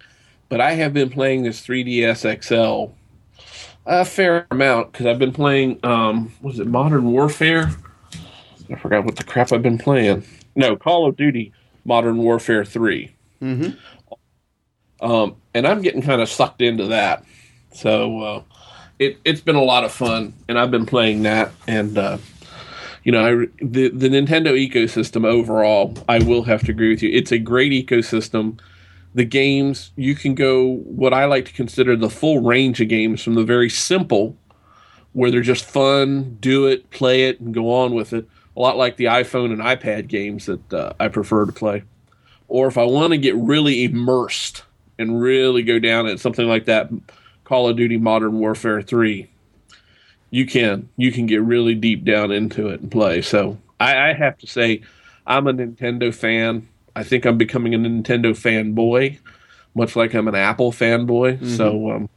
but 0.49 0.61
I 0.61 0.73
have 0.73 0.93
been 0.93 1.11
playing 1.11 1.43
this 1.43 1.65
3DS 1.67 2.43
XL 2.43 2.93
a 3.87 4.05
fair 4.05 4.47
amount 4.51 4.93
because 4.93 5.07
I've 5.07 5.19
been 5.19 5.33
playing. 5.33 5.81
Um, 5.83 6.33
was 6.41 6.61
it 6.61 6.67
Modern 6.67 7.13
Warfare? 7.13 7.71
I 8.71 8.77
forgot 8.77 9.05
what 9.05 9.17
the 9.17 9.25
crap 9.25 9.53
I've 9.53 9.63
been 9.63 9.79
playing. 9.79 10.25
No, 10.55 10.77
Call 10.77 11.07
of 11.07 11.17
Duty 11.17 11.53
Modern 11.85 12.19
Warfare 12.19 12.65
3. 12.65 13.13
Mm-hmm. 13.43 15.05
Um, 15.05 15.37
and 15.55 15.67
I'm 15.67 15.83
getting 15.83 16.03
kind 16.03 16.21
of 16.21 16.29
sucked 16.29 16.63
into 16.63 16.87
that. 16.89 17.25
So 17.73 18.21
uh, 18.21 18.43
it, 18.99 19.19
it's 19.25 19.41
been 19.41 19.57
a 19.57 19.63
lot 19.63 19.85
of 19.85 19.93
fun, 19.93 20.35
and 20.49 20.59
I've 20.59 20.71
been 20.71 20.87
playing 20.87 21.23
that. 21.23 21.53
And, 21.67 21.97
uh, 21.99 22.19
you 23.05 23.13
know, 23.13 23.25
I, 23.25 23.47
the, 23.63 23.89
the 23.89 24.09
Nintendo 24.09 24.53
ecosystem 24.53 25.25
overall, 25.25 25.95
I 26.09 26.19
will 26.19 26.43
have 26.45 26.63
to 26.65 26.73
agree 26.73 26.91
with 26.91 27.03
you. 27.03 27.11
It's 27.11 27.33
a 27.33 27.39
great 27.39 27.73
ecosystem. 27.73 28.59
The 29.15 29.25
games, 29.25 29.91
you 29.97 30.15
can 30.15 30.35
go 30.35 30.77
what 30.85 31.13
I 31.13 31.25
like 31.25 31.47
to 31.47 31.53
consider 31.53 31.97
the 31.97 32.11
full 32.11 32.41
range 32.41 32.81
of 32.81 32.89
games 32.89 33.23
from 33.23 33.35
the 33.35 33.45
very 33.45 33.71
simple, 33.71 34.37
where 35.13 35.31
they're 35.31 35.41
just 35.41 35.65
fun, 35.65 36.37
do 36.41 36.67
it, 36.67 36.91
play 36.91 37.29
it, 37.29 37.41
and 37.41 37.53
go 37.53 37.73
on 37.73 37.95
with 37.95 38.13
it 38.13 38.29
a 38.57 38.61
lot 38.61 38.77
like 38.77 38.97
the 38.97 39.07
iPhone 39.07 39.53
and 39.53 39.61
iPad 39.61 40.09
games 40.09 40.47
that 40.47 40.73
uh, 40.73 40.93
I 40.99 41.09
prefer 41.09 41.47
to 41.47 41.53
play. 41.53 41.85
Or 42.49 42.67
if 42.67 42.77
I 42.77 42.85
want 42.85 43.13
to 43.13 43.19
get 43.19 43.35
really 43.37 43.85
immersed 43.85 44.65
and 44.99 45.21
really 45.21 45.63
go 45.63 45.79
down 45.79 46.07
at 46.07 46.21
something 46.21 46.47
like 46.47 46.65
that, 46.67 46.91
Call 47.45 47.69
of 47.69 47.77
Duty 47.77 47.97
Modern 47.97 48.39
Warfare 48.39 48.83
3. 48.83 49.31
You 50.31 50.47
can 50.47 50.89
you 50.97 51.11
can 51.13 51.27
get 51.27 51.43
really 51.43 51.75
deep 51.75 52.05
down 52.05 52.31
into 52.31 52.69
it 52.69 52.81
and 52.81 52.91
play. 52.91 53.23
So 53.23 53.59
I, 53.81 54.11
I 54.11 54.13
have 54.13 54.39
to 54.39 54.47
say, 54.47 54.83
I'm 55.27 55.47
a 55.47 55.53
Nintendo 55.53 56.15
fan. 56.15 56.69
I 56.95 57.03
think 57.03 57.25
I'm 57.25 57.39
becoming 57.39 57.75
a 57.75 57.79
Nintendo 57.79 58.33
fanboy, 58.33 59.19
much 59.75 59.97
like 59.97 60.15
I'm 60.15 60.29
an 60.29 60.35
Apple 60.35 60.73
fanboy. 60.73 61.39
Mm-hmm. 61.39 61.57
So, 61.57 61.91
um, 61.91 62.09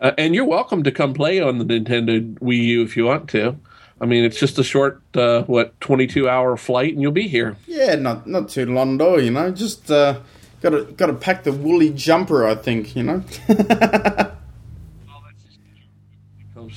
uh, 0.00 0.12
and 0.18 0.34
you're 0.34 0.44
welcome 0.44 0.82
to 0.82 0.90
come 0.90 1.14
play 1.14 1.40
on 1.40 1.58
the 1.58 1.64
Nintendo 1.64 2.38
Wii 2.38 2.64
U 2.64 2.82
if 2.82 2.96
you 2.96 3.06
want 3.06 3.28
to. 3.30 3.56
I 4.00 4.04
mean, 4.04 4.24
it's 4.24 4.38
just 4.38 4.58
a 4.58 4.64
short, 4.64 5.00
uh, 5.14 5.44
what, 5.44 5.80
22 5.80 6.28
hour 6.28 6.56
flight, 6.56 6.92
and 6.92 7.00
you'll 7.00 7.12
be 7.12 7.28
here. 7.28 7.56
Yeah, 7.68 7.94
not 7.94 8.26
not 8.26 8.48
too 8.48 8.66
long 8.66 8.98
though. 8.98 9.16
You 9.16 9.30
know, 9.30 9.52
just 9.52 9.90
uh, 9.92 10.18
gotta 10.60 10.84
gotta 10.96 11.14
pack 11.14 11.44
the 11.44 11.52
woolly 11.52 11.90
jumper. 11.90 12.44
I 12.44 12.56
think 12.56 12.96
you 12.96 13.04
know. 13.04 13.24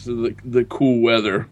the 0.06 0.36
the 0.44 0.66
cool 0.66 1.02
weather. 1.02 1.48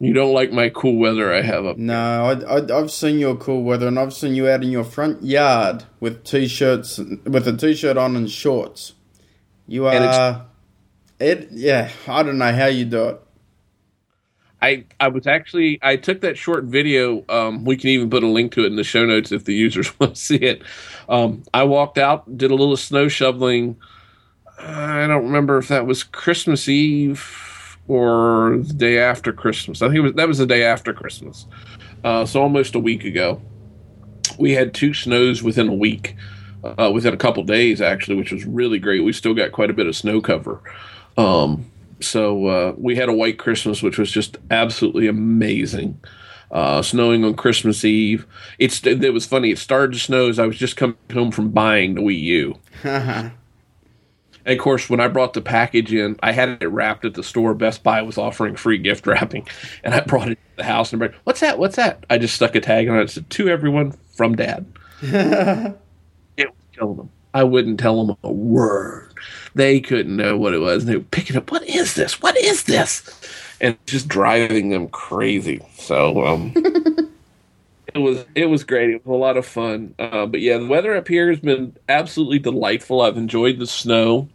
You 0.00 0.12
don't 0.12 0.32
like 0.32 0.50
my 0.50 0.68
cool 0.68 0.96
weather 0.96 1.32
I 1.32 1.42
have 1.42 1.64
up. 1.64 1.76
No, 1.76 1.94
I, 1.94 2.58
I, 2.58 2.76
I've 2.76 2.90
seen 2.90 3.20
your 3.20 3.36
cool 3.36 3.62
weather, 3.62 3.86
and 3.86 4.00
I've 4.00 4.12
seen 4.12 4.34
you 4.34 4.48
out 4.48 4.64
in 4.64 4.72
your 4.72 4.82
front 4.82 5.22
yard 5.22 5.84
with 6.00 6.24
t-shirts, 6.24 6.98
with 6.98 7.46
a 7.46 7.56
t-shirt 7.56 7.96
on 7.96 8.16
and 8.16 8.28
shorts. 8.28 8.94
You 9.68 9.86
are, 9.86 10.44
it. 11.20 11.48
Yeah, 11.52 11.88
I 12.08 12.24
don't 12.24 12.38
know 12.38 12.52
how 12.52 12.66
you 12.66 12.84
do 12.84 13.10
it. 13.10 13.20
I 14.60 14.84
I 15.00 15.08
was 15.08 15.26
actually 15.26 15.78
I 15.82 15.96
took 15.96 16.20
that 16.20 16.38
short 16.38 16.64
video. 16.64 17.24
Um, 17.28 17.64
we 17.64 17.76
can 17.76 17.90
even 17.90 18.10
put 18.10 18.22
a 18.22 18.28
link 18.28 18.52
to 18.52 18.62
it 18.62 18.66
in 18.66 18.76
the 18.76 18.84
show 18.84 19.04
notes 19.04 19.32
if 19.32 19.44
the 19.44 19.54
users 19.54 19.96
want 20.00 20.14
to 20.14 20.20
see 20.20 20.36
it. 20.36 20.62
Um, 21.08 21.42
I 21.52 21.64
walked 21.64 21.98
out, 21.98 22.36
did 22.36 22.50
a 22.50 22.54
little 22.54 22.76
snow 22.76 23.08
shoveling. 23.08 23.76
I 24.62 25.06
don't 25.06 25.24
remember 25.24 25.58
if 25.58 25.68
that 25.68 25.86
was 25.86 26.04
Christmas 26.04 26.68
Eve 26.68 27.78
or 27.88 28.58
the 28.58 28.74
day 28.74 28.98
after 28.98 29.32
Christmas. 29.32 29.82
I 29.82 29.88
think 29.88 30.02
was, 30.02 30.12
that 30.14 30.28
was 30.28 30.38
the 30.38 30.46
day 30.46 30.62
after 30.64 30.92
Christmas. 30.92 31.46
Uh, 32.04 32.24
so 32.24 32.40
almost 32.40 32.74
a 32.74 32.78
week 32.78 33.04
ago. 33.04 33.40
We 34.38 34.52
had 34.52 34.72
two 34.72 34.94
snows 34.94 35.42
within 35.42 35.68
a 35.68 35.74
week, 35.74 36.16
uh, 36.64 36.90
within 36.92 37.12
a 37.12 37.18
couple 37.18 37.42
days 37.42 37.80
actually, 37.80 38.16
which 38.16 38.32
was 38.32 38.44
really 38.44 38.78
great. 38.78 39.00
We 39.00 39.12
still 39.12 39.34
got 39.34 39.52
quite 39.52 39.70
a 39.70 39.74
bit 39.74 39.86
of 39.86 39.96
snow 39.96 40.20
cover. 40.20 40.60
Um, 41.16 41.70
so 42.00 42.46
uh, 42.46 42.74
we 42.76 42.96
had 42.96 43.08
a 43.08 43.12
white 43.12 43.38
Christmas, 43.38 43.82
which 43.82 43.98
was 43.98 44.10
just 44.10 44.38
absolutely 44.50 45.06
amazing. 45.06 46.00
Uh, 46.50 46.82
snowing 46.82 47.24
on 47.24 47.34
Christmas 47.34 47.82
Eve. 47.82 48.26
It's 48.58 48.84
it 48.86 49.12
was 49.12 49.24
funny. 49.24 49.50
It 49.50 49.58
started 49.58 49.94
to 49.94 49.98
snow 49.98 50.28
as 50.28 50.38
I 50.38 50.46
was 50.46 50.58
just 50.58 50.76
coming 50.76 50.96
home 51.10 51.30
from 51.30 51.48
buying 51.48 51.94
the 51.94 52.02
Wii 52.02 52.20
U. 52.20 52.58
and 54.44 54.58
of 54.58 54.62
course, 54.62 54.90
when 54.90 55.00
I 55.00 55.08
brought 55.08 55.32
the 55.32 55.40
package 55.40 55.92
in, 55.92 56.18
I 56.22 56.32
had 56.32 56.58
it 56.60 56.66
wrapped 56.68 57.04
at 57.04 57.14
the 57.14 57.22
store. 57.22 57.54
Best 57.54 57.82
Buy 57.82 58.02
was 58.02 58.18
offering 58.18 58.56
free 58.56 58.78
gift 58.78 59.06
wrapping, 59.06 59.48
and 59.84 59.94
I 59.94 60.00
brought 60.00 60.28
it 60.28 60.34
to 60.34 60.56
the 60.56 60.64
house 60.64 60.92
and 60.92 61.02
I'm 61.02 61.08
like, 61.08 61.18
"What's 61.24 61.40
that? 61.40 61.58
What's 61.58 61.76
that?" 61.76 62.04
I 62.10 62.18
just 62.18 62.34
stuck 62.34 62.54
a 62.54 62.60
tag 62.60 62.88
on 62.88 62.98
it. 62.98 63.02
It 63.02 63.10
said, 63.10 63.30
"To 63.30 63.48
everyone 63.48 63.92
from 64.14 64.36
Dad." 64.36 64.66
it 65.02 65.76
was 66.36 66.54
killing 66.72 66.96
them. 66.96 67.10
I 67.34 67.44
wouldn't 67.44 67.80
tell 67.80 68.04
them 68.04 68.16
a 68.22 68.32
word. 68.32 69.12
They 69.54 69.80
couldn't 69.80 70.16
know 70.16 70.36
what 70.36 70.54
it 70.54 70.58
was. 70.58 70.84
They 70.84 70.96
were 70.96 71.02
picking 71.02 71.36
up, 71.36 71.50
what 71.50 71.66
is 71.68 71.94
this? 71.94 72.20
What 72.20 72.36
is 72.36 72.64
this? 72.64 73.02
And 73.60 73.76
just 73.86 74.08
driving 74.08 74.68
them 74.70 74.88
crazy. 74.88 75.60
So 75.76 76.26
um, 76.26 76.54
it 77.94 77.98
was 77.98 78.24
it 78.34 78.46
was 78.46 78.64
great. 78.64 78.90
It 78.90 79.06
was 79.06 79.14
a 79.14 79.18
lot 79.18 79.36
of 79.36 79.46
fun. 79.46 79.94
Uh, 79.98 80.26
but 80.26 80.40
yeah, 80.40 80.58
the 80.58 80.66
weather 80.66 80.94
up 80.94 81.08
here 81.08 81.28
has 81.30 81.40
been 81.40 81.76
absolutely 81.88 82.38
delightful. 82.38 83.02
I've 83.02 83.16
enjoyed 83.16 83.58
the 83.58 83.66
snow. 83.66 84.28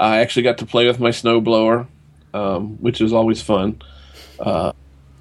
I 0.00 0.18
actually 0.18 0.42
got 0.42 0.58
to 0.58 0.66
play 0.66 0.86
with 0.86 1.00
my 1.00 1.10
snowblower, 1.10 1.86
um, 2.32 2.76
which 2.80 3.00
is 3.00 3.12
always 3.12 3.42
fun. 3.42 3.82
Uh, 4.38 4.72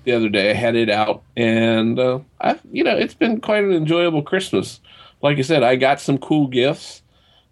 the 0.04 0.14
other 0.14 0.30
day 0.30 0.52
I 0.52 0.54
had 0.54 0.76
it 0.76 0.90
out, 0.90 1.24
and 1.36 2.00
uh, 2.00 2.20
I, 2.40 2.60
you 2.72 2.84
know, 2.84 2.96
it's 2.96 3.14
been 3.14 3.42
quite 3.42 3.64
an 3.64 3.74
enjoyable 3.74 4.22
Christmas. 4.22 4.80
Like 5.22 5.38
I 5.38 5.42
said, 5.42 5.64
I 5.64 5.76
got 5.76 6.00
some 6.00 6.18
cool 6.18 6.48
gifts. 6.48 7.02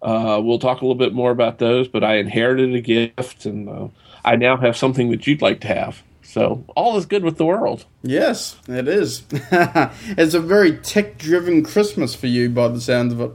Uh, 0.00 0.40
we'll 0.42 0.58
talk 0.58 0.80
a 0.80 0.84
little 0.84 0.94
bit 0.94 1.12
more 1.12 1.32
about 1.32 1.58
those, 1.58 1.88
but 1.88 2.04
I 2.04 2.16
inherited 2.16 2.74
a 2.74 2.80
gift, 2.80 3.44
and 3.44 3.68
uh, 3.68 3.88
I 4.24 4.36
now 4.36 4.56
have 4.56 4.76
something 4.76 5.10
that 5.10 5.26
you'd 5.26 5.42
like 5.42 5.60
to 5.62 5.68
have. 5.68 6.02
So 6.36 6.66
all 6.76 6.98
is 6.98 7.06
good 7.06 7.24
with 7.24 7.38
the 7.38 7.46
world. 7.46 7.86
Yes, 8.02 8.56
it 8.68 8.88
is. 8.88 9.24
it's 9.30 10.34
a 10.34 10.40
very 10.40 10.76
tech-driven 10.76 11.64
Christmas 11.64 12.14
for 12.14 12.26
you, 12.26 12.50
by 12.50 12.68
the 12.68 12.78
sound 12.78 13.10
of 13.10 13.22
it. 13.22 13.32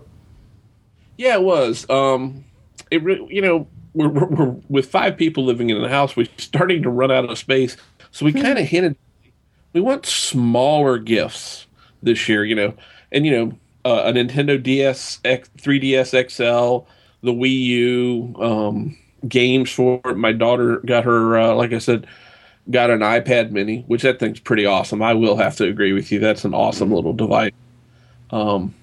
Yeah, 1.17 1.37
it 1.37 1.41
was. 1.41 1.89
Um, 1.89 2.45
it 2.91 3.03
re- 3.03 3.25
you 3.27 3.41
know 3.41 3.67
we're, 3.95 4.07
we're, 4.07 4.27
we're, 4.27 4.55
with 4.69 4.85
five 4.85 5.17
people 5.17 5.43
living 5.43 5.71
in 5.71 5.81
the 5.81 5.89
house. 5.89 6.15
We're 6.15 6.27
starting 6.37 6.83
to 6.83 6.91
run 6.91 7.09
out 7.09 7.27
of 7.27 7.35
space, 7.39 7.75
so 8.11 8.23
we 8.23 8.33
kind 8.33 8.59
of 8.59 8.67
hinted 8.67 8.95
we 9.73 9.81
want 9.81 10.05
smaller 10.05 10.99
gifts 10.99 11.65
this 12.03 12.29
year. 12.29 12.45
You 12.45 12.53
know, 12.53 12.73
and 13.11 13.25
you 13.25 13.31
know 13.31 13.57
uh, 13.83 14.03
a 14.05 14.13
Nintendo 14.13 14.61
DS, 14.61 15.21
X, 15.25 15.49
3DS 15.57 16.29
XL, 16.29 16.87
the 17.23 17.33
Wii 17.33 17.61
U, 17.63 18.35
um, 18.39 18.95
games 19.27 19.71
for 19.71 19.99
it. 20.05 20.17
My 20.17 20.33
daughter 20.33 20.81
got 20.85 21.03
her, 21.05 21.39
uh, 21.39 21.55
like 21.55 21.73
I 21.73 21.79
said, 21.79 22.05
got 22.71 22.89
an 22.89 22.99
iPad 22.99 23.51
Mini, 23.51 23.83
which 23.87 24.01
that 24.01 24.19
thing's 24.19 24.39
pretty 24.39 24.65
awesome. 24.65 25.01
I 25.01 25.13
will 25.13 25.37
have 25.37 25.55
to 25.57 25.65
agree 25.65 25.93
with 25.93 26.11
you. 26.11 26.19
That's 26.19 26.45
an 26.45 26.53
awesome 26.53 26.91
little 26.91 27.13
device. 27.13 27.51
Um, 28.31 28.73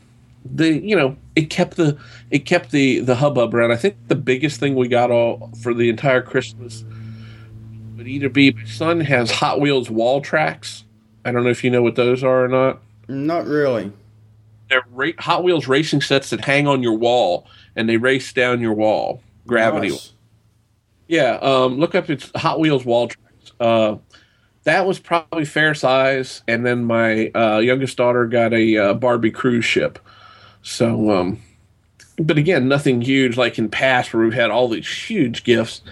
the 0.44 0.78
you 0.78 0.94
know 0.94 1.16
it 1.36 1.50
kept 1.50 1.76
the 1.76 1.98
it 2.30 2.40
kept 2.40 2.70
the 2.70 3.00
the 3.00 3.16
hubbub 3.16 3.54
around. 3.54 3.72
I 3.72 3.76
think 3.76 3.96
the 4.08 4.14
biggest 4.14 4.60
thing 4.60 4.74
we 4.74 4.88
got 4.88 5.10
all 5.10 5.50
for 5.62 5.74
the 5.74 5.88
entire 5.88 6.22
Christmas 6.22 6.84
would 7.96 8.06
either 8.06 8.28
be 8.28 8.52
my 8.52 8.64
son 8.64 9.00
has 9.00 9.30
Hot 9.30 9.60
Wheels 9.60 9.90
wall 9.90 10.20
tracks. 10.20 10.84
I 11.24 11.32
don't 11.32 11.44
know 11.44 11.50
if 11.50 11.64
you 11.64 11.70
know 11.70 11.82
what 11.82 11.96
those 11.96 12.22
are 12.22 12.44
or 12.44 12.48
not. 12.48 12.80
Not 13.08 13.46
really 13.46 13.92
they're 14.68 14.84
ra- 14.92 15.10
Hot 15.18 15.42
Wheels 15.42 15.66
racing 15.66 16.00
sets 16.00 16.30
that 16.30 16.44
hang 16.44 16.66
on 16.66 16.82
your 16.82 16.94
wall 16.94 17.46
and 17.76 17.88
they 17.88 17.96
race 17.96 18.32
down 18.32 18.60
your 18.60 18.74
wall. 18.74 19.22
Gravity. 19.46 19.90
Nice. 19.90 20.12
Yeah, 21.06 21.38
um, 21.40 21.78
look 21.78 21.94
up 21.94 22.10
its 22.10 22.30
Hot 22.36 22.60
Wheels 22.60 22.84
wall 22.84 23.08
tracks. 23.08 23.27
Uh, 23.60 23.96
that 24.64 24.86
was 24.86 24.98
probably 24.98 25.44
fair 25.44 25.74
size, 25.74 26.42
and 26.46 26.64
then 26.64 26.84
my 26.84 27.28
uh, 27.28 27.58
youngest 27.58 27.96
daughter 27.96 28.26
got 28.26 28.52
a 28.52 28.76
uh, 28.76 28.94
Barbie 28.94 29.30
cruise 29.30 29.64
ship. 29.64 29.98
So, 30.62 31.10
um, 31.10 31.40
but 32.18 32.36
again, 32.36 32.68
nothing 32.68 33.00
huge 33.00 33.36
like 33.36 33.58
in 33.58 33.68
past 33.68 34.12
where 34.12 34.22
we've 34.22 34.34
had 34.34 34.50
all 34.50 34.68
these 34.68 34.88
huge 34.88 35.44
gifts. 35.44 35.82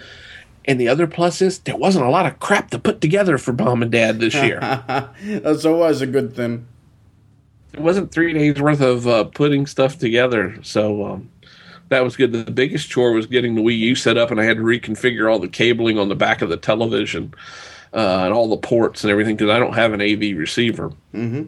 And 0.65 0.79
the 0.79 0.89
other 0.89 1.07
plus 1.07 1.41
is 1.41 1.59
there 1.59 1.77
wasn't 1.77 2.05
a 2.05 2.09
lot 2.09 2.25
of 2.25 2.39
crap 2.39 2.71
to 2.71 2.79
put 2.79 2.99
together 2.99 3.37
for 3.37 3.53
mom 3.53 3.81
and 3.81 3.91
dad 3.91 4.19
this 4.19 4.33
year. 4.33 4.59
That's 5.23 5.63
always 5.63 6.01
a 6.01 6.07
good 6.07 6.35
thing 6.35 6.67
it 7.77 7.83
wasn't 7.83 8.11
three 8.11 8.33
days 8.33 8.59
worth 8.59 8.81
of 8.81 9.07
uh, 9.07 9.25
putting 9.25 9.67
stuff 9.67 9.99
together. 9.99 10.57
So 10.63 11.05
um, 11.05 11.29
that 11.89 12.03
was 12.03 12.15
good. 12.15 12.31
The 12.31 12.51
biggest 12.51 12.89
chore 12.89 13.11
was 13.11 13.25
getting 13.25 13.55
the 13.55 13.61
Wii 13.61 13.77
U 13.79 13.95
set 13.95 14.17
up, 14.17 14.31
and 14.31 14.39
I 14.39 14.43
had 14.43 14.57
to 14.57 14.63
reconfigure 14.63 15.31
all 15.31 15.39
the 15.39 15.47
cabling 15.47 15.97
on 15.97 16.09
the 16.09 16.15
back 16.15 16.41
of 16.41 16.49
the 16.49 16.57
television 16.57 17.33
uh, 17.93 18.23
and 18.25 18.33
all 18.33 18.49
the 18.49 18.57
ports 18.57 19.03
and 19.03 19.11
everything 19.11 19.35
because 19.35 19.49
I 19.49 19.59
don't 19.59 19.73
have 19.73 19.93
an 19.93 20.01
AV 20.01 20.37
receiver. 20.37 20.91
Mm-hmm. 21.13 21.43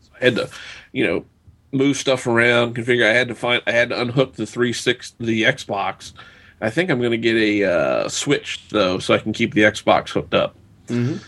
So 0.00 0.10
I 0.20 0.24
had 0.24 0.36
to, 0.36 0.50
you 0.92 1.06
know, 1.06 1.24
move 1.72 1.96
stuff 1.96 2.26
around, 2.26 2.74
configure. 2.76 3.08
I 3.08 3.14
had 3.14 3.28
to 3.28 3.34
find. 3.34 3.62
I 3.66 3.72
had 3.72 3.90
to 3.90 4.00
unhook 4.00 4.34
the 4.34 4.46
three 4.46 4.72
six 4.72 5.14
the 5.18 5.44
Xbox. 5.44 6.12
I 6.60 6.70
think 6.70 6.90
I'm 6.90 6.98
going 6.98 7.12
to 7.12 7.18
get 7.18 7.36
a 7.36 7.64
uh, 7.64 8.08
Switch 8.08 8.68
though, 8.70 8.98
so 8.98 9.14
I 9.14 9.18
can 9.18 9.32
keep 9.32 9.54
the 9.54 9.62
Xbox 9.62 10.10
hooked 10.10 10.34
up. 10.34 10.54
Mm-hmm 10.88 11.18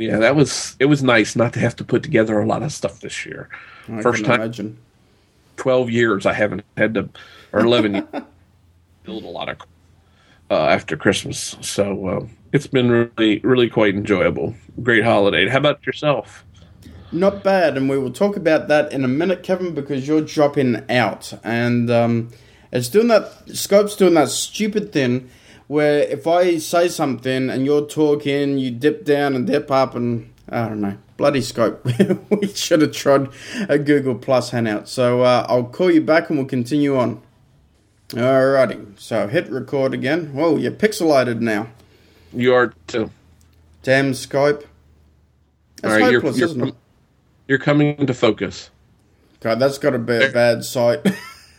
yeah, 0.00 0.18
that 0.18 0.34
was 0.34 0.76
it 0.78 0.86
was 0.86 1.02
nice 1.02 1.36
not 1.36 1.52
to 1.52 1.60
have 1.60 1.76
to 1.76 1.84
put 1.84 2.02
together 2.02 2.40
a 2.40 2.46
lot 2.46 2.62
of 2.62 2.72
stuff 2.72 3.00
this 3.00 3.26
year. 3.26 3.48
I 3.92 4.00
First 4.00 4.24
time, 4.24 4.40
imagine. 4.40 4.78
Twelve 5.60 5.90
years 5.90 6.24
I 6.24 6.32
haven't 6.32 6.64
had 6.78 6.94
to, 6.94 7.10
or 7.52 7.60
eleven 7.60 7.94
years, 7.96 8.06
build 9.04 9.24
a 9.24 9.28
lot 9.28 9.50
of 9.50 9.58
uh, 10.50 10.66
after 10.68 10.96
Christmas. 10.96 11.54
So 11.60 12.06
uh, 12.06 12.26
it's 12.52 12.66
been 12.66 12.90
really 12.90 13.40
really 13.40 13.68
quite 13.68 13.94
enjoyable. 13.94 14.54
Great 14.82 15.04
holiday. 15.04 15.46
How 15.48 15.58
about 15.58 15.84
yourself? 15.84 16.46
Not 17.12 17.44
bad, 17.44 17.76
and 17.76 17.90
we 17.90 17.98
will 17.98 18.10
talk 18.10 18.36
about 18.36 18.68
that 18.68 18.90
in 18.90 19.04
a 19.04 19.08
minute, 19.08 19.42
Kevin, 19.42 19.74
because 19.74 20.08
you're 20.08 20.22
dropping 20.22 20.82
out, 20.88 21.34
and 21.44 21.90
um, 21.90 22.30
it's 22.72 22.88
doing 22.88 23.08
that. 23.08 23.46
Skype's 23.48 23.96
doing 23.96 24.14
that 24.14 24.30
stupid 24.30 24.94
thing 24.94 25.28
where 25.66 26.00
if 26.00 26.26
I 26.26 26.56
say 26.56 26.88
something 26.88 27.50
and 27.50 27.66
you're 27.66 27.86
talking, 27.86 28.56
you 28.56 28.70
dip 28.70 29.04
down 29.04 29.36
and 29.36 29.46
dip 29.46 29.70
up, 29.70 29.94
and 29.94 30.32
I 30.48 30.70
don't 30.70 30.80
know, 30.80 30.96
bloody 31.20 31.40
Skype. 31.40 32.18
we 32.40 32.48
should 32.48 32.80
have 32.80 32.92
tried 32.92 33.28
a 33.68 33.78
Google 33.78 34.14
Plus 34.14 34.50
hangout. 34.50 34.88
So 34.88 35.20
uh, 35.20 35.44
I'll 35.50 35.64
call 35.64 35.90
you 35.90 36.00
back 36.00 36.30
and 36.30 36.38
we'll 36.38 36.48
continue 36.48 36.96
on. 36.96 37.20
Alrighty, 38.08 38.98
so 38.98 39.28
hit 39.28 39.48
record 39.50 39.92
again. 39.92 40.32
Whoa, 40.32 40.56
you're 40.56 40.72
pixelated 40.72 41.40
now. 41.40 41.68
You 42.32 42.54
are 42.54 42.72
too. 42.86 43.10
Damn 43.82 44.12
Skype. 44.12 44.64
That's 45.82 45.94
All 45.94 46.00
right, 46.00 46.14
hopeless, 46.14 46.38
you're, 46.38 46.48
you're? 46.48 46.72
You're 47.46 47.58
coming 47.58 47.98
into 47.98 48.14
focus. 48.14 48.70
God, 49.40 49.58
that's 49.58 49.76
got 49.76 49.90
to 49.90 49.98
be 49.98 50.24
a 50.24 50.30
bad 50.30 50.64
sight. 50.64 51.04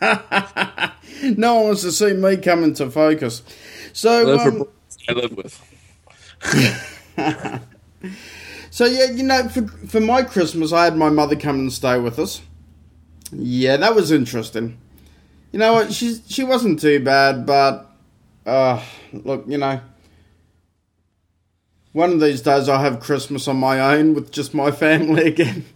no 1.22 1.54
one 1.54 1.64
wants 1.66 1.82
to 1.82 1.92
see 1.92 2.14
me 2.14 2.36
coming 2.36 2.74
to 2.74 2.90
focus. 2.90 3.42
So 3.92 4.38
um, 4.40 4.64
I 5.08 5.12
live 5.12 5.36
with. 5.36 5.60
So 8.72 8.86
yeah, 8.86 9.10
you 9.10 9.22
know, 9.22 9.50
for 9.50 9.66
for 9.66 10.00
my 10.00 10.22
Christmas, 10.22 10.72
I 10.72 10.84
had 10.84 10.96
my 10.96 11.10
mother 11.10 11.36
come 11.36 11.56
and 11.58 11.70
stay 11.70 12.00
with 12.00 12.18
us. 12.18 12.40
Yeah, 13.30 13.76
that 13.76 13.94
was 13.94 14.10
interesting. 14.10 14.78
You 15.52 15.58
know 15.58 15.74
what? 15.74 15.92
She 15.92 16.14
she 16.26 16.42
wasn't 16.42 16.80
too 16.80 16.98
bad, 17.04 17.44
but 17.44 17.86
uh, 18.46 18.82
look, 19.12 19.44
you 19.46 19.58
know, 19.58 19.78
one 21.92 22.12
of 22.12 22.20
these 22.20 22.40
days 22.40 22.66
I'll 22.66 22.80
have 22.80 23.00
Christmas 23.00 23.46
on 23.46 23.58
my 23.58 23.78
own 23.94 24.14
with 24.14 24.32
just 24.32 24.54
my 24.54 24.70
family 24.70 25.26
again. 25.26 25.66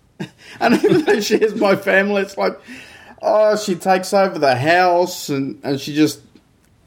and 0.58 0.82
even 0.82 1.04
though 1.04 1.20
she 1.20 1.34
is 1.34 1.54
my 1.54 1.76
family, 1.76 2.22
it's 2.22 2.38
like, 2.38 2.58
oh, 3.20 3.58
she 3.58 3.74
takes 3.74 4.14
over 4.14 4.38
the 4.38 4.56
house 4.56 5.28
and 5.28 5.60
and 5.62 5.78
she 5.78 5.94
just 5.94 6.22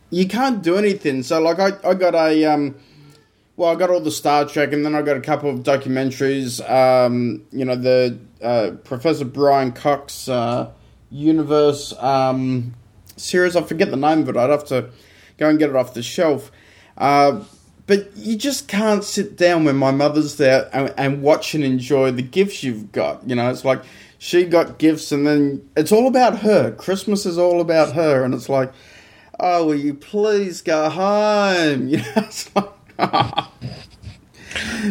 you 0.10 0.28
can't 0.28 0.64
do 0.64 0.76
anything. 0.76 1.22
So 1.22 1.40
like 1.40 1.60
I 1.60 1.88
I 1.88 1.94
got 1.94 2.16
a 2.16 2.46
um 2.46 2.74
well, 3.60 3.70
I 3.70 3.76
got 3.76 3.90
all 3.90 4.00
the 4.00 4.10
Star 4.10 4.46
Trek, 4.46 4.72
and 4.72 4.86
then 4.86 4.96
I 4.96 5.02
got 5.02 5.18
a 5.18 5.20
couple 5.20 5.50
of 5.50 5.64
documentaries. 5.64 6.62
Um, 6.70 7.46
you 7.52 7.66
know, 7.66 7.76
the 7.76 8.18
uh, 8.42 8.72
Professor 8.86 9.26
Brian 9.26 9.74
Cox 9.74 10.30
uh, 10.30 10.72
Universe 11.12 11.92
um, 12.00 12.74
series. 13.18 13.58
I 13.58 13.64
forget 13.64 13.92
the 13.92 13.98
name 13.98 14.20
of 14.20 14.30
it. 14.30 14.38
I'd 14.38 14.50
have 14.50 14.64
to 14.68 14.92
go 15.36 15.50
and 15.50 15.60
get 15.60 15.72
it 15.72 15.76
off 15.76 15.94
the 15.94 16.02
shelf. 16.02 16.54
Uh, 16.98 17.44
but 17.86 18.16
you 18.16 18.38
just 18.38 18.70
can't 18.70 19.04
sit 19.04 19.36
down 19.36 19.66
when 19.66 19.76
my 19.76 19.92
mother's 19.92 20.38
there 20.38 20.70
and, 20.72 20.94
and 20.96 21.22
watch 21.22 21.54
and 21.54 21.66
enjoy 21.66 22.12
the 22.12 22.22
gifts 22.22 22.64
you've 22.64 22.94
got. 22.94 23.28
You 23.28 23.36
know, 23.36 23.50
it's 23.50 23.66
like 23.66 23.84
she 24.18 24.46
got 24.46 24.80
gifts, 24.80 25.12
and 25.12 25.28
then 25.28 25.70
it's 25.76 25.92
all 25.92 26.08
about 26.08 26.40
her. 26.40 26.72
Christmas 26.72 27.26
is 27.26 27.38
all 27.38 27.60
about 27.60 27.92
her, 27.92 28.24
and 28.24 28.34
it's 28.34 28.48
like, 28.48 28.72
oh, 29.38 29.66
will 29.66 29.76
you 29.76 29.96
please 29.96 30.62
go 30.62 30.90
home? 30.90 31.90
You 31.90 31.98
know, 31.98 32.14
it's 32.16 32.56
like 32.56 32.79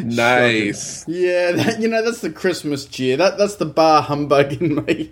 nice. 0.04 1.04
Yeah, 1.08 1.52
that, 1.52 1.76
you 1.80 1.88
know 1.88 2.04
that's 2.04 2.20
the 2.20 2.30
Christmas 2.30 2.86
cheer. 2.86 3.16
That 3.16 3.38
that's 3.38 3.56
the 3.56 3.66
bar 3.66 4.02
humbug 4.02 4.60
in 4.60 4.84
me. 4.84 5.10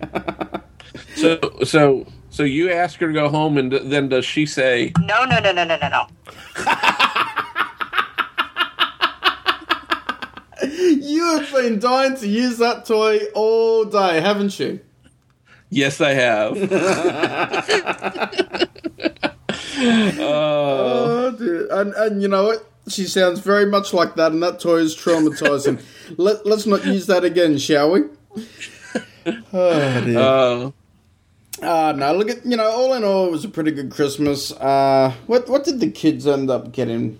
so 1.15 1.39
so 1.63 2.05
so 2.29 2.43
you 2.43 2.71
ask 2.71 2.99
her 2.99 3.07
to 3.07 3.13
go 3.13 3.29
home, 3.29 3.57
and 3.57 3.71
then 3.71 4.09
does 4.09 4.25
she 4.25 4.45
say 4.45 4.91
no, 4.99 5.25
no, 5.25 5.39
no, 5.39 5.51
no, 5.51 5.63
no, 5.63 5.77
no, 5.77 5.89
no? 5.89 6.07
you 10.71 11.37
have 11.37 11.51
been 11.51 11.79
dying 11.79 12.15
to 12.17 12.27
use 12.27 12.57
that 12.57 12.85
toy 12.85 13.19
all 13.33 13.85
day, 13.85 14.21
haven't 14.21 14.59
you? 14.59 14.79
Yes, 15.69 15.99
I 15.99 16.13
have. 16.13 16.57
uh, 16.71 17.61
oh, 20.19 21.35
dear. 21.37 21.67
And, 21.71 21.93
and 21.93 22.21
you 22.21 22.29
know 22.29 22.45
what? 22.45 22.71
She 22.87 23.05
sounds 23.05 23.39
very 23.39 23.65
much 23.65 23.93
like 23.93 24.15
that, 24.15 24.31
and 24.31 24.41
that 24.43 24.59
toy 24.59 24.77
is 24.77 24.95
traumatizing. 24.95 25.83
Let, 26.17 26.45
let's 26.45 26.65
not 26.65 26.85
use 26.85 27.07
that 27.07 27.23
again, 27.23 27.57
shall 27.57 27.91
we? 27.91 28.03
Oh, 29.51 30.01
dear. 30.05 30.19
Uh, 30.19 30.71
uh, 31.61 31.91
no, 31.91 32.13
look 32.13 32.29
at, 32.29 32.45
you 32.45 32.55
know, 32.55 32.69
all 32.69 32.93
in 32.93 33.03
all, 33.03 33.27
it 33.27 33.31
was 33.31 33.43
a 33.43 33.49
pretty 33.49 33.71
good 33.71 33.91
Christmas. 33.91 34.51
Uh, 34.53 35.13
what 35.25 35.49
what 35.49 35.63
did 35.63 35.81
the 35.81 35.91
kids 35.91 36.25
end 36.25 36.49
up 36.49 36.71
getting? 36.71 37.19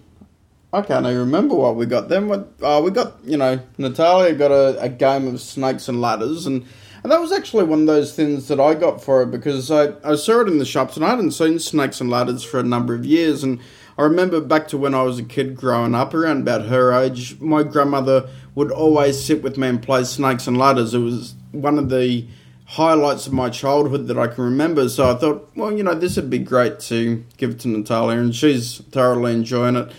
I 0.72 0.82
can't 0.82 1.06
even 1.06 1.18
remember 1.18 1.56
what 1.56 1.76
we 1.76 1.86
got 1.86 2.10
them. 2.10 2.28
What, 2.28 2.54
uh, 2.62 2.82
we 2.84 2.92
got, 2.92 3.16
you 3.24 3.38
know, 3.38 3.60
Natalia 3.78 4.34
got 4.36 4.52
a, 4.52 4.80
a 4.82 4.90
game 4.90 5.28
of 5.28 5.42
snakes 5.42 5.88
and 5.88 6.02
ladders, 6.02 6.46
and, 6.46 6.66
and 7.04 7.12
that 7.12 7.20
was 7.20 7.32
actually 7.32 7.64
one 7.64 7.82
of 7.82 7.88
those 7.88 8.16
things 8.16 8.48
that 8.50 8.60
I 8.60 8.74
got 8.74 9.04
for 9.04 9.20
her 9.20 9.26
because 9.26 9.72
I, 9.72 9.94
I 10.04 10.16
saw 10.16 10.42
it 10.42 10.48
in 10.48 10.60
the 10.60 10.66
shops 10.66 10.96
and 10.96 11.06
I 11.06 11.10
hadn't 11.10 11.32
seen 11.32 11.58
snakes 11.58 12.00
and 12.00 12.10
ladders 12.10 12.44
for 12.44 12.60
a 12.60 12.64
number 12.64 12.94
of 12.94 13.06
years, 13.06 13.44
and 13.44 13.60
I 13.98 14.04
remember 14.04 14.40
back 14.40 14.68
to 14.70 14.78
when 14.78 14.94
I 14.94 15.02
was 15.02 15.18
a 15.18 15.24
kid 15.24 15.56
growing 15.56 15.96
up, 15.96 16.14
around 16.14 16.42
about 16.42 16.66
her 16.68 16.94
age, 16.94 17.40
my 17.40 17.64
grandmother 17.64 18.30
would 18.54 18.72
always 18.72 19.24
sit 19.24 19.42
with 19.42 19.58
me 19.58 19.68
and 19.68 19.82
play 19.82 20.04
snakes 20.04 20.46
and 20.46 20.58
ladders. 20.58 20.94
It 20.94 21.00
was 21.00 21.34
one 21.52 21.80
of 21.80 21.90
the 21.90 22.28
highlights 22.66 23.26
of 23.26 23.34
my 23.34 23.50
childhood 23.50 24.08
that 24.08 24.18
I 24.20 24.28
can 24.28 24.44
remember. 24.44 24.88
So 24.90 25.10
I 25.10 25.16
thought, 25.16 25.50
well, 25.56 25.72
you 25.72 25.84
know, 25.84 25.96
this 25.96 26.16
would 26.16 26.30
be 26.30 26.38
great 26.38 26.80
to 26.82 27.24
give 27.38 27.52
it 27.52 27.60
to 27.62 27.70
Natalia, 27.70 28.20
and 28.20 28.36
she's 28.36 28.80
thoroughly 28.92 29.34
enjoying 29.34 29.76
it. 29.76 29.92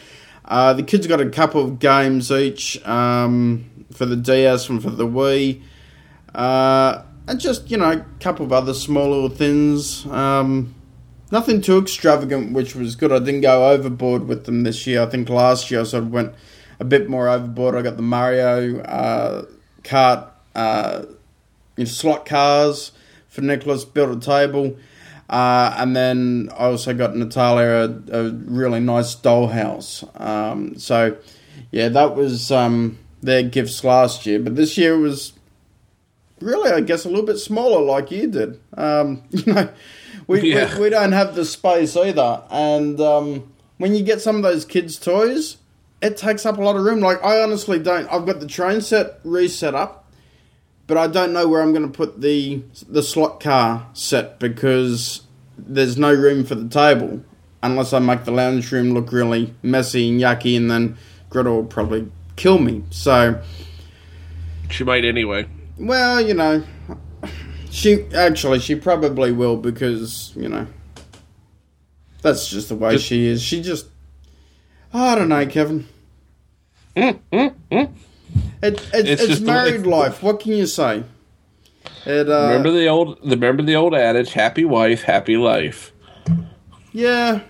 Uh, 0.44 0.72
the 0.74 0.82
kids 0.82 1.06
got 1.06 1.20
a 1.20 1.28
couple 1.28 1.62
of 1.62 1.78
games 1.78 2.30
each 2.30 2.84
um, 2.86 3.68
for 3.92 4.06
the 4.06 4.16
DS 4.16 4.68
and 4.68 4.82
for 4.82 4.90
the 4.90 5.06
Wii. 5.06 5.62
Uh, 6.34 7.02
and 7.26 7.40
just, 7.40 7.70
you 7.70 7.76
know, 7.76 7.90
a 7.90 8.06
couple 8.20 8.46
of 8.46 8.52
other 8.52 8.72
small 8.72 9.10
little 9.10 9.28
things. 9.28 10.06
Um, 10.06 10.74
nothing 11.30 11.60
too 11.60 11.78
extravagant, 11.78 12.52
which 12.52 12.74
was 12.74 12.96
good. 12.96 13.12
I 13.12 13.18
didn't 13.18 13.42
go 13.42 13.70
overboard 13.70 14.26
with 14.26 14.44
them 14.44 14.62
this 14.62 14.86
year. 14.86 15.02
I 15.02 15.06
think 15.06 15.28
last 15.28 15.70
year 15.70 15.80
I 15.80 15.84
sort 15.84 16.04
of 16.04 16.10
went 16.10 16.34
a 16.80 16.84
bit 16.84 17.08
more 17.08 17.28
overboard. 17.28 17.74
I 17.74 17.82
got 17.82 17.96
the 17.96 18.02
Mario 18.02 18.80
uh, 18.80 19.44
Kart 19.82 20.28
uh, 20.54 21.04
you 21.76 21.84
know, 21.84 21.90
slot 21.90 22.26
cars 22.26 22.92
for 23.28 23.42
Nicholas, 23.42 23.84
built 23.84 24.16
a 24.16 24.20
table. 24.20 24.76
Uh, 25.28 25.74
and 25.76 25.94
then 25.94 26.48
I 26.52 26.64
also 26.64 26.94
got 26.94 27.14
Natalia 27.14 27.94
a, 28.10 28.26
a 28.26 28.30
really 28.30 28.80
nice 28.80 29.14
dollhouse. 29.14 30.02
Um, 30.20 30.78
so, 30.78 31.16
yeah, 31.70 31.88
that 31.90 32.16
was 32.16 32.50
um, 32.50 32.98
their 33.22 33.42
gifts 33.42 33.84
last 33.84 34.24
year. 34.24 34.40
But 34.40 34.56
this 34.56 34.78
year 34.78 34.98
was 34.98 35.34
really, 36.40 36.70
I 36.70 36.80
guess, 36.80 37.04
a 37.04 37.08
little 37.08 37.26
bit 37.26 37.38
smaller, 37.38 37.82
like 37.82 38.10
you 38.10 38.28
did. 38.28 38.58
Um, 38.76 39.22
you 39.30 39.52
know, 39.52 39.68
we, 40.28 40.52
yeah. 40.52 40.74
we, 40.76 40.82
we 40.82 40.90
don't 40.90 41.12
have 41.12 41.34
the 41.34 41.44
space 41.44 41.96
either, 41.96 42.42
and 42.50 43.00
um, 43.00 43.52
when 43.78 43.96
you 43.96 44.04
get 44.04 44.20
some 44.20 44.36
of 44.36 44.42
those 44.42 44.64
kids' 44.64 44.98
toys, 44.98 45.56
it 46.00 46.16
takes 46.16 46.46
up 46.46 46.58
a 46.58 46.60
lot 46.60 46.76
of 46.76 46.84
room. 46.84 47.00
Like 47.00 47.24
I 47.24 47.42
honestly 47.42 47.78
don't. 47.78 48.06
I've 48.12 48.26
got 48.26 48.38
the 48.38 48.46
train 48.46 48.80
set 48.80 49.18
reset 49.24 49.74
up, 49.74 50.08
but 50.86 50.96
I 50.96 51.06
don't 51.06 51.32
know 51.32 51.48
where 51.48 51.62
I'm 51.62 51.72
going 51.72 51.90
to 51.90 51.96
put 51.96 52.20
the 52.20 52.62
the 52.88 53.02
slot 53.02 53.40
car 53.40 53.88
set 53.94 54.38
because 54.38 55.22
there's 55.56 55.98
no 55.98 56.12
room 56.12 56.44
for 56.44 56.54
the 56.54 56.68
table 56.68 57.24
unless 57.62 57.92
I 57.92 57.98
make 57.98 58.24
the 58.24 58.30
lounge 58.30 58.70
room 58.70 58.94
look 58.94 59.10
really 59.10 59.54
messy 59.62 60.10
and 60.10 60.20
yucky, 60.20 60.56
and 60.56 60.70
then 60.70 60.96
Greta 61.30 61.50
will 61.50 61.64
probably 61.64 62.10
kill 62.36 62.58
me. 62.58 62.84
So 62.90 63.42
she 64.70 64.84
might 64.84 65.04
anyway. 65.04 65.48
Well, 65.78 66.20
you 66.20 66.34
know, 66.34 66.62
she 67.78 68.04
actually 68.12 68.58
she 68.58 68.74
probably 68.74 69.30
will 69.30 69.56
because 69.56 70.32
you 70.34 70.48
know 70.48 70.66
that's 72.22 72.48
just 72.48 72.68
the 72.68 72.74
way 72.74 72.92
just, 72.92 73.06
she 73.06 73.26
is. 73.26 73.42
She 73.42 73.62
just 73.62 73.86
I 74.92 75.14
don't 75.14 75.28
know, 75.28 75.46
Kevin. 75.46 75.86
Mm, 76.96 77.20
mm, 77.32 77.54
mm. 77.70 77.92
It, 78.62 78.74
it, 78.92 79.08
it's, 79.08 79.22
it's 79.22 79.40
married 79.40 79.86
life. 79.86 80.22
What 80.22 80.40
can 80.40 80.52
you 80.52 80.66
say? 80.66 81.04
It, 82.04 82.28
uh, 82.28 82.48
remember 82.48 82.72
the 82.72 82.88
old 82.88 83.18
remember 83.22 83.62
the 83.62 83.76
old 83.76 83.94
adage: 83.94 84.32
"Happy 84.32 84.64
wife, 84.64 85.02
happy 85.02 85.36
life." 85.36 85.92
Yeah, 86.92 87.40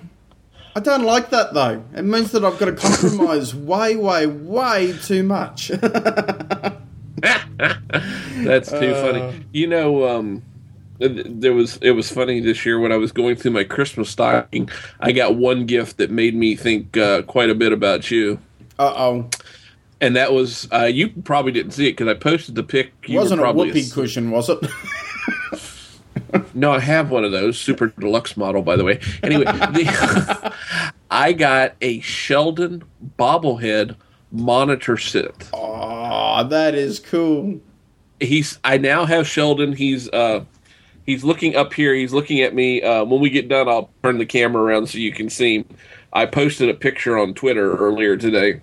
I 0.76 0.80
don't 0.80 1.04
like 1.04 1.30
that 1.30 1.54
though. 1.54 1.82
It 1.94 2.02
means 2.02 2.32
that 2.32 2.44
I've 2.44 2.58
got 2.58 2.66
to 2.66 2.72
compromise 2.72 3.54
way, 3.54 3.96
way, 3.96 4.26
way 4.26 4.92
too 5.02 5.22
much. 5.22 5.70
That's 8.44 8.70
too 8.70 8.76
uh, 8.76 9.02
funny. 9.02 9.46
You 9.52 9.66
know, 9.66 10.08
um, 10.08 10.42
there 10.98 11.54
was 11.54 11.78
it 11.78 11.92
was 11.92 12.10
funny 12.10 12.40
this 12.40 12.66
year 12.66 12.78
when 12.78 12.92
I 12.92 12.96
was 12.96 13.12
going 13.12 13.36
through 13.36 13.52
my 13.52 13.64
Christmas 13.64 14.10
stocking. 14.10 14.68
I 15.00 15.12
got 15.12 15.36
one 15.36 15.66
gift 15.66 15.98
that 15.98 16.10
made 16.10 16.34
me 16.34 16.56
think 16.56 16.96
uh, 16.96 17.22
quite 17.22 17.50
a 17.50 17.54
bit 17.54 17.72
about 17.72 18.10
you. 18.10 18.38
Uh 18.78 18.94
oh. 18.96 19.30
And 20.00 20.14
that 20.16 20.32
was 20.32 20.68
uh, 20.72 20.84
you 20.84 21.08
probably 21.08 21.52
didn't 21.52 21.72
see 21.72 21.88
it 21.88 21.92
because 21.92 22.08
I 22.08 22.14
posted 22.14 22.54
the 22.54 22.62
pic. 22.62 22.92
It 23.08 23.16
wasn't 23.16 23.42
a 23.42 23.52
whoopee 23.52 23.88
cushion, 23.90 24.30
was 24.30 24.48
it? 24.48 24.58
no, 26.54 26.72
I 26.72 26.80
have 26.80 27.10
one 27.10 27.24
of 27.24 27.32
those 27.32 27.58
super 27.58 27.88
deluxe 27.98 28.36
model, 28.36 28.62
by 28.62 28.76
the 28.76 28.84
way. 28.84 29.00
Anyway, 29.22 29.44
the, 29.44 30.54
I 31.10 31.32
got 31.32 31.74
a 31.80 32.00
Sheldon 32.00 32.84
bobblehead 33.18 33.96
monitor 34.30 34.96
set. 34.96 35.48
Oh, 35.52 35.97
that 36.44 36.74
is 36.74 36.98
cool. 36.98 37.60
He's. 38.20 38.58
I 38.64 38.78
now 38.78 39.04
have 39.04 39.26
Sheldon. 39.26 39.72
He's. 39.72 40.08
uh 40.10 40.44
He's 41.08 41.24
looking 41.24 41.56
up 41.56 41.72
here. 41.72 41.94
He's 41.94 42.12
looking 42.12 42.42
at 42.42 42.54
me. 42.54 42.82
Uh, 42.82 43.02
when 43.02 43.22
we 43.22 43.30
get 43.30 43.48
done, 43.48 43.66
I'll 43.66 43.88
turn 44.02 44.18
the 44.18 44.26
camera 44.26 44.62
around 44.62 44.90
so 44.90 44.98
you 44.98 45.10
can 45.10 45.30
see. 45.30 45.64
I 46.12 46.26
posted 46.26 46.68
a 46.68 46.74
picture 46.74 47.16
on 47.16 47.32
Twitter 47.32 47.74
earlier 47.78 48.18
today. 48.18 48.60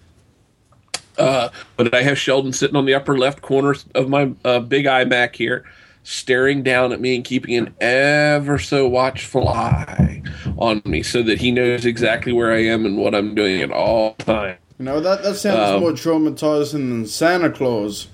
Uh, 1.17 1.49
but 1.75 1.91
I 1.95 2.03
have 2.03 2.19
Sheldon 2.19 2.53
sitting 2.53 2.75
on 2.75 2.85
the 2.85 2.93
upper 2.93 3.17
left 3.17 3.41
corner 3.41 3.73
of 3.95 4.09
my 4.09 4.31
uh, 4.45 4.59
big 4.59 4.85
iMac 4.85 5.35
here, 5.35 5.65
staring 6.03 6.61
down 6.61 6.91
at 6.91 7.01
me 7.01 7.15
and 7.15 7.25
keeping 7.25 7.55
an 7.55 7.73
ever 7.81 8.59
so 8.59 8.87
watchful 8.87 9.47
eye 9.49 10.21
on 10.59 10.83
me 10.85 11.01
so 11.01 11.23
that 11.23 11.39
he 11.39 11.49
knows 11.49 11.83
exactly 11.83 12.31
where 12.31 12.51
I 12.51 12.63
am 12.65 12.85
and 12.85 12.95
what 12.95 13.15
I'm 13.15 13.33
doing 13.33 13.63
at 13.63 13.71
all 13.71 14.13
times. 14.15 14.59
You 14.77 14.85
know, 14.85 14.99
that, 14.99 15.23
that 15.23 15.35
sounds 15.35 15.71
um, 15.71 15.81
more 15.81 15.91
traumatizing 15.91 16.89
than 16.89 17.05
Santa 17.05 17.49
Claus. 17.49 18.07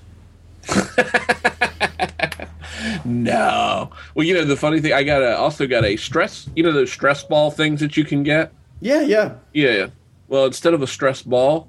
no. 3.04 3.90
Well, 4.14 4.26
you 4.26 4.34
know, 4.34 4.44
the 4.44 4.56
funny 4.56 4.80
thing, 4.80 4.92
I 4.92 5.02
got 5.02 5.22
a, 5.22 5.36
also 5.36 5.66
got 5.66 5.84
a 5.84 5.96
stress, 5.96 6.48
you 6.54 6.62
know, 6.62 6.72
those 6.72 6.92
stress 6.92 7.24
ball 7.24 7.50
things 7.50 7.80
that 7.80 7.96
you 7.96 8.04
can 8.04 8.22
get? 8.22 8.52
Yeah, 8.80 9.00
yeah. 9.00 9.34
Yeah. 9.52 9.70
Yeah. 9.70 9.86
Well, 10.28 10.46
instead 10.46 10.72
of 10.72 10.82
a 10.82 10.86
stress 10.86 11.22
ball, 11.22 11.68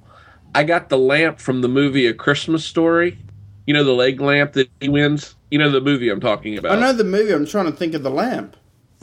I 0.56 0.64
got 0.64 0.90
the 0.90 0.98
lamp 0.98 1.40
from 1.40 1.62
the 1.62 1.68
movie 1.68 2.08
A 2.08 2.14
Christmas 2.14 2.64
Story. 2.64 3.18
You 3.66 3.74
know 3.74 3.84
the 3.84 3.94
leg 3.94 4.20
lamp 4.20 4.54
that 4.54 4.70
he 4.82 4.90
wins. 4.90 5.36
You 5.50 5.58
know 5.58 5.70
the 5.70 5.82
movie 5.82 6.10
I'm 6.10 6.20
talking 6.20 6.58
about. 6.58 6.78
I 6.78 6.82
know 6.82 6.94
the 6.94 7.04
movie. 7.04 7.34
I'm 7.34 7.46
trying 7.46 7.66
to 7.66 7.72
think 7.72 7.94
of 7.94 8.04
the 8.04 8.12
lamp. 8.12 8.58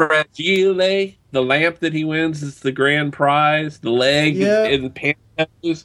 Fragile, 0.09 1.13
the 1.33 1.43
lamp 1.43 1.81
that 1.81 1.93
he 1.93 2.05
wins 2.05 2.43
is 2.43 2.61
the 2.61 2.73
grand 2.73 3.13
prize. 3.13 3.79
The 3.79 3.91
leg 3.91 4.35
Yeah. 4.37 4.65
in 4.65 4.91
pantyhose 4.91 5.85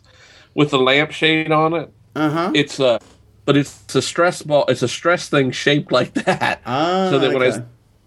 with 0.54 0.72
the 0.72 0.80
lampshade 0.80 1.52
on 1.52 1.74
it. 1.74 1.92
Uh 2.16 2.30
huh. 2.30 2.52
It's 2.56 2.80
a, 2.80 3.00
but 3.44 3.58
it's 3.58 3.94
a 3.94 4.02
stress 4.02 4.42
ball. 4.42 4.66
It's 4.70 4.82
a 4.82 4.88
stress 4.88 5.28
thing 5.28 5.52
shaped 5.52 5.92
like 5.92 6.14
that. 6.14 6.62
Ah, 6.66 7.10
so 7.12 7.20
that 7.20 7.34
when 7.34 7.44
I 7.44 7.58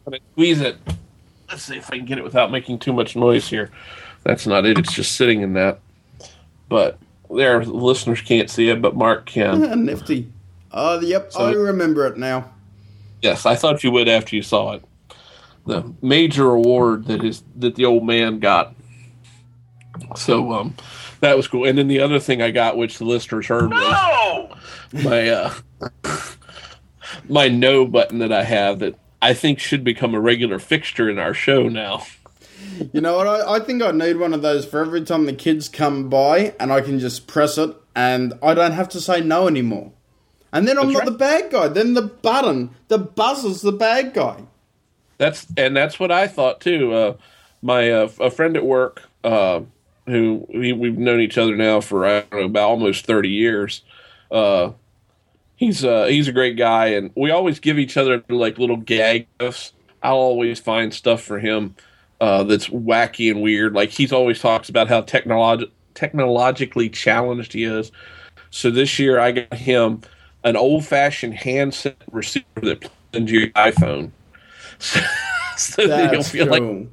when 0.04 0.14
I 0.14 0.18
squeeze 0.32 0.60
it, 0.62 0.76
let's 1.50 1.62
see 1.64 1.76
if 1.76 1.90
I 1.92 1.98
can 1.98 2.06
get 2.06 2.16
it 2.18 2.24
without 2.24 2.50
making 2.50 2.78
too 2.78 2.92
much 2.94 3.14
noise 3.14 3.46
here. 3.48 3.70
That's 4.24 4.46
not 4.46 4.64
it. 4.64 4.78
It's 4.78 4.92
just 4.94 5.12
sitting 5.16 5.42
in 5.42 5.52
that. 5.54 5.80
But 6.70 6.98
there, 7.30 7.62
the 7.64 7.70
listeners 7.72 8.20
can't 8.22 8.48
see 8.48 8.70
it, 8.70 8.80
but 8.80 8.96
Mark 8.96 9.26
can. 9.26 9.84
Nifty. 9.84 10.26
Oh, 10.72 10.98
yep. 11.00 11.32
So- 11.32 11.40
I 11.46 11.52
remember 11.52 12.06
it 12.06 12.16
now. 12.16 12.50
yes, 13.20 13.44
I 13.44 13.54
thought 13.56 13.84
you 13.84 13.90
would 13.90 14.08
after 14.08 14.34
you 14.36 14.42
saw 14.42 14.72
it. 14.72 14.82
The 15.68 15.92
major 16.00 16.50
award 16.50 17.04
that 17.06 17.22
is 17.22 17.44
that 17.56 17.74
the 17.74 17.84
old 17.84 18.04
man 18.04 18.38
got. 18.38 18.74
So 20.16 20.52
um, 20.52 20.74
that 21.20 21.36
was 21.36 21.46
cool. 21.46 21.66
And 21.66 21.76
then 21.76 21.88
the 21.88 22.00
other 22.00 22.18
thing 22.18 22.40
I 22.40 22.50
got, 22.50 22.78
which 22.78 22.96
the 22.96 23.04
listeners 23.04 23.46
heard, 23.48 23.70
was 23.70 24.56
my 24.92 25.28
uh, 25.28 25.54
my 27.28 27.48
no 27.48 27.84
button 27.86 28.18
that 28.20 28.32
I 28.32 28.44
have 28.44 28.78
that 28.78 28.98
I 29.20 29.34
think 29.34 29.58
should 29.58 29.84
become 29.84 30.14
a 30.14 30.20
regular 30.20 30.58
fixture 30.58 31.10
in 31.10 31.18
our 31.18 31.34
show 31.34 31.68
now. 31.68 32.06
You 32.92 33.02
know 33.02 33.18
what? 33.18 33.26
I, 33.26 33.56
I 33.56 33.60
think 33.60 33.82
I 33.82 33.90
need 33.90 34.16
one 34.16 34.32
of 34.32 34.40
those 34.40 34.64
for 34.64 34.80
every 34.80 35.02
time 35.02 35.26
the 35.26 35.34
kids 35.34 35.68
come 35.68 36.08
by, 36.08 36.54
and 36.58 36.72
I 36.72 36.80
can 36.80 36.98
just 36.98 37.26
press 37.26 37.58
it, 37.58 37.76
and 37.94 38.32
I 38.42 38.54
don't 38.54 38.72
have 38.72 38.88
to 38.90 39.00
say 39.00 39.20
no 39.20 39.46
anymore. 39.46 39.92
And 40.50 40.66
then 40.66 40.78
I'm 40.78 40.86
That's 40.86 40.94
not 40.94 41.00
right. 41.00 41.12
the 41.12 41.18
bad 41.18 41.50
guy. 41.50 41.68
Then 41.68 41.92
the 41.92 42.02
button, 42.02 42.70
the 42.88 42.98
buzzer's 42.98 43.60
the 43.60 43.72
bad 43.72 44.14
guy. 44.14 44.44
That's 45.18 45.46
and 45.56 45.76
that's 45.76 46.00
what 46.00 46.10
I 46.10 46.26
thought 46.26 46.60
too. 46.60 46.92
Uh, 46.92 47.16
my 47.60 47.90
uh, 47.90 48.08
a 48.20 48.30
friend 48.30 48.56
at 48.56 48.64
work 48.64 49.02
uh, 49.24 49.60
who 50.06 50.46
we, 50.52 50.72
we've 50.72 50.98
known 50.98 51.20
each 51.20 51.38
other 51.38 51.56
now 51.56 51.80
for 51.80 52.06
I 52.06 52.20
don't 52.20 52.40
know 52.40 52.46
about 52.46 52.70
almost 52.70 53.04
thirty 53.04 53.30
years. 53.30 53.82
Uh, 54.30 54.72
he's 55.56 55.84
uh, 55.84 56.06
he's 56.06 56.28
a 56.28 56.32
great 56.32 56.56
guy, 56.56 56.86
and 56.86 57.10
we 57.16 57.30
always 57.30 57.58
give 57.58 57.78
each 57.78 57.96
other 57.96 58.22
like 58.28 58.58
little 58.58 58.76
gag 58.76 59.26
gifts. 59.38 59.72
I'll 60.02 60.14
always 60.14 60.60
find 60.60 60.94
stuff 60.94 61.22
for 61.22 61.40
him 61.40 61.74
uh, 62.20 62.44
that's 62.44 62.68
wacky 62.68 63.30
and 63.30 63.42
weird. 63.42 63.74
Like 63.74 63.90
he's 63.90 64.12
always 64.12 64.40
talks 64.40 64.68
about 64.68 64.88
how 64.88 65.02
technolog- 65.02 65.70
technologically 65.94 66.88
challenged 66.88 67.52
he 67.52 67.64
is. 67.64 67.90
So 68.50 68.70
this 68.70 68.98
year 68.98 69.18
I 69.18 69.32
got 69.32 69.54
him 69.54 70.02
an 70.44 70.56
old 70.56 70.86
fashioned 70.86 71.34
handset 71.34 71.96
receiver 72.10 72.46
that 72.62 72.80
plugs 72.80 72.94
into 73.12 73.32
your 73.34 73.48
iPhone. 73.50 74.12
So 74.78 75.86
that 75.86 76.12
he'll 76.12 76.22
feel 76.22 76.46
cool. 76.46 76.78
like 76.78 76.88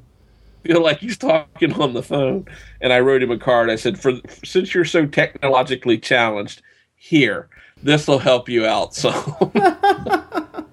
feel 0.65 0.81
like 0.81 0.99
he's 0.99 1.17
talking 1.17 1.73
on 1.73 1.93
the 1.93 2.03
phone. 2.03 2.45
And 2.81 2.91
I 2.91 2.99
wrote 2.99 3.23
him 3.23 3.31
a 3.31 3.37
card. 3.37 3.69
I 3.69 3.75
said, 3.75 3.99
"For 3.99 4.13
since 4.43 4.73
you're 4.73 4.85
so 4.85 5.05
technologically 5.05 5.97
challenged, 5.97 6.61
here 6.95 7.49
this 7.81 8.07
will 8.07 8.19
help 8.19 8.49
you 8.49 8.65
out." 8.65 8.95
So, 8.95 9.11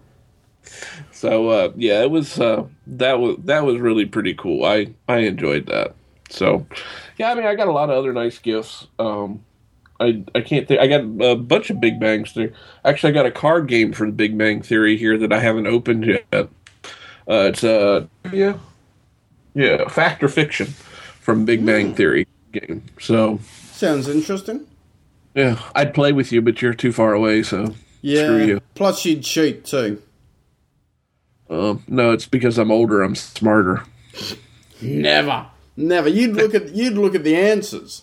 so 1.12 1.48
uh, 1.48 1.72
yeah, 1.77 2.03
it 2.03 2.11
was 2.11 2.40
uh, 2.40 2.64
that 2.87 3.20
was 3.20 3.37
that 3.44 3.64
was 3.64 3.79
really 3.79 4.07
pretty 4.07 4.35
cool. 4.35 4.64
I 4.64 4.88
I 5.09 5.18
enjoyed 5.18 5.66
that. 5.66 5.94
So, 6.31 6.66
yeah, 7.18 7.31
I 7.31 7.35
mean, 7.35 7.44
I 7.44 7.55
got 7.55 7.68
a 7.68 7.72
lot 7.72 7.90
of 7.90 7.98
other 7.98 8.14
nice 8.14 8.38
gifts. 8.38 8.87
Um, 8.98 9.44
I 10.01 10.25
I 10.35 10.40
can't 10.40 10.66
think. 10.66 10.81
I 10.81 10.87
got 10.87 11.03
a 11.25 11.37
bunch 11.37 11.68
of 11.68 11.81
Big 11.81 12.01
Bangs 12.01 12.33
there. 12.33 12.53
Actually, 12.85 13.12
I 13.12 13.14
got 13.14 13.27
a 13.27 13.31
card 13.31 13.68
game 13.68 13.92
for 13.92 14.07
the 14.07 14.12
Big 14.12 14.38
Bang 14.38 14.62
Theory 14.62 14.96
here 14.96 15.18
that 15.18 15.33
I 15.33 15.40
haven't 15.40 15.66
opened 15.66 16.07
yet. 16.07 16.48
Uh, 17.28 17.50
it's 17.52 17.62
uh 17.64 18.06
yeah 18.32 18.54
yeah 19.54 19.88
fact 19.88 20.22
or 20.22 20.28
fiction 20.28 20.66
from 21.20 21.44
Big 21.44 21.64
Bang 21.64 21.94
Theory 21.94 22.26
game. 22.52 22.82
So 23.00 23.38
Sounds 23.72 24.08
interesting. 24.08 24.66
yeah, 25.35 25.61
I'd 25.74 25.94
play 25.94 26.12
with 26.12 26.32
you, 26.32 26.42
but 26.42 26.61
you're 26.62 26.74
too 26.74 26.92
far 26.92 27.12
away. 27.14 27.42
So 27.42 27.74
Yeah. 28.00 28.24
screw 28.24 28.44
you. 28.44 28.61
Plus, 28.74 29.04
you'd 29.04 29.22
cheat 29.22 29.64
too. 29.64 30.02
Um, 31.50 31.82
no, 31.87 32.12
it's 32.12 32.26
because 32.26 32.58
I'm 32.58 32.70
older. 32.70 33.02
I'm 33.02 33.14
smarter. 33.14 33.85
Never, 34.80 35.46
never. 35.76 36.08
You'd 36.08 36.35
look 36.35 36.54
at 36.54 36.74
you'd 36.74 36.94
look 36.94 37.14
at 37.14 37.24
the 37.24 37.37
answers. 37.37 38.02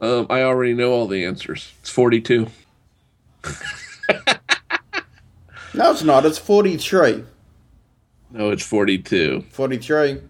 Um, 0.00 0.26
I 0.30 0.42
already 0.42 0.72
know 0.72 0.92
all 0.92 1.06
the 1.06 1.24
answers. 1.24 1.72
It's 1.80 1.90
42. 1.90 2.46
No, 5.72 5.92
it's 5.92 6.02
not. 6.02 6.26
It's 6.26 6.36
43. 6.38 7.22
No, 8.32 8.50
it's 8.50 8.64
42. 8.64 9.44
43. 9.50 10.20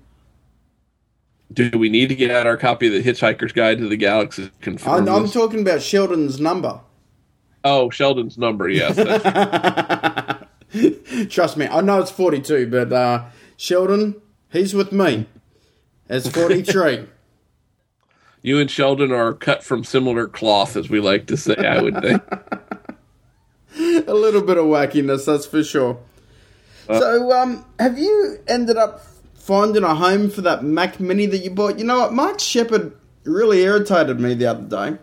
Do 1.52 1.70
we 1.76 1.88
need 1.88 2.08
to 2.08 2.14
get 2.14 2.30
out 2.30 2.46
our 2.46 2.56
copy 2.56 2.86
of 2.86 2.92
the 2.92 3.02
Hitchhiker's 3.02 3.52
Guide 3.52 3.78
to 3.78 3.88
the 3.88 3.96
Galaxy? 3.96 4.46
to 4.46 4.52
Confirm 4.60 5.08
I'm, 5.08 5.24
I'm 5.24 5.28
talking 5.28 5.60
about 5.60 5.82
Sheldon's 5.82 6.40
number. 6.40 6.80
oh, 7.64 7.90
Sheldon's 7.90 8.38
number. 8.38 8.68
Yes. 8.68 8.96
Trust 11.28 11.56
me, 11.56 11.66
I 11.66 11.80
know 11.80 12.00
it's 12.00 12.12
42, 12.12 12.68
but 12.70 12.92
uh, 12.92 13.24
Sheldon, 13.56 14.14
he's 14.50 14.74
with 14.74 14.92
me. 14.92 15.26
It's 16.08 16.28
43. 16.28 17.06
you 18.42 18.58
and 18.58 18.70
Sheldon 18.70 19.10
are 19.12 19.34
cut 19.34 19.64
from 19.64 19.82
similar 19.82 20.28
cloth, 20.28 20.76
as 20.76 20.88
we 20.88 21.00
like 21.00 21.26
to 21.26 21.36
say. 21.36 21.56
I 21.56 21.82
would 21.82 22.00
think. 22.00 22.22
a 24.08 24.14
little 24.14 24.42
bit 24.42 24.56
of 24.56 24.66
wackiness, 24.66 25.26
that's 25.26 25.46
for 25.46 25.64
sure. 25.64 25.98
So, 26.98 27.32
um, 27.32 27.64
have 27.78 27.98
you 27.98 28.38
ended 28.48 28.76
up 28.76 29.02
finding 29.34 29.84
a 29.84 29.94
home 29.94 30.30
for 30.30 30.40
that 30.42 30.64
Mac 30.64 31.00
Mini 31.00 31.26
that 31.26 31.38
you 31.38 31.50
bought? 31.50 31.78
You 31.78 31.84
know 31.84 32.00
what? 32.00 32.12
Mark 32.12 32.40
Shepard 32.40 32.96
really 33.24 33.62
irritated 33.62 34.20
me 34.20 34.34
the 34.34 34.46
other 34.46 34.62
day. 34.62 34.98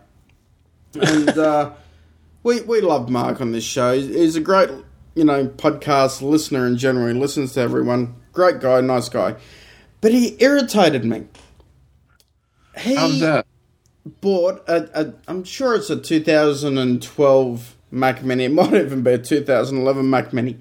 And 1.00 1.28
uh, 1.38 1.72
we, 2.42 2.60
we 2.62 2.80
love 2.80 3.08
Mark 3.08 3.40
on 3.40 3.52
this 3.52 3.64
show. 3.64 3.94
He's, 3.94 4.08
he's 4.08 4.36
a 4.36 4.40
great, 4.40 4.70
you 5.14 5.24
know, 5.24 5.46
podcast 5.46 6.22
listener 6.22 6.66
in 6.66 6.76
general. 6.76 7.08
He 7.08 7.14
listens 7.14 7.52
to 7.54 7.60
everyone. 7.60 8.14
Great 8.32 8.60
guy, 8.60 8.80
nice 8.80 9.08
guy. 9.08 9.36
But 10.00 10.12
he 10.12 10.36
irritated 10.40 11.04
me. 11.04 11.26
He, 12.76 12.94
How's 12.94 13.20
that? 13.20 13.46
bought 14.20 14.64
a, 14.68 15.00
a 15.00 15.14
I'm 15.26 15.44
sure 15.44 15.74
it's 15.74 15.90
a 15.90 15.96
2012 15.96 17.76
Mac 17.90 18.24
Mini. 18.24 18.44
It 18.44 18.52
might 18.52 18.74
even 18.74 19.02
be 19.02 19.12
a 19.12 19.18
2011 19.18 20.08
Mac 20.08 20.32
Mini. 20.32 20.58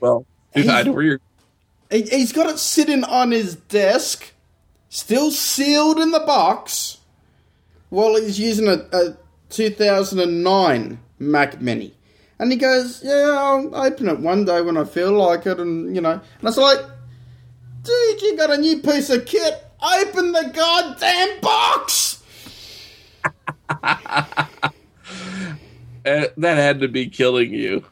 Well, 0.00 0.26
dude, 0.54 0.68
I 0.68 0.82
know 0.82 0.92
where 0.92 1.02
you're. 1.02 1.20
He, 1.90 2.02
he's 2.02 2.32
got 2.32 2.50
it 2.50 2.58
sitting 2.58 3.04
on 3.04 3.30
his 3.30 3.54
desk, 3.56 4.32
still 4.88 5.30
sealed 5.30 5.98
in 5.98 6.10
the 6.10 6.20
box, 6.20 6.98
while 7.88 8.16
he's 8.16 8.38
using 8.38 8.68
a, 8.68 8.86
a 8.92 9.16
2009 9.50 11.00
Mac 11.18 11.60
Mini. 11.60 11.94
And 12.38 12.52
he 12.52 12.58
goes, 12.58 13.02
"Yeah, 13.02 13.34
I'll 13.36 13.74
open 13.74 14.08
it 14.08 14.20
one 14.20 14.44
day 14.44 14.60
when 14.60 14.76
I 14.76 14.84
feel 14.84 15.12
like 15.12 15.46
it." 15.46 15.58
And 15.58 15.94
you 15.94 16.00
know, 16.00 16.12
and 16.12 16.22
I 16.42 16.46
was 16.46 16.58
like, 16.58 16.80
"Dude, 17.82 18.22
you 18.22 18.36
got 18.36 18.50
a 18.50 18.58
new 18.58 18.78
piece 18.78 19.10
of 19.10 19.26
kit? 19.26 19.64
Open 19.82 20.32
the 20.32 20.50
goddamn 20.54 21.40
box!" 21.40 22.22
Uh, 23.68 23.96
that 26.36 26.56
had 26.56 26.80
to 26.80 26.88
be 26.88 27.08
killing 27.08 27.52
you. 27.52 27.84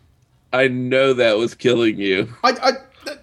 I 0.53 0.69
know 0.69 1.13
that 1.15 1.37
was 1.37 1.55
killing 1.55 1.99
you. 1.99 2.35
I, 2.43 2.51
I 2.51 2.73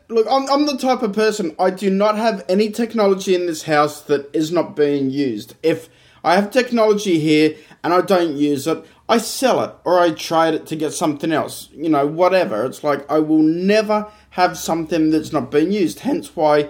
look. 0.09 0.27
I'm, 0.29 0.49
I'm 0.49 0.65
the 0.65 0.77
type 0.77 1.01
of 1.01 1.13
person. 1.13 1.55
I 1.59 1.69
do 1.69 1.89
not 1.89 2.17
have 2.17 2.45
any 2.47 2.69
technology 2.69 3.35
in 3.35 3.45
this 3.45 3.63
house 3.63 4.01
that 4.03 4.29
is 4.33 4.51
not 4.51 4.75
being 4.75 5.09
used. 5.09 5.55
If 5.63 5.89
I 6.23 6.35
have 6.35 6.51
technology 6.51 7.19
here 7.19 7.55
and 7.83 7.93
I 7.93 8.01
don't 8.01 8.35
use 8.35 8.67
it, 8.67 8.85
I 9.09 9.17
sell 9.17 9.63
it 9.63 9.73
or 9.83 9.99
I 9.99 10.11
trade 10.11 10.53
it 10.53 10.65
to 10.67 10.75
get 10.75 10.93
something 10.93 11.31
else. 11.31 11.69
You 11.73 11.89
know, 11.89 12.07
whatever. 12.07 12.65
It's 12.65 12.83
like 12.83 13.09
I 13.11 13.19
will 13.19 13.43
never 13.43 14.07
have 14.31 14.57
something 14.57 15.11
that's 15.11 15.31
not 15.33 15.51
being 15.51 15.71
used. 15.71 15.99
Hence 15.99 16.35
why 16.35 16.69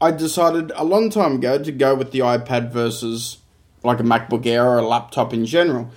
I 0.00 0.10
decided 0.10 0.72
a 0.74 0.84
long 0.84 1.10
time 1.10 1.36
ago 1.36 1.62
to 1.62 1.72
go 1.72 1.94
with 1.94 2.12
the 2.12 2.20
iPad 2.20 2.72
versus 2.72 3.38
like 3.84 4.00
a 4.00 4.04
MacBook 4.04 4.46
Air 4.46 4.66
or 4.66 4.78
a 4.78 4.86
laptop 4.86 5.32
in 5.32 5.46
general. 5.46 5.90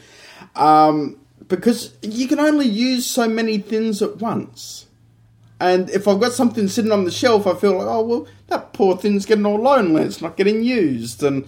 Um, 0.55 1.19
because 1.47 1.93
you 2.01 2.27
can 2.27 2.39
only 2.39 2.67
use 2.67 3.05
so 3.05 3.27
many 3.27 3.57
things 3.57 4.01
at 4.01 4.17
once. 4.17 4.87
And 5.59 5.89
if 5.89 6.07
I've 6.07 6.19
got 6.19 6.33
something 6.33 6.67
sitting 6.67 6.91
on 6.91 7.05
the 7.05 7.11
shelf, 7.11 7.47
I 7.47 7.55
feel 7.55 7.77
like, 7.77 7.87
oh 7.87 8.05
well, 8.05 8.27
that 8.47 8.73
poor 8.73 8.97
thing's 8.97 9.25
getting 9.25 9.45
all 9.45 9.59
lonely. 9.59 10.03
It's 10.03 10.21
not 10.21 10.37
getting 10.37 10.63
used, 10.63 11.23
and 11.23 11.47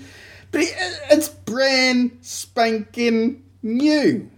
but 0.52 0.62
it, 0.62 0.74
it's 1.12 1.30
brand 1.30 2.18
spanking 2.22 3.44
new. 3.62 4.30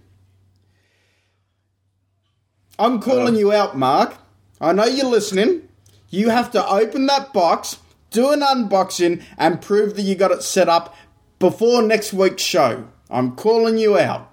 I'm 2.80 3.00
calling 3.00 3.36
you 3.36 3.52
out, 3.52 3.78
Mark. 3.78 4.16
I 4.62 4.74
know 4.74 4.86
you're 4.86 5.06
listening. 5.06 5.68
You 6.10 6.30
have 6.30 6.50
to 6.52 6.68
open 6.68 7.06
that 7.06 7.34
box, 7.34 7.78
do 8.10 8.32
an 8.32 8.40
unboxing, 8.40 9.24
and 9.38 9.62
prove 9.62 9.96
that 9.96 10.02
you 10.02 10.16
got 10.16 10.32
it 10.32 10.42
set 10.42 10.68
up 10.68 10.96
before 11.38 11.82
next 11.82 12.14
week's 12.14 12.44
show. 12.44 12.88
I'm 13.10 13.36
calling 13.36 13.78
you 13.78 13.98
out. 13.98 14.29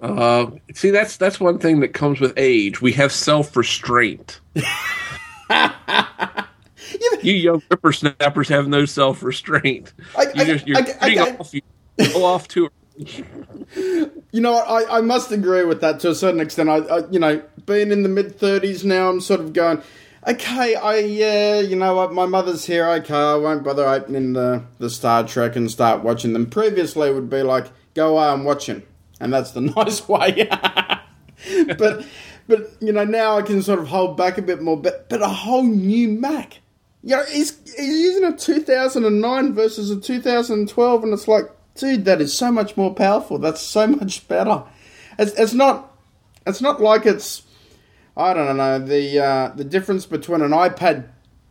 Uh, 0.00 0.50
see, 0.74 0.90
that's 0.90 1.16
that's 1.16 1.40
one 1.40 1.58
thing 1.58 1.80
that 1.80 1.94
comes 1.94 2.20
with 2.20 2.32
age. 2.36 2.80
We 2.82 2.92
have 2.92 3.12
self 3.12 3.56
restraint. 3.56 4.40
you 4.54 4.62
young 7.32 7.60
whippersnappers 7.68 8.48
have 8.48 8.68
no 8.68 8.84
self 8.84 9.22
restraint. 9.22 9.92
You 10.34 10.44
just 10.44 10.66
you're 10.66 10.78
I- 10.78 10.94
I- 11.00 11.16
I- 11.18 11.36
off. 11.36 11.54
You 11.54 11.62
go 12.12 12.24
off 12.24 12.48
to. 12.48 12.68
You 14.32 14.42
know, 14.42 14.54
I, 14.54 14.98
I 14.98 15.00
must 15.00 15.32
agree 15.32 15.64
with 15.64 15.80
that 15.80 16.00
to 16.00 16.10
a 16.10 16.14
certain 16.14 16.40
extent. 16.40 16.68
I, 16.68 16.76
I 16.78 17.08
you 17.10 17.18
know, 17.18 17.42
being 17.64 17.90
in 17.90 18.02
the 18.02 18.08
mid 18.08 18.38
thirties 18.38 18.84
now, 18.84 19.08
I'm 19.08 19.20
sort 19.20 19.40
of 19.40 19.52
going, 19.54 19.80
okay, 20.26 20.74
I 20.74 20.98
yeah, 20.98 21.60
you 21.60 21.74
know 21.76 21.94
what, 21.94 22.12
my 22.12 22.26
mother's 22.26 22.66
here. 22.66 22.86
Okay, 22.86 23.14
I 23.14 23.34
won't 23.36 23.64
bother 23.64 23.86
opening 23.86 24.34
the 24.34 24.62
the 24.78 24.90
Star 24.90 25.26
Trek 25.26 25.56
and 25.56 25.70
start 25.70 26.02
watching 26.02 26.32
them. 26.34 26.46
Previously, 26.50 27.08
it 27.08 27.14
would 27.14 27.30
be 27.30 27.42
like, 27.42 27.66
go 27.94 28.16
away, 28.18 28.26
I'm 28.28 28.44
watching, 28.44 28.82
and 29.20 29.32
that's 29.32 29.52
the 29.52 29.60
nice 29.76 30.08
way. 30.08 30.48
but 31.78 32.06
but 32.48 32.70
you 32.80 32.92
know, 32.92 33.04
now 33.04 33.38
I 33.38 33.42
can 33.42 33.62
sort 33.62 33.78
of 33.78 33.88
hold 33.88 34.16
back 34.16 34.38
a 34.38 34.42
bit 34.42 34.62
more. 34.62 34.76
But 34.76 35.08
but 35.08 35.22
a 35.22 35.28
whole 35.28 35.64
new 35.64 36.08
Mac. 36.08 36.60
You 37.02 37.16
know, 37.16 37.24
he's, 37.26 37.56
he's 37.76 38.00
using 38.00 38.24
a 38.24 38.36
2009 38.36 39.54
versus 39.54 39.90
a 39.90 40.00
2012, 40.00 41.04
and 41.04 41.12
it's 41.12 41.28
like, 41.28 41.44
dude, 41.76 42.04
that 42.04 42.20
is 42.20 42.36
so 42.36 42.50
much 42.50 42.76
more 42.76 42.92
powerful. 42.92 43.38
That's 43.38 43.60
so 43.60 43.86
much 43.86 44.26
better. 44.26 44.64
It's, 45.18 45.32
it's 45.32 45.54
not 45.54 45.96
it's 46.46 46.60
not 46.60 46.80
like 46.80 47.06
it's 47.06 47.42
I 48.16 48.32
don't 48.32 48.56
know 48.56 48.78
the 48.78 49.22
uh, 49.22 49.48
the 49.54 49.64
difference 49.64 50.06
between 50.06 50.40
an 50.40 50.52
iPad 50.52 51.08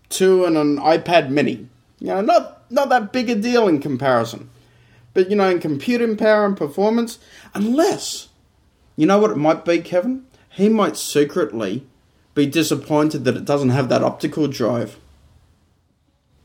2 0.09 0.45
and 0.45 0.57
an 0.57 0.78
iPad 0.78 1.30
Mini. 1.30 1.68
You 1.99 2.07
know, 2.07 2.22
not 2.22 2.72
not 2.72 2.89
that 2.89 3.11
big 3.11 3.30
a 3.30 3.36
deal 3.36 3.68
in 3.68 3.80
comparison. 3.80 4.49
But 5.16 5.32
you 5.32 5.36
know, 5.36 5.49
in 5.49 5.59
computing 5.59 6.16
power 6.18 6.45
and 6.45 6.55
performance, 6.55 7.18
unless 7.55 8.28
you 8.95 9.07
know 9.07 9.18
what 9.18 9.32
it 9.32 9.38
might 9.38 9.66
be, 9.66 9.80
Kevin, 9.80 10.26
he 10.49 10.70
might 10.70 10.97
secretly 10.97 11.88
be 12.36 12.45
disappointed 12.45 13.24
that 13.24 13.36
it 13.38 13.45
doesn't 13.45 13.70
have 13.70 13.89
that 13.89 14.03
optical 14.03 14.47
drive. 14.47 14.99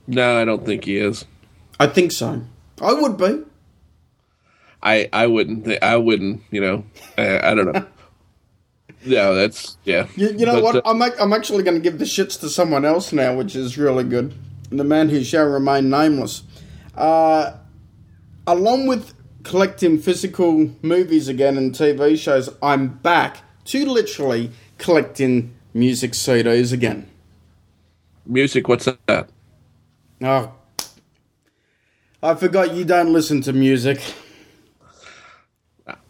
No, 0.07 0.39
I 0.41 0.45
don't 0.45 0.65
think 0.65 0.85
he 0.85 0.97
is. 0.97 1.27
I 1.79 1.89
think 1.89 2.13
so. 2.13 2.43
I 2.81 2.95
would 2.95 3.17
be. 3.19 3.43
I 4.83 5.09
I 5.13 5.27
wouldn't. 5.27 5.65
Th- 5.67 5.83
I 5.83 5.97
wouldn't. 5.97 6.43
You 6.51 6.61
know. 6.61 6.85
I, 7.19 7.51
I 7.51 7.55
don't 7.55 7.73
know. 7.73 7.85
Yeah, 9.03 9.31
that's 9.31 9.79
yeah. 9.85 10.09
You, 10.15 10.29
you 10.33 10.45
know 10.45 10.57
But, 10.57 10.63
what? 10.63 10.77
uh, 10.77 10.83
I'm 10.85 11.01
ac- 11.01 11.17
I'm 11.19 11.33
actually 11.33 11.63
going 11.63 11.75
to 11.75 11.81
give 11.83 11.99
the 11.99 12.05
shits 12.05 12.39
to 12.41 12.51
someone 12.51 12.85
else 12.85 13.15
now, 13.15 13.35
which 13.35 13.57
is 13.57 13.79
really 13.79 14.05
good. 14.05 14.35
The 14.69 14.85
man 14.85 15.09
who 15.09 15.25
shall 15.25 15.47
remain 15.47 15.89
nameless. 15.89 16.43
Uh, 16.95 17.53
along 18.53 18.87
with 18.87 19.15
collecting 19.43 19.99
physical 19.99 20.71
movies 20.83 21.29
again 21.29 21.57
and 21.57 21.73
TV 21.75 22.19
shows, 22.19 22.49
I'm 22.63 22.89
back 22.89 23.39
to 23.67 23.87
literally 23.87 24.51
collecting 24.79 25.55
music 25.75 26.13
CDs 26.13 26.73
again. 26.73 27.09
music. 28.27 28.69
What's 28.69 28.87
that? 29.07 29.29
Oh, 30.23 30.53
I 32.23 32.35
forgot 32.35 32.75
you 32.75 32.85
don't 32.85 33.13
listen 33.13 33.41
to 33.43 33.53
music. 33.53 34.01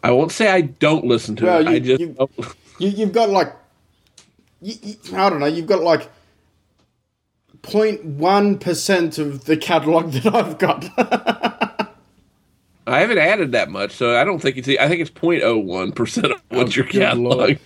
I 0.03 0.11
won't 0.11 0.32
say 0.32 0.49
I 0.51 0.62
don't 0.62 1.05
listen 1.05 1.36
to 1.36 1.45
Well, 1.45 1.61
it. 1.61 1.64
you- 1.68 1.74
I 1.74 1.78
just 1.78 2.01
you- 2.01 2.16
You, 2.78 2.88
you've 2.88 3.12
got 3.12 3.28
like, 3.30 3.55
you, 4.62 4.74
you, 4.82 4.95
I 5.16 5.28
don't 5.30 5.38
know, 5.41 5.47
you've 5.47 5.66
got 5.66 5.82
like 5.82 6.09
0.1 7.62 8.59
percent 8.61 9.18
of 9.18 9.45
the 9.45 9.57
catalog 9.57 10.12
that 10.12 10.34
I've 10.34 10.59
got. 10.59 10.84
I 12.86 13.00
haven't 13.00 13.18
added 13.18 13.52
that 13.52 13.70
much, 13.70 13.92
so 13.92 14.16
I 14.16 14.24
don't 14.24 14.40
think 14.40 14.56
it's. 14.56 14.68
I 14.68 14.88
think 14.88 15.00
it's 15.00 15.10
0.01 15.10 15.94
percent 15.94 16.32
of 16.32 16.42
what's 16.48 16.74
your 16.76 16.86
Oh, 16.86 16.88
good 16.90 17.00
catalog. 17.00 17.38
Lord. 17.38 17.58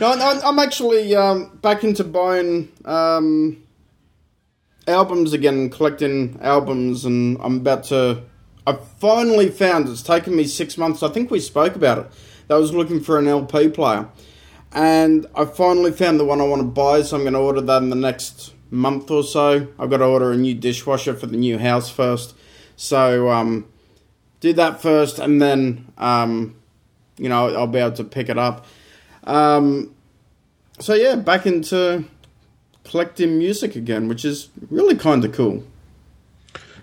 no, 0.00 0.08
I'm, 0.12 0.40
I'm 0.44 0.58
actually 0.58 1.14
um, 1.14 1.56
back 1.62 1.84
into 1.84 2.02
buying 2.04 2.72
um, 2.84 3.62
albums 4.86 5.32
again, 5.32 5.70
collecting 5.70 6.38
albums, 6.40 7.04
and 7.04 7.38
I'm 7.42 7.56
about 7.58 7.84
to. 7.84 8.22
I 8.66 8.72
finally 8.98 9.50
found 9.50 9.88
it's 9.88 10.02
taken 10.02 10.34
me 10.34 10.44
six 10.44 10.78
months. 10.78 11.02
I 11.02 11.08
think 11.10 11.30
we 11.30 11.40
spoke 11.40 11.76
about 11.76 11.98
it. 11.98 12.06
That 12.48 12.54
I 12.54 12.58
was 12.58 12.72
looking 12.74 13.00
for 13.00 13.18
an 13.18 13.26
LP 13.28 13.68
player, 13.68 14.08
and 14.72 15.26
I 15.34 15.44
finally 15.44 15.92
found 15.92 16.18
the 16.18 16.24
one 16.24 16.40
I 16.40 16.44
want 16.44 16.60
to 16.60 16.68
buy. 16.68 17.02
So 17.02 17.16
I'm 17.16 17.22
going 17.22 17.34
to 17.34 17.38
order 17.40 17.60
that 17.60 17.82
in 17.82 17.90
the 17.90 17.96
next 17.96 18.54
month 18.70 19.10
or 19.10 19.22
so. 19.22 19.68
I've 19.78 19.90
got 19.90 19.98
to 19.98 20.04
order 20.04 20.32
a 20.32 20.36
new 20.36 20.54
dishwasher 20.54 21.14
for 21.14 21.26
the 21.26 21.36
new 21.36 21.58
house 21.58 21.90
first. 21.90 22.34
So 22.76 23.30
um, 23.30 23.66
do 24.44 24.52
that 24.52 24.80
first, 24.82 25.18
and 25.18 25.40
then 25.40 25.86
um, 25.98 26.54
you 27.16 27.28
know 27.28 27.54
I'll 27.54 27.66
be 27.66 27.78
able 27.78 27.96
to 27.96 28.04
pick 28.04 28.28
it 28.28 28.38
up. 28.38 28.66
Um, 29.24 29.94
so 30.78 30.94
yeah, 30.94 31.16
back 31.16 31.46
into 31.46 32.04
collecting 32.84 33.38
music 33.38 33.74
again, 33.74 34.06
which 34.06 34.24
is 34.24 34.50
really 34.70 34.96
kind 34.96 35.24
of 35.24 35.32
cool. 35.32 35.64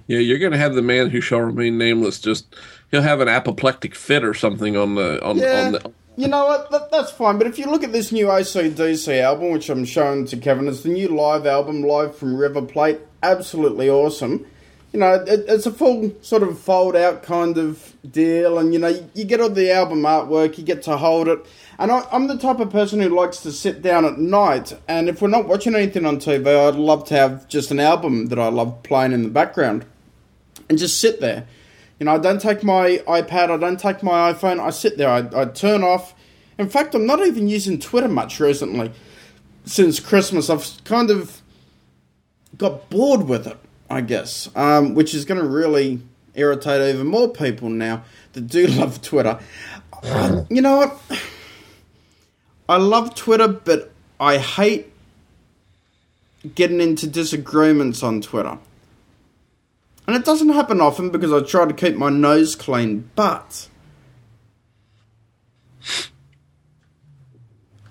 Yeah, 0.07 0.19
you're 0.19 0.39
going 0.39 0.51
to 0.51 0.57
have 0.57 0.73
the 0.73 0.81
man 0.81 1.09
who 1.11 1.21
shall 1.21 1.39
remain 1.41 1.77
nameless. 1.77 2.19
Just 2.19 2.53
he'll 2.89 3.03
have 3.03 3.21
an 3.21 3.27
apoplectic 3.29 3.93
fit 3.95 4.23
or 4.23 4.33
something 4.33 4.75
on 4.75 4.95
the 4.95 5.23
on, 5.23 5.37
Yeah, 5.37 5.65
on 5.67 5.71
the. 5.73 5.93
you 6.17 6.27
know 6.27 6.45
what? 6.45 6.71
That, 6.71 6.91
that's 6.91 7.11
fine. 7.11 7.37
But 7.37 7.45
if 7.47 7.59
you 7.59 7.67
look 7.67 7.83
at 7.83 7.93
this 7.93 8.11
new 8.11 8.25
ACDC 8.25 9.21
album, 9.21 9.51
which 9.51 9.69
I'm 9.69 9.85
showing 9.85 10.25
to 10.25 10.37
Kevin, 10.37 10.67
it's 10.67 10.81
the 10.81 10.89
new 10.89 11.09
live 11.09 11.45
album, 11.45 11.83
live 11.83 12.15
from 12.15 12.35
River 12.35 12.63
Plate. 12.63 12.99
Absolutely 13.21 13.87
awesome. 13.87 14.47
You 14.91 14.99
know, 14.99 15.13
it, 15.13 15.45
it's 15.47 15.65
a 15.65 15.71
full 15.71 16.13
sort 16.21 16.43
of 16.43 16.59
fold 16.59 16.95
out 16.95 17.23
kind 17.23 17.57
of 17.57 17.95
deal, 18.09 18.57
and 18.57 18.73
you 18.73 18.79
know, 18.79 18.89
you, 18.89 19.09
you 19.13 19.23
get 19.23 19.39
all 19.39 19.49
the 19.49 19.71
album 19.71 20.01
artwork, 20.01 20.57
you 20.57 20.65
get 20.65 20.81
to 20.83 20.97
hold 20.97 21.27
it. 21.29 21.45
And 21.79 21.91
I, 21.91 22.05
I'm 22.11 22.27
the 22.27 22.37
type 22.37 22.59
of 22.59 22.69
person 22.69 22.99
who 22.99 23.09
likes 23.09 23.37
to 23.43 23.51
sit 23.51 23.81
down 23.81 24.03
at 24.03 24.17
night, 24.17 24.77
and 24.87 25.07
if 25.07 25.21
we're 25.21 25.29
not 25.29 25.47
watching 25.47 25.75
anything 25.75 26.05
on 26.05 26.17
TV, 26.17 26.45
I'd 26.47 26.75
love 26.75 27.05
to 27.05 27.13
have 27.15 27.47
just 27.47 27.71
an 27.71 27.79
album 27.79 28.27
that 28.27 28.39
I 28.39 28.49
love 28.49 28.83
playing 28.83 29.13
in 29.13 29.23
the 29.23 29.29
background 29.29 29.85
and 30.67 30.77
just 30.77 30.99
sit 30.99 31.21
there. 31.21 31.47
You 31.99 32.05
know, 32.05 32.15
I 32.15 32.17
don't 32.17 32.41
take 32.41 32.63
my 32.63 33.01
iPad, 33.07 33.51
I 33.51 33.57
don't 33.57 33.79
take 33.79 34.01
my 34.01 34.33
iPhone, 34.33 34.59
I 34.59 34.71
sit 34.71 34.97
there, 34.97 35.09
I, 35.09 35.29
I 35.33 35.45
turn 35.45 35.83
off. 35.83 36.15
In 36.57 36.67
fact, 36.67 36.95
I'm 36.95 37.05
not 37.05 37.25
even 37.25 37.47
using 37.47 37.79
Twitter 37.79 38.07
much 38.07 38.39
recently. 38.39 38.91
Since 39.65 39.99
Christmas, 39.99 40.49
I've 40.49 40.83
kind 40.83 41.11
of 41.11 41.41
got 42.57 42.89
bored 42.89 43.23
with 43.27 43.47
it, 43.47 43.57
I 43.91 44.01
guess, 44.01 44.49
um, 44.55 44.93
which 44.95 45.13
is 45.13 45.25
going 45.25 45.39
to 45.41 45.47
really 45.47 46.01
irritate 46.33 46.93
even 46.95 47.07
more 47.07 47.27
people 47.29 47.69
now 47.69 48.03
that 48.33 48.41
do 48.47 48.67
love 48.79 49.01
Twitter. 49.01 49.39
You 50.49 50.61
know 50.61 50.77
what? 50.77 50.99
I 52.69 52.77
love 52.77 53.13
Twitter, 53.15 53.47
but 53.49 53.91
I 54.19 54.37
hate 54.37 54.91
getting 56.55 56.79
into 56.81 57.05
disagreements 57.07 58.01
on 58.01 58.21
Twitter. 58.21 58.57
And 60.07 60.15
it 60.15 60.25
doesn't 60.25 60.49
happen 60.49 60.81
often 60.81 61.09
because 61.11 61.31
I 61.31 61.41
try 61.41 61.65
to 61.65 61.73
keep 61.73 61.95
my 61.95 62.09
nose 62.09 62.55
clean, 62.55 63.09
but. 63.15 63.67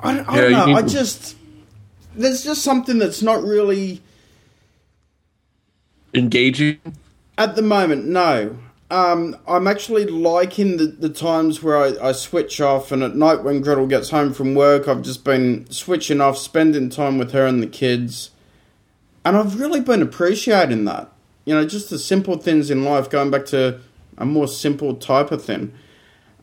I, 0.00 0.14
don't- 0.16 0.28
I 0.28 0.36
don't 0.36 0.50
you 0.50 0.56
know. 0.56 0.74
I 0.74 0.82
just. 0.82 1.36
There's 2.16 2.42
just 2.42 2.62
something 2.62 2.98
that's 2.98 3.22
not 3.22 3.42
really. 3.42 4.02
Engaging. 6.14 6.78
At 7.38 7.56
the 7.56 7.62
moment, 7.62 8.06
no. 8.06 8.58
Um, 8.90 9.36
I'm 9.46 9.68
actually 9.68 10.04
liking 10.04 10.76
the, 10.76 10.86
the 10.86 11.08
times 11.08 11.62
where 11.62 11.76
I, 11.76 12.08
I 12.08 12.12
switch 12.12 12.60
off, 12.60 12.90
and 12.90 13.02
at 13.02 13.14
night 13.14 13.44
when 13.44 13.60
Gretel 13.60 13.86
gets 13.86 14.10
home 14.10 14.32
from 14.32 14.54
work, 14.54 14.88
I've 14.88 15.02
just 15.02 15.24
been 15.24 15.70
switching 15.70 16.20
off, 16.20 16.36
spending 16.36 16.90
time 16.90 17.16
with 17.16 17.30
her 17.32 17.46
and 17.46 17.62
the 17.62 17.68
kids. 17.68 18.30
And 19.24 19.36
I've 19.36 19.60
really 19.60 19.80
been 19.80 20.02
appreciating 20.02 20.84
that. 20.86 21.12
You 21.44 21.54
know, 21.54 21.64
just 21.64 21.90
the 21.90 21.98
simple 21.98 22.36
things 22.36 22.70
in 22.70 22.84
life, 22.84 23.08
going 23.08 23.30
back 23.30 23.46
to 23.46 23.80
a 24.18 24.26
more 24.26 24.48
simple 24.48 24.94
type 24.94 25.30
of 25.30 25.44
thing. 25.44 25.72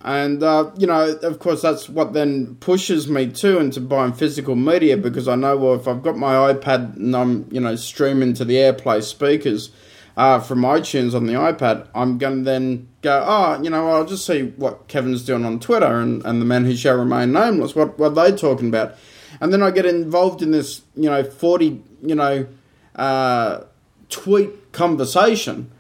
And, 0.02 0.44
uh, 0.44 0.72
you 0.78 0.88
know, 0.88 1.18
of 1.24 1.40
course, 1.40 1.62
that's 1.62 1.90
what 1.90 2.14
then 2.14 2.56
pushes 2.56 3.08
me 3.08 3.28
too 3.28 3.58
into 3.58 3.82
buying 3.82 4.14
physical 4.14 4.56
media 4.56 4.96
because 4.96 5.28
I 5.28 5.36
know, 5.36 5.58
well, 5.58 5.76
if 5.76 5.88
I've 5.88 6.04
got 6.04 6.18
my 6.18 6.54
iPad 6.54 6.96
and 6.98 7.16
I'm, 7.16 7.48
you 7.52 7.60
know, 7.60 7.76
streaming 7.76 8.34
to 8.36 8.46
the 8.46 8.56
AirPlay 8.56 9.02
speakers 9.04 9.72
uh, 10.16 10.40
from 10.40 10.62
iTunes 10.62 11.16
on 11.16 11.26
the 11.26 11.34
iPad, 11.34 11.88
I'm 11.96 12.18
going 12.20 12.40
to 12.40 12.44
then 12.44 12.88
go, 13.02 13.24
oh, 13.26 13.62
you 13.62 13.70
know, 13.70 13.90
I'll 13.90 14.06
just 14.06 14.26
see 14.26 14.44
what 14.44 14.88
Kevin's 14.88 15.26
doing 15.26 15.46
on 15.46 15.60
Twitter 15.60 16.00
and, 16.00 16.24
and 16.26 16.42
the 16.42 16.46
man 16.46 16.66
who 16.66 16.76
shall 16.76 16.98
remain 16.98 17.34
nameless, 17.34 17.76
what, 17.76 17.98
what 17.98 18.18
are 18.18 18.30
they 18.30 18.38
talking 18.38 18.70
about? 18.70 18.96
And 19.42 19.52
then 19.52 19.64
I 19.64 19.72
get 19.72 19.86
involved 19.86 20.42
in 20.42 20.52
this, 20.52 20.82
you 20.96 21.10
know, 21.10 21.24
40, 21.24 21.82
you 22.02 22.16
know, 22.16 22.48
uh, 22.96 23.62
tweet 24.10 24.72
conversation 24.72 25.72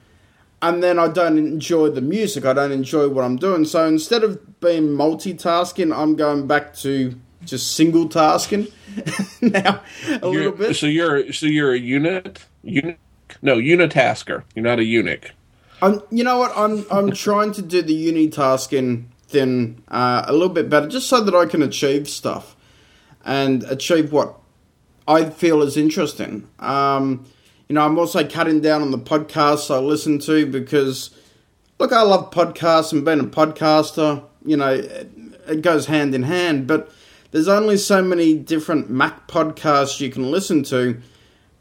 and 0.61 0.81
then 0.83 0.97
I 0.99 1.07
don't 1.07 1.37
enjoy 1.37 1.89
the 1.89 2.01
music. 2.01 2.45
I 2.45 2.53
don't 2.53 2.71
enjoy 2.71 3.09
what 3.09 3.23
I'm 3.23 3.35
doing. 3.37 3.65
So 3.65 3.85
instead 3.87 4.23
of 4.23 4.59
being 4.59 4.87
multitasking, 4.87 5.95
I'm 5.95 6.15
going 6.15 6.47
back 6.47 6.75
to 6.77 7.15
just 7.45 7.75
single 7.75 8.09
tasking 8.09 8.67
now 9.41 9.81
a 10.07 10.11
little 10.27 10.33
You're- 10.33 10.57
bit. 10.57 10.75
So 10.75 10.87
you're 10.87 11.31
so 11.31 11.45
you're 11.45 11.73
a 11.73 11.79
unit 11.79 12.45
unit 12.63 12.99
no 13.41 13.57
unitasker. 13.57 14.43
You're 14.55 14.63
not 14.63 14.79
a 14.79 14.83
eunuch. 14.83 15.31
I'm, 15.81 16.01
you 16.09 16.23
know 16.23 16.39
what? 16.39 16.51
I'm 16.55 16.85
I'm 16.89 17.11
trying 17.11 17.51
to 17.53 17.61
do 17.61 17.81
the 17.81 18.11
unitasking 18.11 19.05
thing 19.27 19.83
uh, 19.89 20.23
a 20.25 20.33
little 20.33 20.49
bit 20.49 20.69
better, 20.69 20.87
just 20.87 21.07
so 21.07 21.21
that 21.23 21.35
I 21.35 21.45
can 21.45 21.61
achieve 21.61 22.09
stuff 22.09 22.55
and 23.23 23.63
achieve 23.63 24.11
what 24.11 24.39
I 25.07 25.29
feel 25.29 25.61
is 25.61 25.77
interesting. 25.77 26.47
Um, 26.59 27.25
you 27.69 27.73
know, 27.73 27.85
I'm 27.85 27.99
also 27.99 28.27
cutting 28.27 28.61
down 28.61 28.81
on 28.81 28.91
the 28.91 28.97
podcasts 28.97 29.73
I 29.73 29.79
listen 29.79 30.19
to 30.19 30.45
because, 30.45 31.11
look, 31.79 31.91
I 31.91 32.01
love 32.01 32.31
podcasts 32.31 32.93
and 32.93 33.03
being 33.03 33.19
a 33.19 33.23
podcaster. 33.23 34.23
You 34.45 34.57
know, 34.57 34.73
it, 34.73 35.11
it 35.47 35.61
goes 35.61 35.87
hand 35.87 36.15
in 36.15 36.23
hand, 36.23 36.65
but 36.67 36.91
there's 37.31 37.49
only 37.49 37.77
so 37.77 38.01
many 38.01 38.35
different 38.35 38.89
Mac 38.89 39.27
podcasts 39.27 39.99
you 39.99 40.09
can 40.09 40.31
listen 40.31 40.63
to 40.63 41.01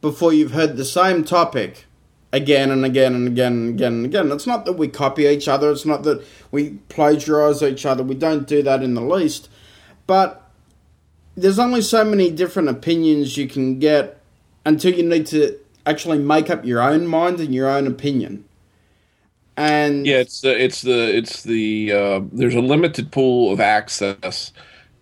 before 0.01 0.33
you've 0.33 0.53
heard 0.53 0.77
the 0.77 0.85
same 0.85 1.25
topic 1.25 1.87
again 2.33 2.71
and 2.71 2.85
again 2.85 3.15
and 3.15 3.27
again 3.27 3.53
and 3.53 3.69
again 3.75 3.93
and 3.95 4.07
again. 4.07 4.31
It's 4.31 4.47
not 4.47 4.65
that 4.67 4.75
we 4.75 4.89
copy 4.89 5.25
each 5.25 5.49
other, 5.49 5.71
it's 5.73 5.87
not 5.87 6.05
that 6.05 6.25
we 6.53 6.79
plagiarize 6.89 7.63
each 7.63 7.85
other. 7.85 8.05
We 8.05 8.15
don't 8.15 8.47
do 8.47 8.63
that 8.63 8.83
in 8.83 8.95
the 8.95 9.01
least. 9.01 9.49
But 10.07 10.49
there's 11.37 11.59
only 11.59 11.83
so 11.83 12.05
many 12.05 12.31
different 12.31 12.69
opinions 12.69 13.37
you 13.37 13.49
can 13.49 13.81
get 13.81 14.21
until 14.65 14.95
you 14.95 15.03
need 15.03 15.27
to 15.27 15.59
actually 15.87 16.19
make 16.19 16.51
up 16.51 16.65
your 16.65 16.83
own 16.83 17.07
mind 17.07 17.41
and 17.41 17.55
your 17.55 17.69
own 17.69 17.87
opinion. 17.87 18.45
And 19.57 20.07
yeah, 20.07 20.19
it's 20.19 20.43
the 20.43 20.63
it's 20.63 20.83
the 20.83 21.17
it's 21.17 21.43
the 21.45 21.93
uh, 21.93 22.21
there's 22.33 22.55
a 22.55 22.61
limited 22.61 23.11
pool 23.11 23.53
of 23.53 23.61
access, 23.61 24.53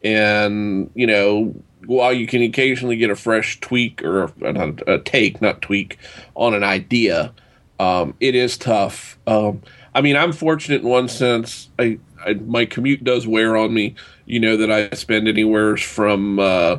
and 0.05 0.91
you 0.95 1.09
know 1.09 1.55
while 1.87 2.13
you 2.13 2.27
can 2.27 2.43
occasionally 2.43 2.97
get 2.97 3.11
a 3.11 3.17
fresh 3.17 3.61
tweak 3.61 4.03
or 4.05 4.25
a, 4.43 4.75
a 4.87 4.99
take, 5.01 5.43
not 5.43 5.61
tweak, 5.61 5.99
on 6.35 6.55
an 6.55 6.65
idea, 6.65 7.33
um, 7.79 8.15
it 8.21 8.35
is 8.35 8.57
tough. 8.57 9.19
Um, 9.27 9.63
I 9.95 10.01
mean, 10.01 10.17
I'm 10.17 10.33
fortunate 10.33 10.83
in 10.83 10.89
one 10.89 11.09
sense. 11.09 11.69
I, 11.79 11.99
I, 12.25 12.35
my 12.35 12.65
commute 12.65 13.05
does 13.05 13.27
wear 13.27 13.57
on 13.57 13.75
me. 13.75 13.95
You 14.27 14.41
know 14.41 14.57
that 14.57 14.71
I 14.71 14.95
spend 14.95 15.29
anywhere 15.29 15.77
from 15.77 16.39
uh, 16.39 16.79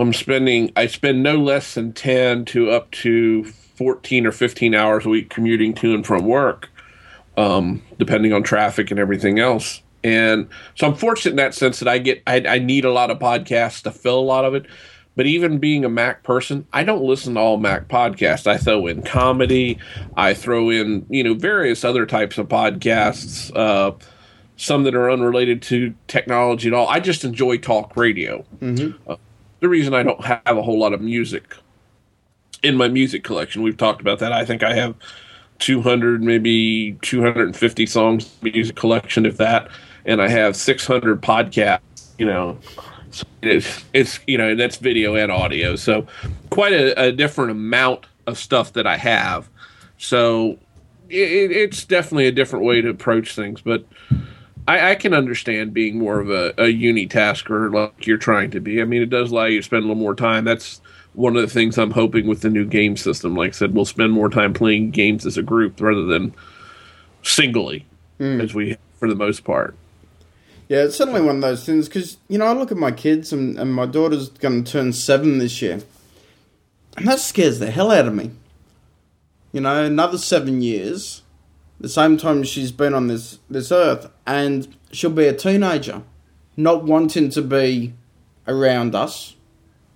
I'm 0.00 0.12
spending 0.12 0.72
I 0.76 0.86
spend 0.86 1.22
no 1.22 1.36
less 1.36 1.74
than 1.74 1.92
ten 1.92 2.44
to 2.46 2.70
up 2.70 2.90
to 2.92 3.44
fourteen 3.44 4.26
or 4.26 4.32
fifteen 4.32 4.74
hours 4.74 5.06
a 5.06 5.08
week 5.08 5.30
commuting 5.30 5.74
to 5.74 5.94
and 5.94 6.06
from 6.06 6.24
work, 6.24 6.68
um, 7.36 7.82
depending 7.98 8.32
on 8.32 8.42
traffic 8.42 8.90
and 8.90 9.00
everything 9.00 9.38
else. 9.38 9.82
And 10.02 10.48
so 10.74 10.86
I'm 10.86 10.94
fortunate 10.94 11.32
in 11.32 11.36
that 11.36 11.54
sense 11.54 11.78
that 11.78 11.88
I 11.88 11.98
get 11.98 12.22
I, 12.26 12.44
I 12.46 12.58
need 12.58 12.84
a 12.84 12.92
lot 12.92 13.10
of 13.10 13.18
podcasts 13.18 13.82
to 13.82 13.90
fill 13.90 14.18
a 14.18 14.20
lot 14.20 14.44
of 14.44 14.54
it. 14.54 14.66
But 15.16 15.26
even 15.26 15.58
being 15.58 15.84
a 15.84 15.88
Mac 15.88 16.24
person, 16.24 16.66
I 16.72 16.82
don't 16.82 17.04
listen 17.04 17.34
to 17.34 17.40
all 17.40 17.56
Mac 17.56 17.86
podcasts. 17.86 18.48
I 18.48 18.56
throw 18.56 18.88
in 18.88 19.02
comedy. 19.02 19.78
I 20.16 20.34
throw 20.34 20.70
in, 20.70 21.06
you 21.08 21.22
know, 21.22 21.34
various 21.34 21.84
other 21.84 22.04
types 22.04 22.36
of 22.36 22.48
podcasts, 22.48 23.54
uh, 23.56 23.92
some 24.56 24.82
that 24.82 24.96
are 24.96 25.08
unrelated 25.08 25.62
to 25.62 25.94
technology 26.08 26.66
at 26.66 26.74
all. 26.74 26.88
I 26.88 26.98
just 26.98 27.24
enjoy 27.24 27.58
talk 27.58 27.96
radio. 27.96 28.44
Mm-hmm. 28.60 29.08
Uh, 29.08 29.16
the 29.64 29.68
reason 29.70 29.94
I 29.94 30.02
don't 30.02 30.22
have 30.22 30.58
a 30.58 30.62
whole 30.62 30.78
lot 30.78 30.92
of 30.92 31.00
music 31.00 31.56
in 32.62 32.76
my 32.76 32.86
music 32.86 33.24
collection, 33.24 33.62
we've 33.62 33.78
talked 33.78 34.02
about 34.02 34.18
that. 34.18 34.30
I 34.30 34.44
think 34.44 34.62
I 34.62 34.74
have 34.74 34.94
200, 35.60 36.22
maybe 36.22 36.98
250 37.00 37.86
songs 37.86 38.30
music 38.42 38.76
collection, 38.76 39.24
if 39.24 39.38
that 39.38 39.70
and 40.04 40.20
I 40.20 40.28
have 40.28 40.54
600 40.54 41.22
podcasts. 41.22 41.80
You 42.18 42.26
know, 42.26 42.58
so 43.10 43.24
it's 43.40 43.86
it's 43.94 44.20
you 44.26 44.36
know 44.36 44.54
that's 44.54 44.76
video 44.76 45.14
and 45.14 45.32
audio, 45.32 45.76
so 45.76 46.06
quite 46.50 46.74
a, 46.74 47.06
a 47.06 47.10
different 47.10 47.50
amount 47.50 48.04
of 48.26 48.36
stuff 48.36 48.74
that 48.74 48.86
I 48.86 48.98
have. 48.98 49.48
So 49.96 50.58
it, 51.08 51.50
it's 51.50 51.86
definitely 51.86 52.26
a 52.26 52.32
different 52.32 52.66
way 52.66 52.82
to 52.82 52.90
approach 52.90 53.34
things, 53.34 53.62
but. 53.62 53.86
I, 54.66 54.92
I, 54.92 54.94
can 54.94 55.12
understand 55.12 55.74
being 55.74 55.98
more 55.98 56.20
of 56.20 56.30
a, 56.30 56.50
a 56.56 56.72
unitasker 56.72 57.72
like 57.72 58.06
you're 58.06 58.16
trying 58.16 58.50
to 58.52 58.60
be. 58.60 58.80
I 58.80 58.84
mean, 58.84 59.02
it 59.02 59.10
does 59.10 59.30
allow 59.30 59.44
you 59.44 59.58
to 59.58 59.62
spend 59.62 59.84
a 59.84 59.86
little 59.86 60.02
more 60.02 60.14
time. 60.14 60.44
That's 60.44 60.80
one 61.12 61.36
of 61.36 61.42
the 61.42 61.48
things 61.48 61.78
I'm 61.78 61.90
hoping 61.90 62.26
with 62.26 62.40
the 62.40 62.50
new 62.50 62.64
game 62.64 62.96
system. 62.96 63.34
Like 63.34 63.50
I 63.50 63.52
said, 63.52 63.74
we'll 63.74 63.84
spend 63.84 64.12
more 64.12 64.28
time 64.28 64.54
playing 64.54 64.90
games 64.90 65.26
as 65.26 65.36
a 65.36 65.42
group 65.42 65.80
rather 65.80 66.04
than 66.04 66.34
singly, 67.22 67.86
mm. 68.18 68.42
as 68.42 68.54
we 68.54 68.76
for 68.98 69.08
the 69.08 69.14
most 69.14 69.44
part. 69.44 69.76
Yeah, 70.68 70.84
it's 70.84 70.96
certainly 70.96 71.20
one 71.20 71.36
of 71.36 71.42
those 71.42 71.66
things 71.66 71.88
because, 71.88 72.16
you 72.28 72.38
know, 72.38 72.46
I 72.46 72.52
look 72.52 72.72
at 72.72 72.78
my 72.78 72.90
kids 72.90 73.32
and, 73.32 73.58
and 73.58 73.72
my 73.72 73.84
daughter's 73.84 74.30
going 74.30 74.64
to 74.64 74.72
turn 74.72 74.92
seven 74.94 75.38
this 75.38 75.60
year. 75.60 75.80
And 76.96 77.06
that 77.06 77.20
scares 77.20 77.58
the 77.58 77.70
hell 77.70 77.90
out 77.90 78.06
of 78.06 78.14
me. 78.14 78.30
You 79.52 79.60
know, 79.60 79.84
another 79.84 80.16
seven 80.16 80.62
years, 80.62 81.22
the 81.80 81.88
same 81.88 82.16
time 82.16 82.42
she's 82.42 82.72
been 82.72 82.94
on 82.94 83.08
this, 83.08 83.38
this 83.50 83.72
earth, 83.72 84.10
and 84.26 84.76
she'll 84.92 85.10
be 85.10 85.26
a 85.26 85.34
teenager, 85.34 86.02
not 86.56 86.84
wanting 86.84 87.30
to 87.30 87.42
be 87.42 87.94
around 88.46 88.94
us 88.94 89.36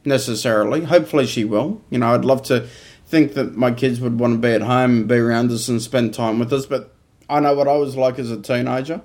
necessarily. 0.05 0.85
Hopefully 0.85 1.27
she 1.27 1.45
will. 1.45 1.81
You 1.91 1.99
know, 1.99 2.15
I'd 2.15 2.25
love 2.25 2.43
to 2.45 2.67
think 3.07 3.35
that 3.35 3.57
my 3.57 3.71
kids 3.71 4.01
would 4.01 4.19
want 4.19 4.35
to 4.35 4.39
be 4.39 4.53
at 4.53 4.63
home 4.63 4.99
and 4.99 5.09
be 5.09 5.17
around 5.17 5.51
us 5.51 5.69
and 5.69 5.81
spend 5.81 6.13
time 6.13 6.39
with 6.39 6.53
us, 6.53 6.67
but 6.67 6.95
I 7.29 7.41
know 7.41 7.55
what 7.55 7.69
I 7.69 7.77
was 7.77 7.97
like 7.97 8.19
as 8.19 8.31
a 8.31 8.41
teenager. 8.41 9.01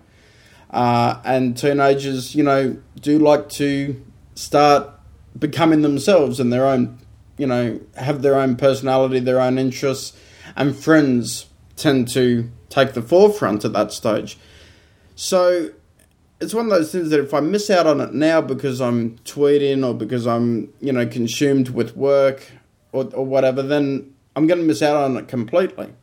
Uh, 0.70 1.22
and 1.24 1.56
teenagers, 1.56 2.34
you 2.34 2.44
know, 2.44 2.78
do 3.00 3.20
like 3.20 3.48
to 3.48 4.02
start 4.36 4.90
becoming 5.38 5.84
themselves 5.84 6.40
and 6.40 6.52
their 6.52 6.66
own, 6.66 6.98
you 7.38 7.46
know, 7.46 7.80
have 7.96 8.22
their 8.24 8.36
own 8.36 8.56
personality, 8.56 9.20
their 9.20 9.40
own 9.40 9.58
interests, 9.58 10.18
and 10.56 10.76
friends 10.76 11.46
tend 11.76 12.08
to 12.10 12.50
take 12.74 12.94
the 12.94 13.02
forefront 13.02 13.64
at 13.64 13.74
that 13.74 13.92
stage. 13.92 14.38
So 15.16 15.70
it's 16.42 16.54
one 16.54 16.66
of 16.66 16.72
those 16.72 16.92
things 16.92 17.10
that 17.12 17.20
if 17.20 17.34
I 17.34 17.40
miss 17.40 17.70
out 17.70 17.86
on 17.86 18.02
it 18.02 18.14
now 18.14 18.42
because 18.42 18.82
I'm 18.82 19.18
tweeting 19.20 19.86
or 19.86 19.94
because 19.94 20.26
I'm, 20.26 20.74
you 20.82 20.92
know, 20.92 21.06
consumed 21.06 21.70
with 21.70 21.96
work 21.96 22.52
or, 22.92 23.10
or 23.14 23.26
whatever, 23.26 23.62
then 23.62 24.14
I'm 24.36 24.48
going 24.48 24.60
to 24.60 24.66
miss 24.66 24.82
out 24.82 24.96
on 24.96 25.16
it 25.18 25.28
completely. 25.28 25.94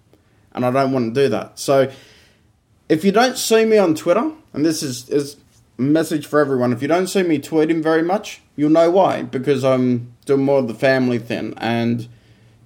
And 0.52 0.64
I 0.64 0.70
don't 0.70 0.92
want 0.92 1.14
to 1.14 1.22
do 1.22 1.28
that. 1.28 1.58
So 1.58 1.90
if 2.88 3.04
you 3.04 3.12
don't 3.12 3.36
see 3.36 3.64
me 3.64 3.78
on 3.78 3.94
Twitter, 3.94 4.32
and 4.52 4.64
this 4.64 4.82
is, 4.82 5.08
is 5.08 5.36
a 5.78 5.82
message 5.82 6.26
for 6.26 6.40
everyone, 6.40 6.72
if 6.72 6.82
you 6.82 6.88
don't 6.88 7.06
see 7.08 7.22
me 7.22 7.38
tweeting 7.38 7.82
very 7.82 8.02
much, 8.02 8.40
you'll 8.56 8.70
know 8.70 8.90
why. 8.90 9.22
Because 9.22 9.64
I'm 9.64 10.14
doing 10.24 10.44
more 10.44 10.60
of 10.60 10.68
the 10.68 10.74
family 10.74 11.18
thing 11.18 11.54
and, 11.56 12.08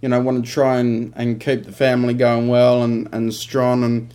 you 0.05 0.11
know, 0.11 0.20
want 0.20 0.44
to 0.44 0.52
try 0.52 0.76
and, 0.76 1.14
and 1.16 1.40
keep 1.40 1.64
the 1.64 1.72
family 1.72 2.12
going 2.12 2.46
well 2.46 2.82
and, 2.82 3.09
and 3.11 3.32
strong 3.32 3.82
and, 3.82 4.12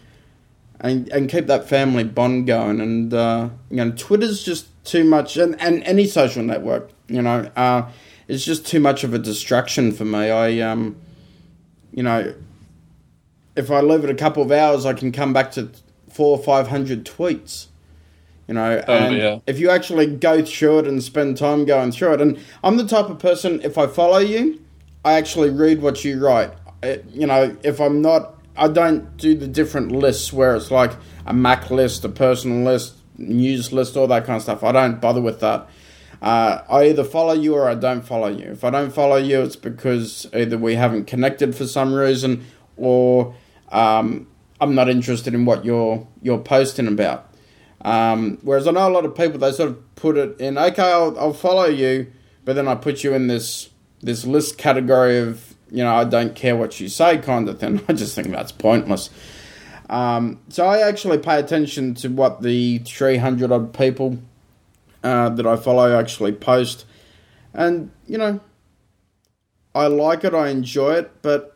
and 0.80 1.10
and 1.10 1.28
keep 1.28 1.48
that 1.48 1.68
family 1.68 2.04
bond 2.04 2.46
going. 2.46 2.80
And, 2.80 3.12
uh, 3.12 3.50
you 3.72 3.78
know, 3.78 3.90
Twitter's 3.94 4.44
just 4.44 4.68
too 4.86 5.04
much, 5.04 5.36
and, 5.36 5.60
and 5.60 5.84
any 5.86 6.06
social 6.06 6.44
network, 6.44 6.92
you 7.08 7.24
know, 7.24 7.50
uh, 7.56 7.90
it's 8.28 8.46
just 8.46 8.68
too 8.68 8.80
much 8.80 9.04
of 9.04 9.16
a 9.16 9.18
distraction 9.18 9.92
for 9.92 10.06
me. 10.06 10.30
I, 10.30 10.60
um, 10.60 10.96
you 11.92 12.04
know, 12.04 12.36
if 13.56 13.72
I 13.72 13.82
leave 13.82 14.04
it 14.04 14.12
a 14.12 14.16
couple 14.16 14.44
of 14.44 14.52
hours, 14.52 14.86
I 14.86 14.94
can 14.94 15.12
come 15.12 15.34
back 15.34 15.50
to 15.54 15.72
four 16.08 16.38
or 16.38 16.44
five 16.44 16.68
hundred 16.68 17.04
tweets. 17.04 17.66
You 18.48 18.54
know, 18.54 18.84
oh, 18.88 18.94
and 18.94 19.18
yeah. 19.18 19.40
if 19.48 19.58
you 19.58 19.72
actually 19.72 20.06
go 20.06 20.46
through 20.46 20.80
it 20.80 20.88
and 20.88 21.02
spend 21.02 21.38
time 21.38 21.66
going 21.66 21.92
through 21.92 22.14
it, 22.14 22.22
and 22.22 22.38
I'm 22.64 22.78
the 22.78 22.88
type 22.88 23.10
of 23.10 23.18
person, 23.18 23.60
if 23.64 23.76
I 23.76 23.88
follow 23.88 24.20
you, 24.20 24.62
I 25.04 25.14
actually 25.14 25.50
read 25.50 25.82
what 25.82 26.04
you 26.04 26.24
write. 26.24 26.54
It, 26.84 27.06
you 27.10 27.28
know, 27.28 27.56
if 27.64 27.80
I'm 27.80 28.02
not, 28.02 28.36
I 28.56 28.68
don't 28.68 29.16
do 29.18 29.36
the 29.36 29.48
different 29.48 29.92
lists 29.92 30.34
where 30.34 30.56
it's 30.56 30.72
like 30.72 30.92
a 31.26 31.34
Mac 31.34 31.72
list, 31.72 32.04
a 32.04 32.10
personal 32.10 32.64
list, 32.64 32.96
news 33.18 33.72
list, 33.72 33.96
all 33.96 34.08
that 34.08 34.26
kind 34.26 34.38
of 34.38 34.44
stuff. 34.44 34.64
I 34.64 34.72
don't 34.72 35.00
bother 35.00 35.22
with 35.22 35.40
that. 35.40 35.70
Uh, 36.22 36.62
I 36.70 36.88
either 36.88 37.06
follow 37.06 37.34
you 37.34 37.56
or 37.56 37.70
I 37.70 37.76
don't 37.76 38.02
follow 38.02 38.28
you. 38.28 38.52
If 38.52 38.64
I 38.64 38.70
don't 38.70 38.92
follow 38.92 39.16
you, 39.16 39.42
it's 39.42 39.56
because 39.56 40.28
either 40.34 40.58
we 40.58 40.76
haven't 40.76 41.06
connected 41.06 41.56
for 41.56 41.66
some 41.66 41.94
reason 41.94 42.46
or 42.76 43.36
um, 43.70 44.28
I'm 44.60 44.76
not 44.76 44.90
interested 44.90 45.34
in 45.34 45.46
what 45.46 45.64
you're 45.64 46.06
you're 46.22 46.40
posting 46.40 46.88
about. 46.88 47.34
Um, 47.82 48.40
whereas 48.42 48.68
I 48.68 48.72
know 48.72 48.90
a 48.90 48.92
lot 48.92 49.06
of 49.06 49.16
people 49.16 49.40
they 49.40 49.54
sort 49.54 49.70
of 49.70 49.96
put 49.96 50.18
it 50.18 50.42
in 50.42 50.58
okay 50.58 50.92
I'll, 50.92 51.18
I'll 51.18 51.34
follow 51.34 51.66
you, 51.66 52.12
but 52.44 52.58
then 52.58 52.68
I 52.68 52.76
put 52.76 53.06
you 53.06 53.14
in 53.14 53.28
this 53.28 53.70
this 54.02 54.26
list 54.26 54.58
category 54.58 55.20
of 55.20 55.56
you 55.72 55.84
know 55.84 55.94
I 55.94 56.04
don't 56.04 56.36
care 56.36 56.56
what 56.56 56.80
you 56.80 56.90
say 56.90 57.18
kind 57.18 57.48
of 57.50 57.60
thing. 57.60 57.82
I 57.88 57.94
just 57.94 58.16
think 58.16 58.30
that's 58.30 58.52
pointless. 58.52 59.10
Um, 59.90 60.40
so 60.50 60.68
I 60.68 60.88
actually 60.88 61.18
pay 61.18 61.40
attention 61.40 61.96
to 61.96 62.10
what 62.10 62.44
the 62.44 62.78
300 62.80 63.52
odd 63.52 63.74
people 63.74 64.20
uh, 65.04 65.30
that 65.30 65.48
I 65.48 65.56
follow 65.56 65.98
actually 65.98 66.34
post, 66.34 66.86
and 67.54 67.92
you 68.08 68.18
know 68.18 68.40
I 69.74 69.88
like 69.88 70.24
it, 70.24 70.34
I 70.34 70.50
enjoy 70.50 70.96
it, 70.96 71.12
but 71.22 71.56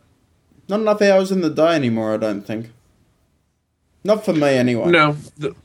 not 0.70 0.82
enough 0.82 1.02
hours 1.02 1.32
in 1.32 1.41
the 1.41 1.50
day 1.50 1.76
anymore. 1.76 2.14
I 2.14 2.18
don't 2.18 2.41
think. 2.41 2.72
Not 4.04 4.26
for 4.26 4.34
me, 4.34 4.50
anyway. 4.50 4.91
No, 4.91 5.16
th- 5.39 5.56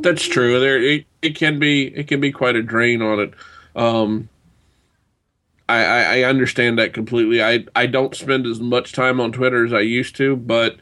that's 0.00 0.26
true. 0.26 0.58
There, 0.60 0.82
it, 0.82 1.06
it 1.22 1.36
can 1.36 1.58
be 1.58 1.86
it 1.86 2.08
can 2.08 2.20
be 2.20 2.32
quite 2.32 2.56
a 2.56 2.62
drain 2.62 3.02
on 3.02 3.20
it. 3.20 3.34
Um, 3.76 4.28
I, 5.68 6.20
I, 6.20 6.22
understand 6.24 6.78
that 6.78 6.92
completely. 6.92 7.42
I 7.42 7.64
I 7.74 7.86
don't 7.86 8.14
spend 8.14 8.46
as 8.46 8.60
much 8.60 8.92
time 8.92 9.18
on 9.18 9.32
Twitter 9.32 9.64
as 9.64 9.72
I 9.72 9.80
used 9.80 10.14
to, 10.16 10.36
but 10.36 10.76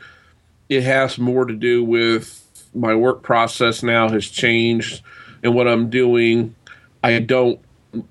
it 0.69 0.83
has 0.83 1.19
more 1.19 1.45
to 1.45 1.55
do 1.55 1.85
with 1.85 2.43
my 2.75 2.95
work 2.95 3.23
process 3.23 3.83
now 3.83 4.09
has 4.09 4.29
changed 4.29 5.03
and 5.43 5.55
what 5.55 5.69
I'm 5.69 5.91
doing. 5.91 6.55
I 7.05 7.19
don't. 7.19 7.61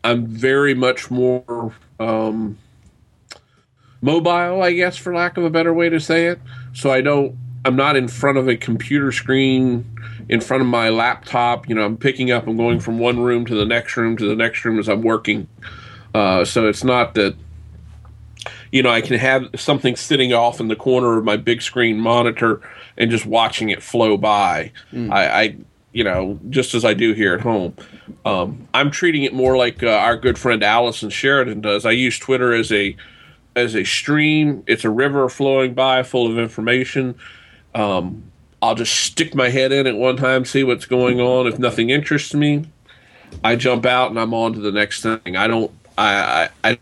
I'm 0.04 0.28
very 0.28 0.74
much 0.74 1.10
more 1.10 1.74
um, 2.00 2.58
mobile, 4.02 4.62
I 4.62 4.74
guess, 4.74 4.96
for 4.96 5.14
lack 5.14 5.38
of 5.38 5.44
a 5.44 5.50
better 5.50 5.74
way 5.74 5.90
to 5.90 6.00
say 6.00 6.28
it. 6.28 6.40
So 6.74 6.92
I 6.92 7.02
don't. 7.02 7.38
I'm 7.64 7.76
not 7.76 7.96
in 7.96 8.08
front 8.08 8.38
of 8.38 8.48
a 8.48 8.58
computer 8.58 9.12
screen, 9.12 9.86
in 10.30 10.42
front 10.42 10.62
of 10.62 10.68
my 10.68 10.90
laptop. 10.90 11.68
You 11.70 11.76
know, 11.76 11.86
I'm 11.86 11.98
picking 11.98 12.32
up. 12.32 12.48
I'm 12.48 12.58
going 12.58 12.80
from 12.80 13.00
one 13.00 13.20
room 13.20 13.46
to 13.46 13.56
the 13.56 13.66
next 13.66 13.98
room 13.98 14.18
to 14.18 14.28
the 14.28 14.36
next 14.36 14.64
room 14.66 14.80
as 14.80 14.88
I'm 14.88 15.02
working. 15.02 15.48
Uh, 16.14 16.44
so 16.44 16.68
it's 16.68 16.84
not 16.84 17.14
that 17.16 17.36
you 18.72 18.82
know, 18.82 18.90
I 18.90 19.02
can 19.02 19.18
have 19.20 19.50
something 19.56 19.96
sitting 19.96 20.34
off 20.34 20.60
in 20.60 20.68
the 20.68 20.76
corner 20.76 21.18
of 21.18 21.26
my 21.26 21.38
big 21.38 21.62
screen 21.62 22.00
monitor 22.00 22.62
and 22.98 23.12
just 23.12 23.26
watching 23.26 23.70
it 23.70 23.84
flow 23.84 24.18
by. 24.18 24.72
Mm. 24.94 25.12
I, 25.12 25.42
I, 25.42 25.56
you 25.92 26.04
know, 26.04 26.40
just 26.50 26.74
as 26.74 26.86
I 26.86 26.94
do 26.94 27.14
here 27.14 27.34
at 27.34 27.42
home. 27.42 27.76
Um, 28.26 28.68
I'm 28.74 28.90
treating 28.90 29.24
it 29.24 29.34
more 29.34 29.58
like 29.58 29.84
uh, 29.84 29.90
our 29.90 30.16
good 30.16 30.40
friend 30.40 30.64
Allison 30.64 31.10
Sheridan 31.10 31.62
does. 31.62 31.86
I 31.86 31.92
use 31.92 32.18
Twitter 32.18 32.54
as 32.54 32.72
a 32.72 32.96
as 33.54 33.76
a 33.76 33.84
stream. 33.84 34.64
It's 34.68 34.86
a 34.86 34.90
river 34.90 35.28
flowing 35.28 35.74
by, 35.74 36.04
full 36.04 36.32
of 36.32 36.40
information. 36.40 37.16
Um, 37.76 38.32
I'll 38.62 38.76
just 38.76 38.96
stick 38.96 39.36
my 39.36 39.50
head 39.50 39.74
in 39.74 39.88
at 39.88 39.98
one 39.98 40.16
time, 40.16 40.46
see 40.46 40.64
what's 40.64 40.86
going 40.86 41.20
on. 41.20 41.48
If 41.48 41.60
nothing 41.60 41.90
interests 41.90 42.34
me, 42.34 42.66
I 43.44 43.58
jump 43.58 43.86
out 43.86 44.12
and 44.12 44.20
I'm 44.20 44.34
on 44.34 44.54
to 44.54 44.60
the 44.62 44.72
next 44.72 45.02
thing. 45.02 45.36
I 45.36 45.48
don't. 45.48 45.72
I, 45.98 46.50
I, 46.64 46.72
I 46.72 46.80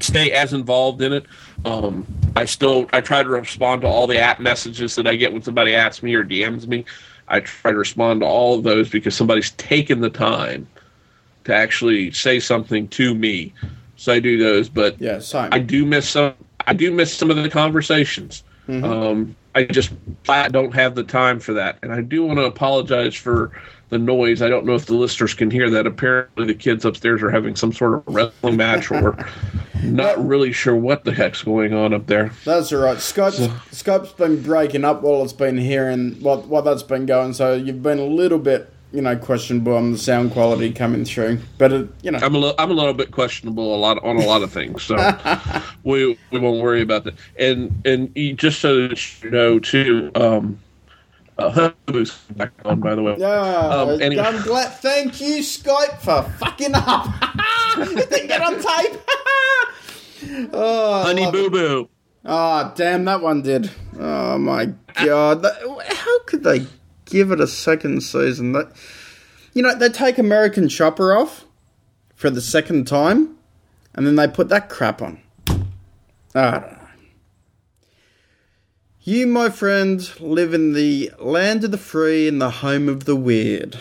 stay 0.00 0.32
as 0.32 0.52
involved 0.52 1.02
in 1.02 1.12
it. 1.12 1.26
Um, 1.64 2.06
I 2.36 2.44
still 2.44 2.88
I 2.92 3.00
try 3.00 3.22
to 3.22 3.28
respond 3.28 3.82
to 3.82 3.88
all 3.88 4.06
the 4.06 4.18
app 4.18 4.40
messages 4.40 4.94
that 4.96 5.06
I 5.06 5.16
get 5.16 5.32
when 5.32 5.42
somebody 5.42 5.74
asks 5.74 6.02
me 6.02 6.14
or 6.14 6.24
DMs 6.24 6.66
me. 6.66 6.84
I 7.28 7.40
try 7.40 7.72
to 7.72 7.78
respond 7.78 8.20
to 8.20 8.26
all 8.26 8.58
of 8.58 8.64
those 8.64 8.90
because 8.90 9.14
somebody's 9.14 9.52
taken 9.52 10.00
the 10.00 10.10
time 10.10 10.66
to 11.44 11.54
actually 11.54 12.10
say 12.10 12.40
something 12.40 12.88
to 12.88 13.14
me. 13.14 13.52
So 13.96 14.12
I 14.12 14.20
do 14.20 14.38
those, 14.38 14.68
but 14.68 15.00
yeah, 15.00 15.20
I 15.52 15.58
do 15.58 15.86
miss 15.86 16.08
some. 16.08 16.34
I 16.66 16.72
do 16.72 16.90
miss 16.90 17.14
some 17.14 17.30
of 17.30 17.36
the 17.36 17.48
conversations. 17.48 18.42
Mm-hmm. 18.68 18.84
Um, 18.84 19.36
I 19.54 19.64
just 19.64 19.92
I 20.28 20.48
don't 20.48 20.74
have 20.74 20.94
the 20.94 21.04
time 21.04 21.38
for 21.38 21.52
that, 21.54 21.78
and 21.82 21.92
I 21.92 22.00
do 22.00 22.24
want 22.24 22.38
to 22.38 22.44
apologize 22.44 23.14
for 23.14 23.52
the 23.88 23.98
noise. 23.98 24.42
I 24.42 24.48
don't 24.48 24.64
know 24.64 24.74
if 24.74 24.86
the 24.86 24.94
listeners 24.94 25.34
can 25.34 25.50
hear 25.50 25.70
that. 25.70 25.86
Apparently, 25.86 26.46
the 26.46 26.54
kids 26.54 26.84
upstairs 26.84 27.22
are 27.22 27.30
having 27.30 27.56
some 27.56 27.72
sort 27.72 27.94
of 27.94 28.14
wrestling 28.14 28.56
match, 28.56 28.90
or 28.90 29.16
not 29.82 30.26
really 30.26 30.52
sure 30.52 30.76
what 30.76 31.04
the 31.04 31.12
heck's 31.12 31.42
going 31.42 31.72
on 31.74 31.92
up 31.92 32.06
there. 32.06 32.30
That's 32.44 32.72
all 32.72 32.80
right. 32.80 32.96
Skype's, 32.96 33.38
so, 33.38 33.48
Skype's 33.70 34.12
been 34.12 34.42
breaking 34.42 34.84
up 34.84 35.02
while 35.02 35.22
it's 35.22 35.32
been 35.32 35.58
here, 35.58 35.88
and 35.88 36.20
what 36.22 36.46
what 36.46 36.64
that's 36.64 36.82
been 36.82 37.06
going. 37.06 37.32
So 37.34 37.54
you've 37.54 37.82
been 37.82 37.98
a 37.98 38.06
little 38.06 38.38
bit, 38.38 38.72
you 38.92 39.02
know, 39.02 39.16
questionable 39.16 39.76
on 39.76 39.92
the 39.92 39.98
sound 39.98 40.32
quality 40.32 40.72
coming 40.72 41.04
through. 41.04 41.38
But 41.58 41.72
it, 41.72 41.88
you 42.02 42.10
know, 42.10 42.18
I'm 42.22 42.34
a 42.34 42.38
little, 42.38 42.56
I'm 42.58 42.70
a 42.70 42.74
little 42.74 42.94
bit 42.94 43.10
questionable 43.10 43.74
a 43.74 43.78
lot 43.78 44.02
on 44.02 44.16
a 44.16 44.26
lot 44.26 44.42
of 44.42 44.52
things. 44.52 44.82
So 44.82 44.96
we 45.84 46.18
we 46.30 46.38
won't 46.38 46.62
worry 46.62 46.82
about 46.82 47.04
that. 47.04 47.14
And 47.38 47.80
and 47.84 48.38
just 48.38 48.60
so 48.60 48.88
that 48.88 49.22
you 49.22 49.30
know 49.30 49.58
too. 49.58 50.10
Um, 50.14 50.58
uh, 51.38 51.70
back 52.36 52.52
on, 52.64 52.80
by 52.80 52.94
the 52.94 53.02
way. 53.02 53.16
Yeah, 53.18 53.28
um, 53.28 54.00
anyway. 54.00 54.22
I'm 54.22 54.42
glad. 54.42 54.68
Thank 54.74 55.20
you, 55.20 55.38
Skype, 55.38 55.98
for 55.98 56.22
fucking 56.38 56.72
up. 56.74 57.06
you 57.78 57.94
didn't 57.96 58.28
get 58.28 58.40
on 58.40 58.54
tape. 58.54 59.00
oh, 60.52 61.02
Honey 61.02 61.30
Boo 61.30 61.50
Boo. 61.50 61.88
Oh, 62.24 62.72
damn, 62.76 63.04
that 63.04 63.20
one 63.20 63.42
did. 63.42 63.70
Oh, 63.98 64.38
my 64.38 64.72
God. 65.04 65.44
How 65.88 66.18
could 66.20 66.44
they 66.44 66.66
give 67.04 67.30
it 67.30 67.40
a 67.40 67.46
second 67.46 68.02
season? 68.02 68.52
That, 68.52 68.72
you 69.52 69.62
know, 69.62 69.74
they 69.74 69.88
take 69.88 70.18
American 70.18 70.68
Chopper 70.68 71.16
off 71.16 71.44
for 72.14 72.30
the 72.30 72.40
second 72.40 72.86
time, 72.86 73.36
and 73.94 74.06
then 74.06 74.16
they 74.16 74.28
put 74.28 74.48
that 74.48 74.68
crap 74.68 75.02
on. 75.02 75.20
I. 76.34 76.73
You, 79.06 79.26
my 79.26 79.50
friend, 79.50 80.00
live 80.18 80.54
in 80.54 80.72
the 80.72 81.12
land 81.18 81.62
of 81.62 81.70
the 81.72 81.76
free 81.76 82.26
and 82.26 82.40
the 82.40 82.48
home 82.48 82.88
of 82.88 83.04
the 83.04 83.14
weird. 83.14 83.78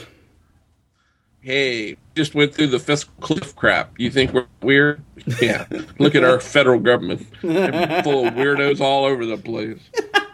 Hey, 1.40 1.96
just 2.14 2.36
went 2.36 2.54
through 2.54 2.68
the 2.68 2.80
fiscal 2.80 3.14
cliff 3.22 3.56
crap. 3.56 3.98
You 3.98 4.12
think 4.12 4.34
we're 4.34 4.48
weird? 4.62 5.02
Yeah. 5.42 5.66
Look 5.98 6.16
at 6.16 6.26
our 6.26 6.42
federal 6.42 6.82
government. 6.82 7.26
They're 7.42 8.04
full 8.04 8.28
of 8.28 8.34
weirdos 8.34 8.82
all 8.82 9.06
over 9.06 9.26
the 9.26 9.38
place. 9.38 9.80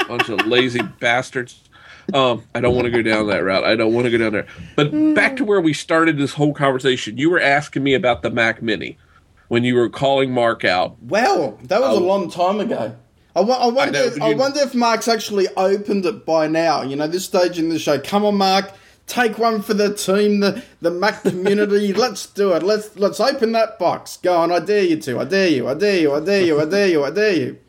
Bunch 0.08 0.28
of 0.28 0.48
lazy 0.48 0.82
bastards. 0.82 1.70
Um, 2.12 2.44
I 2.56 2.60
don't 2.60 2.74
want 2.74 2.86
to 2.86 2.92
go 2.92 3.04
down 3.04 3.28
that 3.28 3.44
route. 3.44 3.66
I 3.66 3.76
don't 3.76 3.94
want 3.94 4.06
to 4.06 4.12
go 4.12 4.18
down 4.18 4.34
there. 4.34 4.48
But 4.76 4.90
back 5.14 5.38
to 5.38 5.46
where 5.46 5.62
we 5.62 5.72
started 5.72 6.18
this 6.18 6.34
whole 6.34 6.56
conversation. 6.56 7.20
You 7.20 7.30
were 7.30 7.40
asking 7.40 7.84
me 7.84 7.94
about 7.94 8.24
the 8.24 8.32
Mac 8.32 8.64
Mini 8.64 8.98
when 9.50 9.64
you 9.64 9.76
were 9.76 9.90
calling 9.90 10.32
Mark 10.32 10.66
out. 10.66 10.98
Well, 11.00 11.60
that 11.62 11.80
was 11.80 11.96
oh. 11.96 12.04
a 12.04 12.04
long 12.04 12.32
time 12.32 12.60
ago. 12.60 12.96
I, 13.36 13.42
I 13.42 13.68
wonder. 13.68 14.00
I, 14.00 14.04
if, 14.04 14.22
I 14.22 14.34
wonder 14.34 14.60
if 14.62 14.74
Mark's 14.74 15.08
actually 15.08 15.48
opened 15.56 16.06
it 16.06 16.26
by 16.26 16.48
now. 16.48 16.82
You 16.82 16.96
know, 16.96 17.08
this 17.08 17.26
stage 17.26 17.60
in 17.60 17.70
the 17.70 17.80
show. 17.80 18.00
Come 18.00 18.26
on, 18.26 18.36
Mark. 18.36 18.72
Take 19.08 19.40
one 19.40 19.64
for 19.64 19.74
the 19.74 19.94
team, 19.94 20.40
the, 20.40 20.64
the 20.82 20.92
Mac 20.92 21.22
community. 21.24 21.94
let's 21.94 22.28
do 22.28 22.54
it. 22.54 22.64
Let's 22.64 22.96
let's 22.98 23.20
open 23.20 23.52
that 23.54 23.80
box. 23.80 24.18
Go 24.18 24.38
on, 24.38 24.52
I 24.52 24.60
dare 24.60 24.84
you 24.84 24.98
to. 25.02 25.20
I 25.20 25.26
dare 25.26 25.50
you. 25.50 25.68
I 25.68 25.74
dare 25.74 26.00
you. 26.00 26.14
I 26.14 26.20
dare 26.20 26.46
you. 26.46 26.62
I 26.62 26.66
dare 26.66 26.88
you. 26.88 27.04
I 27.04 27.12
dare 27.12 27.34
you. 27.34 27.60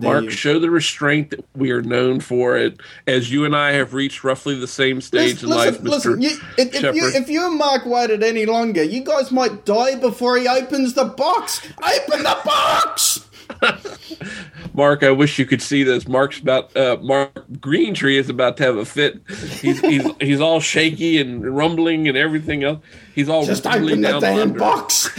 Mark, 0.00 0.24
you. 0.24 0.30
show 0.30 0.58
the 0.58 0.70
restraint 0.70 1.30
that 1.30 1.44
we 1.54 1.70
are 1.70 1.82
known 1.82 2.20
for. 2.20 2.56
It 2.56 2.80
as 3.06 3.30
you 3.30 3.44
and 3.44 3.54
I 3.54 3.72
have 3.72 3.92
reached 3.92 4.24
roughly 4.24 4.58
the 4.58 4.66
same 4.66 5.02
stage 5.02 5.42
listen, 5.42 5.50
in 5.50 5.56
life, 5.56 5.82
listen, 5.82 6.14
Mr. 6.14 6.22
You, 6.22 6.38
if, 6.56 6.74
if, 6.74 6.94
you, 6.94 7.08
if 7.08 7.28
you 7.28 7.46
and 7.46 7.58
Mark 7.58 7.84
waited 7.84 8.22
any 8.22 8.46
longer, 8.46 8.82
you 8.82 9.04
guys 9.04 9.30
might 9.30 9.66
die 9.66 9.96
before 9.96 10.38
he 10.38 10.48
opens 10.48 10.94
the 10.94 11.04
box. 11.04 11.66
Open 11.82 12.22
the 12.22 12.38
box. 12.44 13.28
Mark, 14.74 15.02
I 15.02 15.10
wish 15.10 15.38
you 15.38 15.46
could 15.46 15.62
see 15.62 15.84
this. 15.84 16.08
Mark's 16.08 16.38
about 16.38 16.76
uh, 16.76 16.96
Mark 17.00 17.32
Greentree 17.52 18.18
is 18.18 18.28
about 18.28 18.56
to 18.58 18.64
have 18.64 18.76
a 18.76 18.84
fit. 18.84 19.20
He's 19.28 19.80
he's 19.80 20.06
he's 20.20 20.40
all 20.40 20.60
shaky 20.60 21.20
and 21.20 21.56
rumbling 21.56 22.08
and 22.08 22.16
everything 22.16 22.64
else. 22.64 22.80
He's 23.14 23.28
all 23.28 23.44
just 23.46 23.66
open 23.66 24.00
the 24.00 24.18
damn 24.20 24.54
box. 24.54 25.10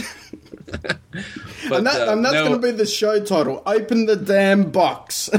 but, 0.66 1.78
and, 1.78 1.86
that, 1.86 2.08
uh, 2.08 2.12
and 2.12 2.24
that's 2.24 2.34
no, 2.34 2.48
going 2.48 2.60
to 2.60 2.66
be 2.66 2.72
the 2.72 2.86
show 2.86 3.22
title. 3.22 3.62
Open 3.66 4.06
the 4.06 4.16
damn 4.16 4.70
box. 4.70 5.30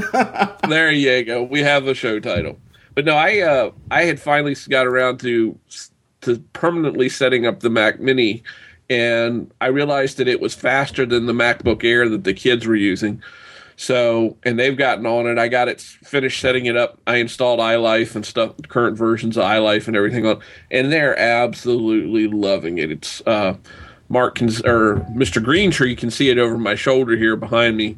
there 0.68 0.90
you 0.90 1.24
go. 1.24 1.42
We 1.42 1.60
have 1.60 1.86
a 1.86 1.94
show 1.94 2.18
title. 2.18 2.58
But 2.94 3.04
no, 3.04 3.14
I 3.14 3.40
uh, 3.40 3.70
I 3.90 4.02
had 4.04 4.20
finally 4.20 4.56
got 4.68 4.86
around 4.86 5.20
to 5.20 5.56
to 6.22 6.38
permanently 6.52 7.08
setting 7.08 7.46
up 7.46 7.60
the 7.60 7.70
Mac 7.70 8.00
Mini 8.00 8.42
and 8.90 9.52
I 9.60 9.66
realized 9.66 10.16
that 10.16 10.28
it 10.28 10.40
was 10.40 10.54
faster 10.54 11.04
than 11.04 11.26
the 11.26 11.32
MacBook 11.32 11.84
Air 11.84 12.08
that 12.08 12.24
the 12.24 12.34
kids 12.34 12.66
were 12.66 12.76
using. 12.76 13.22
So, 13.76 14.36
and 14.42 14.58
they've 14.58 14.76
gotten 14.76 15.06
on 15.06 15.26
it. 15.28 15.38
I 15.38 15.46
got 15.46 15.68
it 15.68 15.80
finished 15.80 16.40
setting 16.40 16.66
it 16.66 16.76
up. 16.76 16.98
I 17.06 17.16
installed 17.16 17.60
iLife 17.60 18.16
and 18.16 18.26
stuff, 18.26 18.54
current 18.66 18.98
versions 18.98 19.36
of 19.36 19.44
iLife 19.44 19.86
and 19.86 19.96
everything 19.96 20.26
on, 20.26 20.40
and 20.70 20.90
they're 20.90 21.16
absolutely 21.16 22.26
loving 22.26 22.78
it. 22.78 22.90
It's 22.90 23.22
uh, 23.24 23.56
Mark 24.08 24.34
can 24.36 24.48
or 24.66 24.96
Mr. 25.14 25.42
Greentree 25.42 25.96
can 25.96 26.10
see 26.10 26.28
it 26.28 26.38
over 26.38 26.58
my 26.58 26.74
shoulder 26.74 27.16
here 27.16 27.36
behind 27.36 27.76
me. 27.76 27.96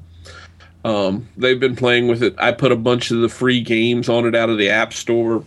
Um, 0.85 1.29
they've 1.37 1.61
been 1.61 1.77
playing 1.77 2.09
with 2.09 2.23
it. 2.23 2.35
I 2.39 2.53
put 2.53 2.73
a 2.73 2.77
bunch 2.77 3.11
of 3.11 3.21
the 3.21 3.29
free 3.29 3.63
games 3.63 4.09
on 4.09 4.27
it 4.27 4.35
out 4.35 4.51
of 4.51 4.59
the 4.59 4.69
App 4.69 4.93
Store, 4.93 5.45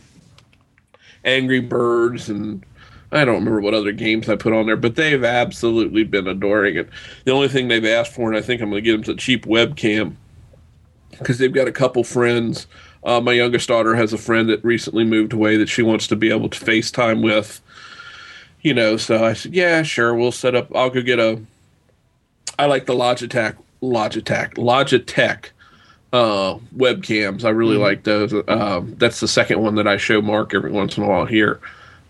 Angry 1.24 1.60
Birds 1.60 2.30
and 2.30 2.66
I 3.14 3.26
don't 3.26 3.36
remember 3.36 3.62
what 3.62 3.76
other 3.76 3.92
games 3.92 4.28
I 4.28 4.36
put 4.36 4.54
on 4.54 4.66
there, 4.66 4.76
but 4.76 4.96
they've 4.96 5.24
absolutely 5.24 6.04
been 6.04 6.28
adoring 6.28 6.76
it. 6.76 6.90
The 7.26 7.32
only 7.32 7.48
thing 7.48 7.68
they've 7.68 7.86
asked 7.86 8.14
for, 8.14 8.28
and 8.28 8.38
I 8.38 8.42
think 8.42 8.62
I'm 8.62 8.72
going 8.72 8.84
to 8.84 8.86
get 8.86 8.94
them, 8.94 9.04
is 9.04 9.10
a 9.10 9.16
cheap 9.16 9.46
webcam 9.46 10.16
because 11.12 11.38
they've 11.38 11.54
got 11.54 11.68
a 11.68 11.72
couple 11.72 12.04
friends. 12.04 12.66
Uh, 13.04 13.22
my 13.22 13.34
youngest 13.34 13.68
daughter 13.68 13.96
has 13.96 14.14
a 14.14 14.18
friend 14.18 14.50
that 14.50 14.64
recently 14.64 15.04
moved 15.04 15.34
away 15.34 15.58
that 15.58 15.70
she 15.70 15.84
wants 15.84 16.08
to 16.08 16.16
be 16.16 16.32
able 16.32 16.50
to 16.50 16.60
FaceTime 16.60 17.24
with. 17.24 17.62
You 18.62 18.74
know, 18.74 18.98
so 18.98 19.24
I 19.24 19.34
said, 19.34 19.54
yeah, 19.54 19.84
sure, 19.84 20.16
we'll 20.16 20.32
set 20.32 20.56
up. 20.56 20.74
I'll 20.76 20.90
go 20.90 21.02
get 21.02 21.20
a. 21.20 21.40
I 22.58 22.66
like 22.66 22.86
the 22.86 22.94
Logitech, 22.94 23.58
Logitech, 23.82 24.54
Logitech 24.56 25.50
uh, 26.14 26.58
webcams. 26.76 27.44
I 27.44 27.50
really 27.50 27.74
mm-hmm. 27.74 27.84
like 27.84 28.04
those. 28.06 28.34
Uh, 28.34 28.82
that's 28.86 29.20
the 29.20 29.28
second 29.28 29.62
one 29.62 29.76
that 29.76 29.88
I 29.88 29.98
show 29.98 30.22
Mark 30.22 30.56
every 30.56 30.72
once 30.72 30.98
in 30.98 31.04
a 31.04 31.08
while 31.08 31.26
here. 31.26 31.60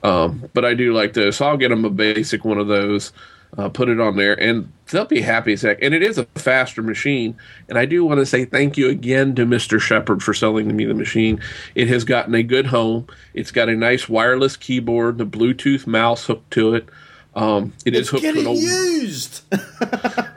Um, 0.04 0.50
but 0.54 0.66
I 0.66 0.74
do 0.74 0.94
like 0.94 1.14
those, 1.14 1.38
so 1.38 1.48
I'll 1.48 1.58
get 1.58 1.70
them 1.70 1.86
a 1.86 1.90
basic 1.90 2.44
one 2.44 2.58
of 2.58 2.68
those, 2.68 3.14
uh, 3.58 3.70
put 3.70 3.88
it 3.88 4.00
on 4.00 4.18
there, 4.18 4.40
and 4.40 4.72
they'll 4.92 5.06
be 5.06 5.22
happy 5.22 5.54
as 5.54 5.62
heck. 5.62 5.82
And 5.82 5.94
it 5.94 6.04
is 6.04 6.18
a 6.18 6.26
faster 6.36 6.82
machine. 6.82 7.38
And 7.70 7.78
I 7.78 7.86
do 7.86 8.04
want 8.04 8.20
to 8.20 8.26
say 8.26 8.46
thank 8.46 8.78
you 8.78 8.90
again 8.90 9.34
to 9.36 9.46
Mr. 9.46 9.80
Shepard 9.80 10.22
for 10.22 10.34
selling 10.34 10.76
me 10.76 10.86
the 10.86 10.94
machine. 10.94 11.42
It 11.76 11.88
has 11.88 12.04
gotten 12.04 12.36
a 12.36 12.44
good 12.44 12.68
home. 12.68 13.08
It's 13.34 13.52
got 13.52 13.70
a 13.70 13.76
nice 13.76 14.10
wireless 14.10 14.58
keyboard, 14.58 15.18
the 15.18 15.26
Bluetooth 15.26 15.88
mouse 15.88 16.26
hooked 16.26 16.52
to 16.52 16.76
it. 16.76 16.90
Um, 17.36 17.74
it 17.86 17.96
it's 17.96 18.08
is 18.08 18.10
hooked 18.10 18.24
getting 18.24 18.44
to 18.44 18.50
an 18.50 18.56
old 18.56 18.62
used. 18.62 19.42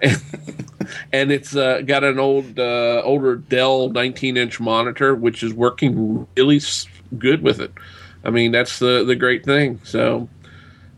and, 0.02 0.22
and 1.12 1.32
it's 1.32 1.56
uh, 1.56 1.82
got 1.82 2.04
an 2.04 2.18
old 2.18 2.58
uh, 2.58 3.02
older 3.04 3.36
Dell 3.36 3.88
19 3.90 4.36
inch 4.36 4.60
monitor, 4.60 5.14
which 5.14 5.42
is 5.42 5.52
working 5.52 6.26
really 6.36 6.60
good 7.18 7.42
with 7.42 7.60
it. 7.60 7.72
I 8.27 8.31
mean, 8.31 8.51
that's 8.51 8.81
the 8.81 9.05
the 9.05 9.14
great 9.14 9.45
thing. 9.45 9.81
So 9.85 10.29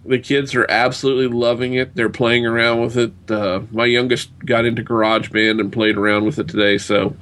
the 0.04 0.18
kids 0.18 0.54
are 0.54 0.66
absolutely 0.70 1.28
loving 1.28 1.74
it. 1.74 1.94
They're 1.94 2.08
playing 2.08 2.46
around 2.46 2.80
with 2.80 2.96
it. 2.96 3.12
Uh, 3.30 3.60
my 3.70 3.84
youngest 3.84 4.30
got 4.46 4.64
into 4.64 4.82
GarageBand 4.82 5.60
and 5.60 5.70
played 5.70 5.98
around 5.98 6.24
with 6.24 6.38
it 6.38 6.48
today. 6.48 6.78
So 6.78 7.14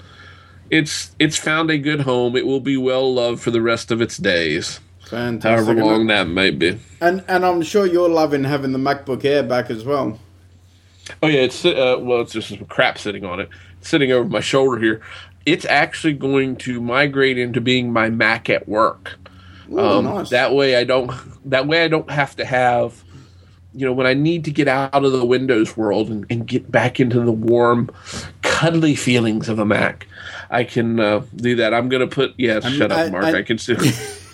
it's 0.71 1.11
it's 1.19 1.37
found 1.37 1.71
a 1.71 1.79
good 1.79 2.03
home. 2.03 2.37
It 2.37 2.47
will 2.47 2.61
be 2.61 2.77
well 2.77 3.13
loved 3.13 3.43
for 3.43 3.51
the 3.51 3.61
rest 3.61 3.91
of 3.91 4.01
its 4.01 4.17
days. 4.17 4.79
Fantastic. 5.07 5.67
However 5.67 5.85
long 5.85 6.07
that 6.07 6.29
may 6.29 6.51
be. 6.51 6.79
And 7.01 7.25
and 7.27 7.45
I'm 7.45 7.63
sure 7.63 7.85
you're 7.85 8.09
loving 8.09 8.45
having 8.45 8.71
the 8.71 8.79
MacBook 8.79 9.25
Air 9.25 9.43
back 9.43 9.71
as 9.71 9.85
well. 9.85 10.21
Oh 11.21 11.27
yeah, 11.27 11.41
it's 11.41 11.65
uh, 11.65 11.97
well, 11.99 12.21
it's 12.21 12.33
just 12.33 12.49
some 12.49 12.65
crap 12.67 12.97
sitting 12.99 13.25
on 13.25 13.41
it, 13.41 13.49
sitting 13.81 14.13
over 14.13 14.29
my 14.29 14.41
shoulder 14.41 14.81
here. 14.81 15.01
It's 15.45 15.65
actually 15.65 16.15
going 16.15 16.57
to 16.59 16.81
migrate 16.81 17.39
into 17.39 17.61
being 17.61 17.93
my 17.93 18.11
Mac 18.11 18.49
at 18.51 18.69
work. 18.69 19.17
Ooh, 19.71 19.79
um, 19.79 20.05
nice. 20.05 20.31
That 20.31 20.55
way, 20.55 20.77
I 20.77 20.85
don't. 20.85 21.11
That 21.51 21.67
way, 21.67 21.85
I 21.85 21.89
don't 21.89 22.11
have 22.11 22.37
to 22.37 22.45
have. 22.45 23.03
You 23.75 23.85
know, 23.85 23.93
when 23.93 24.07
I 24.07 24.15
need 24.15 24.47
to 24.47 24.51
get 24.51 24.69
out 24.69 25.05
of 25.05 25.13
the 25.13 25.25
Windows 25.27 25.77
world 25.77 26.09
and, 26.09 26.25
and 26.31 26.47
get 26.47 26.71
back 26.71 26.99
into 26.99 27.21
the 27.21 27.33
warm, 27.33 27.91
cuddly 28.43 28.95
feelings 28.95 29.51
of 29.51 29.59
a 29.59 29.67
Mac, 29.67 30.07
I 30.51 30.65
can 30.65 30.99
uh, 30.99 31.25
do 31.35 31.57
that. 31.57 31.75
I'm 31.75 31.91
going 31.91 32.01
to 32.09 32.15
put. 32.15 32.33
Yeah, 32.39 32.61
shut 32.61 32.91
up, 32.91 33.13
Mark. 33.13 33.25
I- 33.27 33.39
I, 33.41 33.43
can 33.43 33.59
see. 33.59 33.75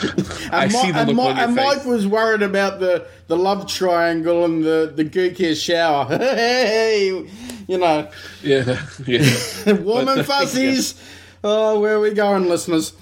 I 0.52 0.64
And, 0.64 0.72
see 0.72 0.90
the 0.90 0.98
and, 1.00 1.10
look 1.16 1.26
on 1.26 1.36
your 1.36 1.44
and 1.46 1.56
face. 1.56 1.64
Mike 1.76 1.84
was 1.86 2.06
worried 2.06 2.42
about 2.42 2.80
the, 2.80 3.06
the 3.26 3.36
love 3.36 3.66
triangle 3.66 4.44
and 4.44 4.62
the, 4.64 4.92
the 4.94 5.04
gookiest 5.04 5.62
shower. 5.62 6.06
hey, 6.18 7.26
you 7.68 7.78
know, 7.78 8.10
Yeah, 8.42 8.80
yeah. 9.06 9.72
warm 9.80 10.08
and 10.08 10.26
fuzzies. 10.26 10.94
Oh, 11.44 11.80
where 11.80 11.94
are 11.96 12.00
we 12.00 12.12
going, 12.12 12.48
listeners? 12.48 12.92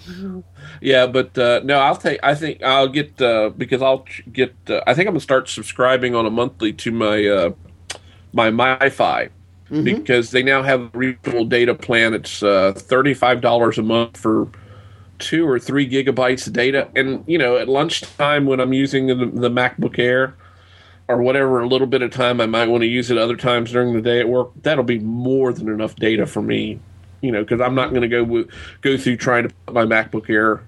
Yeah, 0.80 1.06
but 1.06 1.36
uh, 1.36 1.60
no, 1.64 1.78
I'll 1.78 1.96
take. 1.96 2.20
I 2.22 2.34
think 2.34 2.62
I'll 2.62 2.88
get 2.88 3.20
uh, 3.20 3.50
because 3.50 3.82
I'll 3.82 4.04
get. 4.32 4.54
Uh, 4.68 4.80
I 4.86 4.94
think 4.94 5.08
I'm 5.08 5.14
gonna 5.14 5.20
start 5.20 5.48
subscribing 5.48 6.14
on 6.14 6.26
a 6.26 6.30
monthly 6.30 6.72
to 6.74 6.90
my 6.92 7.26
uh, 7.26 7.50
my 8.32 8.50
MiFi 8.50 9.30
because 9.84 10.30
they 10.30 10.42
now 10.42 10.62
have 10.62 10.80
a 10.80 10.98
regional 10.98 11.44
data 11.44 11.74
plan. 11.74 12.14
It's 12.14 12.42
uh, 12.42 12.72
thirty 12.74 13.14
five 13.14 13.40
dollars 13.40 13.78
a 13.78 13.82
month 13.82 14.16
for 14.16 14.48
two 15.18 15.46
or 15.46 15.58
three 15.58 15.88
gigabytes 15.88 16.46
of 16.46 16.52
data, 16.52 16.88
and 16.94 17.24
you 17.26 17.38
know, 17.38 17.56
at 17.56 17.68
lunchtime 17.68 18.46
when 18.46 18.60
I'm 18.60 18.72
using 18.72 19.08
the, 19.08 19.14
the 19.14 19.50
MacBook 19.50 19.98
Air 19.98 20.34
or 21.08 21.22
whatever, 21.22 21.60
a 21.60 21.66
little 21.66 21.86
bit 21.86 22.02
of 22.02 22.10
time 22.10 22.40
I 22.40 22.46
might 22.46 22.68
want 22.68 22.82
to 22.82 22.86
use 22.86 23.10
it. 23.10 23.18
Other 23.18 23.36
times 23.36 23.72
during 23.72 23.94
the 23.94 24.02
day 24.02 24.20
at 24.20 24.28
work, 24.28 24.50
that'll 24.62 24.84
be 24.84 24.98
more 24.98 25.52
than 25.52 25.68
enough 25.68 25.96
data 25.96 26.26
for 26.26 26.42
me. 26.42 26.80
You 27.20 27.32
know, 27.32 27.42
because 27.42 27.60
I'm 27.60 27.74
not 27.74 27.90
going 27.90 28.02
to 28.02 28.08
go 28.08 28.44
go 28.80 28.96
through 28.96 29.16
trying 29.16 29.48
to 29.48 29.54
put 29.66 29.74
my 29.74 29.84
MacBook 29.84 30.30
Air 30.30 30.62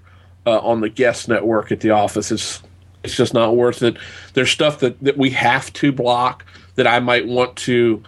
uh, 0.45 0.59
on 0.59 0.81
the 0.81 0.89
guest 0.89 1.29
network 1.29 1.71
at 1.71 1.79
the 1.79 1.91
office. 1.91 2.31
It's 2.31 2.61
it's 3.03 3.15
just 3.15 3.33
not 3.33 3.55
worth 3.55 3.81
it. 3.81 3.97
There's 4.33 4.51
stuff 4.51 4.79
that, 4.79 4.99
that 5.03 5.17
we 5.17 5.31
have 5.31 5.71
to 5.73 5.91
block 5.91 6.45
that 6.75 6.87
I 6.87 6.99
might 6.99 7.27
want 7.27 7.55
to 7.57 8.03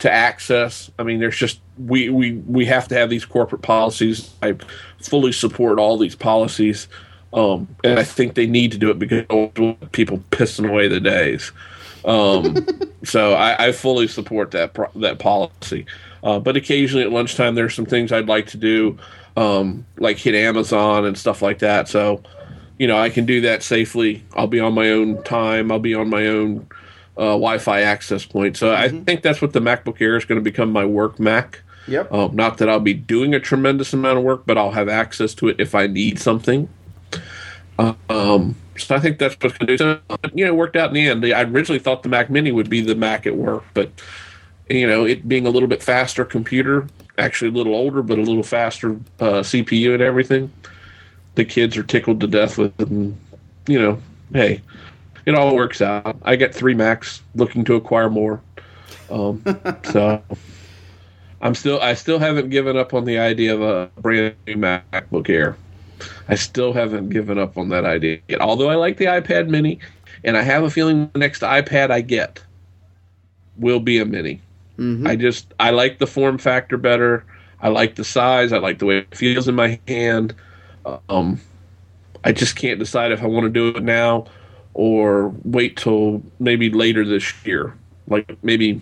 to 0.00 0.10
access. 0.10 0.90
I 0.98 1.02
mean, 1.02 1.20
there's 1.20 1.36
just 1.36 1.60
we 1.78 2.08
we 2.10 2.32
we 2.32 2.66
have 2.66 2.88
to 2.88 2.94
have 2.94 3.10
these 3.10 3.24
corporate 3.24 3.62
policies. 3.62 4.34
I 4.42 4.56
fully 5.02 5.32
support 5.32 5.78
all 5.78 5.98
these 5.98 6.14
policies, 6.14 6.88
um, 7.32 7.68
and 7.82 7.98
I 7.98 8.04
think 8.04 8.34
they 8.34 8.46
need 8.46 8.72
to 8.72 8.78
do 8.78 8.90
it 8.90 8.98
because 8.98 9.24
people 9.92 10.18
pissing 10.30 10.68
away 10.68 10.88
the 10.88 11.00
days. 11.00 11.52
Um, 12.04 12.66
so 13.04 13.32
I, 13.34 13.68
I 13.68 13.72
fully 13.72 14.08
support 14.08 14.50
that 14.52 14.76
that 14.96 15.18
policy. 15.18 15.86
Uh, 16.26 16.40
but 16.40 16.56
occasionally 16.56 17.04
at 17.04 17.12
lunchtime, 17.12 17.54
there's 17.54 17.72
some 17.72 17.86
things 17.86 18.10
I'd 18.10 18.26
like 18.26 18.48
to 18.48 18.56
do, 18.56 18.98
um, 19.36 19.86
like 19.96 20.16
hit 20.16 20.34
Amazon 20.34 21.04
and 21.04 21.16
stuff 21.16 21.40
like 21.40 21.60
that. 21.60 21.86
So, 21.86 22.20
you 22.80 22.88
know, 22.88 22.98
I 22.98 23.10
can 23.10 23.26
do 23.26 23.42
that 23.42 23.62
safely. 23.62 24.24
I'll 24.34 24.48
be 24.48 24.58
on 24.58 24.74
my 24.74 24.90
own 24.90 25.22
time. 25.22 25.70
I'll 25.70 25.78
be 25.78 25.94
on 25.94 26.10
my 26.10 26.26
own 26.26 26.66
uh, 27.16 27.38
Wi-Fi 27.38 27.80
access 27.82 28.24
point. 28.24 28.56
So 28.56 28.74
I 28.74 28.88
think 28.88 29.22
that's 29.22 29.40
what 29.40 29.52
the 29.52 29.60
MacBook 29.60 30.00
Air 30.00 30.16
is 30.16 30.24
going 30.24 30.40
to 30.40 30.42
become 30.42 30.72
my 30.72 30.84
work 30.84 31.20
Mac. 31.20 31.62
Yep. 31.86 32.12
Um, 32.12 32.34
not 32.34 32.58
that 32.58 32.68
I'll 32.68 32.80
be 32.80 32.94
doing 32.94 33.32
a 33.32 33.38
tremendous 33.38 33.92
amount 33.92 34.18
of 34.18 34.24
work, 34.24 34.42
but 34.46 34.58
I'll 34.58 34.72
have 34.72 34.88
access 34.88 35.32
to 35.34 35.46
it 35.46 35.60
if 35.60 35.76
I 35.76 35.86
need 35.86 36.18
something. 36.18 36.68
Uh, 37.78 37.94
um, 38.10 38.56
so 38.76 38.96
I 38.96 38.98
think 38.98 39.20
that's 39.20 39.36
what's 39.40 39.56
going 39.58 39.68
to 39.68 39.76
do. 39.76 39.78
So, 39.78 40.00
you 40.34 40.44
know, 40.44 40.50
it 40.50 40.56
worked 40.56 40.74
out 40.74 40.88
in 40.88 40.94
the 40.94 41.08
end. 41.08 41.24
I 41.24 41.42
originally 41.42 41.78
thought 41.78 42.02
the 42.02 42.08
Mac 42.08 42.30
Mini 42.30 42.50
would 42.50 42.68
be 42.68 42.80
the 42.80 42.96
Mac 42.96 43.28
at 43.28 43.36
work, 43.36 43.62
but 43.74 43.92
you 44.68 44.86
know, 44.86 45.04
it 45.04 45.28
being 45.28 45.46
a 45.46 45.50
little 45.50 45.68
bit 45.68 45.82
faster 45.82 46.24
computer, 46.24 46.86
actually 47.18 47.50
a 47.50 47.54
little 47.54 47.74
older, 47.74 48.02
but 48.02 48.18
a 48.18 48.22
little 48.22 48.42
faster 48.42 48.92
uh, 49.20 49.42
CPU 49.42 49.94
and 49.94 50.02
everything. 50.02 50.50
The 51.34 51.44
kids 51.44 51.76
are 51.76 51.82
tickled 51.82 52.20
to 52.20 52.26
death 52.26 52.58
with 52.58 52.78
it, 52.80 52.88
and 52.88 53.18
you 53.66 53.80
know, 53.80 54.00
hey, 54.32 54.62
it 55.26 55.34
all 55.34 55.54
works 55.54 55.82
out. 55.82 56.16
I 56.22 56.36
got 56.36 56.54
three 56.54 56.74
Macs, 56.74 57.22
looking 57.34 57.64
to 57.64 57.74
acquire 57.74 58.08
more. 58.08 58.40
Um, 59.10 59.42
so 59.84 60.22
I'm 61.40 61.54
still, 61.54 61.80
I 61.80 61.94
still 61.94 62.18
haven't 62.18 62.50
given 62.50 62.76
up 62.76 62.94
on 62.94 63.04
the 63.04 63.18
idea 63.18 63.54
of 63.54 63.62
a 63.62 63.90
brand 64.00 64.34
new 64.46 64.56
MacBook 64.56 65.28
Air. 65.28 65.56
I 66.28 66.34
still 66.34 66.72
haven't 66.72 67.10
given 67.10 67.38
up 67.38 67.56
on 67.56 67.68
that 67.70 67.84
idea 67.84 68.20
yet. 68.28 68.40
Although 68.40 68.68
I 68.68 68.74
like 68.74 68.96
the 68.96 69.06
iPad 69.06 69.48
Mini, 69.48 69.78
and 70.24 70.36
I 70.36 70.42
have 70.42 70.64
a 70.64 70.70
feeling 70.70 71.10
the 71.12 71.18
next 71.18 71.42
iPad 71.42 71.90
I 71.90 72.00
get 72.00 72.42
will 73.56 73.80
be 73.80 73.98
a 73.98 74.04
Mini. 74.04 74.40
I 75.06 75.16
just 75.16 75.54
I 75.58 75.70
like 75.70 75.98
the 75.98 76.06
form 76.06 76.38
factor 76.38 76.76
better. 76.76 77.24
I 77.60 77.68
like 77.68 77.94
the 77.94 78.04
size. 78.04 78.52
I 78.52 78.58
like 78.58 78.78
the 78.78 78.86
way 78.86 78.98
it 78.98 79.14
feels 79.14 79.48
in 79.48 79.54
my 79.54 79.80
hand. 79.88 80.34
Um, 81.08 81.40
I 82.24 82.32
just 82.32 82.56
can't 82.56 82.78
decide 82.78 83.12
if 83.12 83.22
I 83.22 83.26
want 83.26 83.44
to 83.44 83.50
do 83.50 83.68
it 83.68 83.82
now 83.82 84.26
or 84.74 85.34
wait 85.44 85.76
till 85.76 86.22
maybe 86.38 86.70
later 86.70 87.04
this 87.04 87.32
year, 87.46 87.76
like 88.08 88.36
maybe 88.42 88.80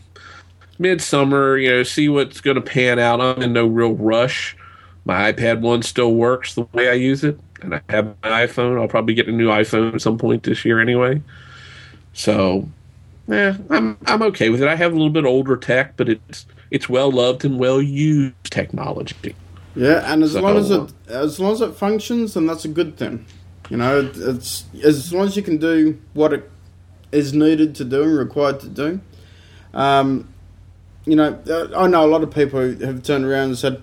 midsummer. 0.78 1.56
You 1.56 1.70
know, 1.70 1.82
see 1.84 2.08
what's 2.08 2.40
going 2.40 2.56
to 2.56 2.60
pan 2.60 2.98
out. 2.98 3.20
I'm 3.20 3.42
in 3.42 3.52
no 3.52 3.66
real 3.66 3.94
rush. 3.94 4.56
My 5.04 5.32
iPad 5.32 5.60
one 5.60 5.82
still 5.82 6.14
works 6.14 6.54
the 6.54 6.62
way 6.72 6.88
I 6.88 6.94
use 6.94 7.22
it, 7.22 7.38
and 7.60 7.74
I 7.74 7.80
have 7.90 8.06
my 8.22 8.46
iPhone. 8.46 8.80
I'll 8.80 8.88
probably 8.88 9.14
get 9.14 9.28
a 9.28 9.32
new 9.32 9.48
iPhone 9.48 9.94
at 9.94 10.00
some 10.00 10.18
point 10.18 10.42
this 10.42 10.64
year 10.64 10.80
anyway. 10.80 11.22
So 12.14 12.68
yeah, 13.28 13.56
I'm 13.70 13.96
I'm 14.06 14.22
okay 14.22 14.48
with 14.50 14.62
it. 14.62 14.68
I 14.68 14.76
have 14.76 14.92
a 14.92 14.94
little 14.96 15.10
bit 15.10 15.24
older 15.24 15.56
tech, 15.56 15.96
but 15.96 16.08
it's 16.08 16.46
it's 16.70 16.88
well 16.88 17.10
loved 17.10 17.44
and 17.44 17.58
well 17.58 17.80
used 17.80 18.34
technology. 18.44 19.34
Yeah, 19.76 20.12
and 20.12 20.22
as 20.22 20.32
So- 20.32 20.40
long 20.42 20.56
as 20.56 20.70
it 20.70 20.92
as 21.08 21.40
long 21.40 21.52
as 21.52 21.60
it 21.60 21.74
functions, 21.74 22.34
then 22.34 22.46
that's 22.46 22.64
a 22.64 22.68
good 22.68 22.96
thing. 22.96 23.24
You 23.70 23.78
know, 23.78 24.10
it's 24.14 24.64
as 24.82 25.12
long 25.12 25.26
as 25.26 25.36
you 25.36 25.42
can 25.42 25.56
do 25.56 25.98
what 26.12 26.32
it 26.32 26.50
is 27.12 27.32
needed 27.32 27.74
to 27.76 27.84
do 27.84 28.02
and 28.02 28.18
required 28.18 28.60
to 28.60 28.68
do. 28.68 29.00
Um, 29.72 30.28
you 31.06 31.16
know, 31.16 31.38
uh, 31.48 31.68
I 31.76 31.86
know 31.86 32.04
a 32.04 32.08
lot 32.08 32.22
of 32.22 32.30
people 32.30 32.60
who 32.60 32.84
have 32.84 33.02
turned 33.02 33.24
around 33.24 33.44
and 33.48 33.58
said, 33.58 33.80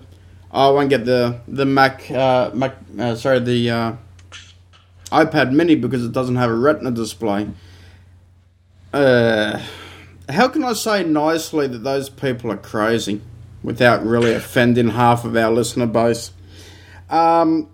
oh, 0.52 0.68
"I 0.68 0.70
won't 0.72 0.88
get 0.90 1.04
the 1.04 1.40
the 1.48 1.64
Mac 1.66 2.10
uh, 2.10 2.50
Mac 2.54 2.76
uh, 2.98 3.14
sorry 3.16 3.40
the 3.40 3.70
uh, 3.70 3.92
iPad 5.10 5.52
Mini 5.52 5.74
because 5.74 6.04
it 6.04 6.12
doesn't 6.12 6.36
have 6.36 6.50
a 6.50 6.54
Retina 6.54 6.90
display." 6.90 7.48
Uh, 8.92 9.60
how 10.28 10.48
can 10.48 10.64
I 10.64 10.74
say 10.74 11.02
nicely 11.04 11.66
that 11.66 11.78
those 11.78 12.08
people 12.08 12.52
are 12.52 12.58
crazy 12.58 13.20
without 13.62 14.04
really 14.04 14.34
offending 14.34 14.90
half 14.90 15.24
of 15.24 15.36
our 15.36 15.50
listener 15.50 15.86
base? 15.86 16.32
Um, 17.08 17.70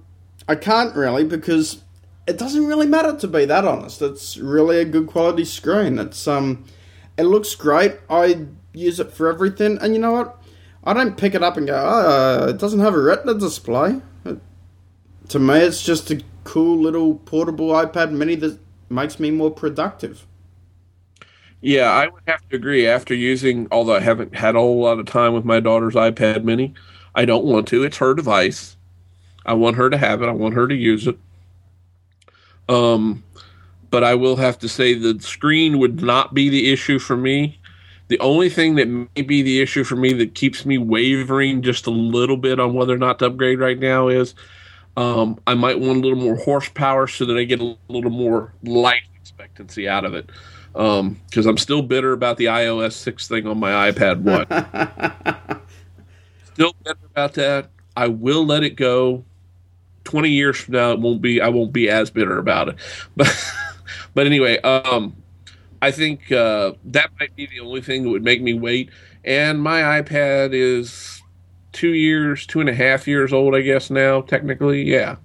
I 0.49 0.55
can't 0.55 0.95
really 0.95 1.25
because 1.25 1.83
it 2.27 2.39
doesn't 2.39 2.67
really 2.67 2.87
matter 2.87 3.17
to 3.17 3.27
be 3.27 3.45
that 3.47 3.65
honest. 3.65 4.01
It's 4.03 4.37
really 4.37 4.79
a 4.79 4.85
good 4.85 5.07
quality 5.07 5.45
screen. 5.45 5.99
It's 5.99 6.29
um, 6.29 6.65
it 7.17 7.25
looks 7.25 7.55
great. 7.55 7.97
I 8.09 8.47
use 8.73 9.01
it 9.01 9.13
for 9.13 9.29
everything, 9.29 9.79
and 9.81 9.95
you 9.95 10.01
know 10.01 10.13
what? 10.13 10.43
I 10.85 10.95
don't 10.95 11.17
pick 11.17 11.35
it 11.35 11.43
up 11.43 11.57
and 11.57 11.67
go, 11.67 11.75
oh, 11.77 12.49
it 12.49 12.59
doesn't 12.59 12.81
have 12.81 12.95
a 12.95 13.03
Retina 13.03 13.35
display. 13.35 14.01
It, 14.25 14.39
to 15.29 15.39
me, 15.39 15.59
it's 15.59 15.83
just 15.83 16.11
a 16.11 16.23
cool 16.45 16.79
little 16.79 17.17
portable 17.17 17.69
iPad 17.69 18.13
Mini 18.13 18.37
that 18.37 18.59
makes 18.89 19.19
me 19.19 19.31
more 19.31 19.51
productive. 19.51 20.27
Yeah, 21.61 21.91
I 21.91 22.07
would 22.07 22.23
have 22.27 22.49
to 22.49 22.57
agree. 22.57 22.87
After 22.87 23.15
using, 23.15 23.67
although 23.73 23.97
I 23.97 24.01
haven't 24.01 24.35
had 24.35 24.55
a 24.55 24.61
whole 24.61 24.81
lot 24.81 24.99
of 24.99 25.07
time 25.07 25.35
with 25.35 25.45
my 25.45 25.61
daughter's 25.61 25.95
iPad 25.95 26.45
Mini, 26.45 26.75
I 27.15 27.25
don't 27.25 27.45
want 27.45 27.67
to. 27.69 27.83
It's 27.83 27.97
her 27.99 28.15
device. 28.15 28.77
I 29.45 29.55
want 29.55 29.77
her 29.77 29.91
to 29.91 29.97
have 29.97 30.23
it. 30.23 30.29
I 30.29 30.33
want 30.33 30.55
her 30.55 30.69
to 30.69 30.75
use 30.75 31.07
it. 31.07 31.19
Um, 32.69 33.25
but 33.91 34.05
I 34.05 34.15
will 34.15 34.37
have 34.37 34.59
to 34.61 34.69
say 34.69 34.95
the 34.95 35.19
screen 35.21 35.79
would 35.79 36.03
not 36.03 36.35
be 36.35 36.49
the 36.49 36.71
issue 36.73 36.99
for 36.99 37.17
me. 37.17 37.59
The 38.09 38.21
only 38.21 38.49
thing 38.49 38.77
that 38.77 38.89
may 38.89 39.23
be 39.23 39.43
the 39.43 39.61
issue 39.61 39.85
for 39.85 39.97
me 39.97 40.13
that 40.15 40.35
keeps 40.35 40.65
me 40.65 40.79
wavering 40.79 41.63
just 41.63 41.87
a 41.87 41.91
little 41.91 42.37
bit 42.37 42.61
on 42.61 42.75
whether 42.75 42.95
or 42.95 42.99
not 42.99 43.19
to 43.19 43.27
upgrade 43.27 43.59
right 43.59 43.79
now 43.79 44.09
is 44.09 44.35
um, 44.97 45.39
I 45.47 45.55
might 45.55 45.79
want 45.81 45.99
a 45.99 46.01
little 46.01 46.19
more 46.19 46.37
horsepower 46.37 47.07
so 47.07 47.25
that 47.27 47.37
I 47.37 47.45
get 47.45 47.61
a 47.61 47.77
little 47.89 48.11
more 48.11 48.53
life 48.63 49.03
expectancy 49.21 49.89
out 49.89 50.05
of 50.05 50.15
it. 50.15 50.31
Because 50.73 51.47
um, 51.47 51.47
I'm 51.47 51.59
still 51.59 51.83
bitter 51.83 52.13
about 52.13 52.37
the 52.37 52.47
iOS 52.47 52.93
six 52.93 53.29
thing 53.29 53.47
on 53.47 53.59
my 53.59 53.91
iPad 53.91 54.21
one. 54.21 55.61
still 56.55 56.75
bitter 56.85 56.99
about 57.11 57.35
that. 57.35 57.71
I 57.97 58.09
will 58.09 58.45
let 58.47 58.63
it 58.63 58.77
go. 58.77 59.25
Twenty 60.05 60.31
years 60.31 60.57
from 60.57 60.75
now, 60.75 60.93
it 60.93 61.01
won't 61.01 61.21
be. 61.21 61.41
I 61.41 61.49
won't 61.49 61.73
be 61.73 61.89
as 61.89 62.11
bitter 62.11 62.39
about 62.39 62.69
it. 62.69 62.77
But 63.17 63.55
but 64.15 64.27
anyway, 64.27 64.59
um, 64.61 65.17
I 65.81 65.91
think 65.91 66.31
uh, 66.33 66.73
that 66.87 67.11
might 67.21 67.35
be 67.37 67.47
the 67.47 67.61
only 67.61 67.81
thing 67.81 68.03
that 68.03 68.11
would 68.11 68.25
make 68.25 68.43
me 68.43 68.55
wait. 68.55 68.91
And 69.25 69.63
my 69.63 70.01
iPad 70.01 70.51
is 70.53 71.23
two 71.73 71.95
years, 71.95 72.47
two 72.47 72.61
and 72.61 72.69
a 72.69 72.75
half 72.75 73.07
years 73.07 73.33
old, 73.33 73.55
I 73.55 73.61
guess 73.61 73.91
now 73.91 74.23
technically. 74.23 74.83
Yeah, 74.83 75.17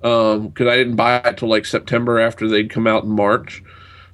because 0.00 0.36
um, 0.36 0.68
I 0.68 0.76
didn't 0.76 0.96
buy 0.96 1.18
it 1.18 1.38
till 1.38 1.48
like 1.48 1.64
September 1.64 2.18
after 2.18 2.48
they'd 2.48 2.70
come 2.70 2.86
out 2.86 3.04
in 3.04 3.10
March. 3.10 3.62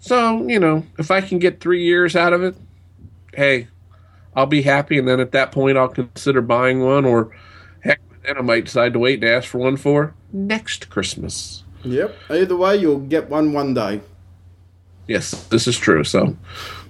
So 0.05 0.46
you 0.46 0.61
know, 0.61 0.84
if 0.98 1.11
I 1.11 1.22
can 1.22 1.38
get 1.38 1.61
three 1.61 1.82
years 1.82 2.14
out 2.14 2.34
of 2.34 2.42
it, 2.42 2.55
hey, 3.32 3.68
I'll 4.36 4.44
be 4.44 4.61
happy. 4.61 4.98
And 4.98 5.09
then 5.09 5.18
at 5.18 5.32
that 5.32 5.50
point, 5.50 5.78
I'll 5.78 5.88
consider 5.88 6.42
buying 6.42 6.84
one, 6.84 7.07
or 7.07 7.34
heck, 7.80 8.00
then 8.22 8.36
I 8.36 8.42
might 8.42 8.66
decide 8.66 8.92
to 8.92 8.98
wait 8.98 9.24
and 9.24 9.32
ask 9.32 9.48
for 9.48 9.57
one 9.57 9.78
for 9.78 10.12
next 10.30 10.90
Christmas. 10.90 11.64
Yep. 11.84 12.14
Either 12.28 12.55
way, 12.55 12.76
you'll 12.76 12.98
get 12.98 13.30
one 13.30 13.55
one 13.55 13.72
day. 13.72 14.02
Yes, 15.09 15.44
this 15.44 15.66
is 15.66 15.78
true. 15.78 16.05
So, 16.05 16.36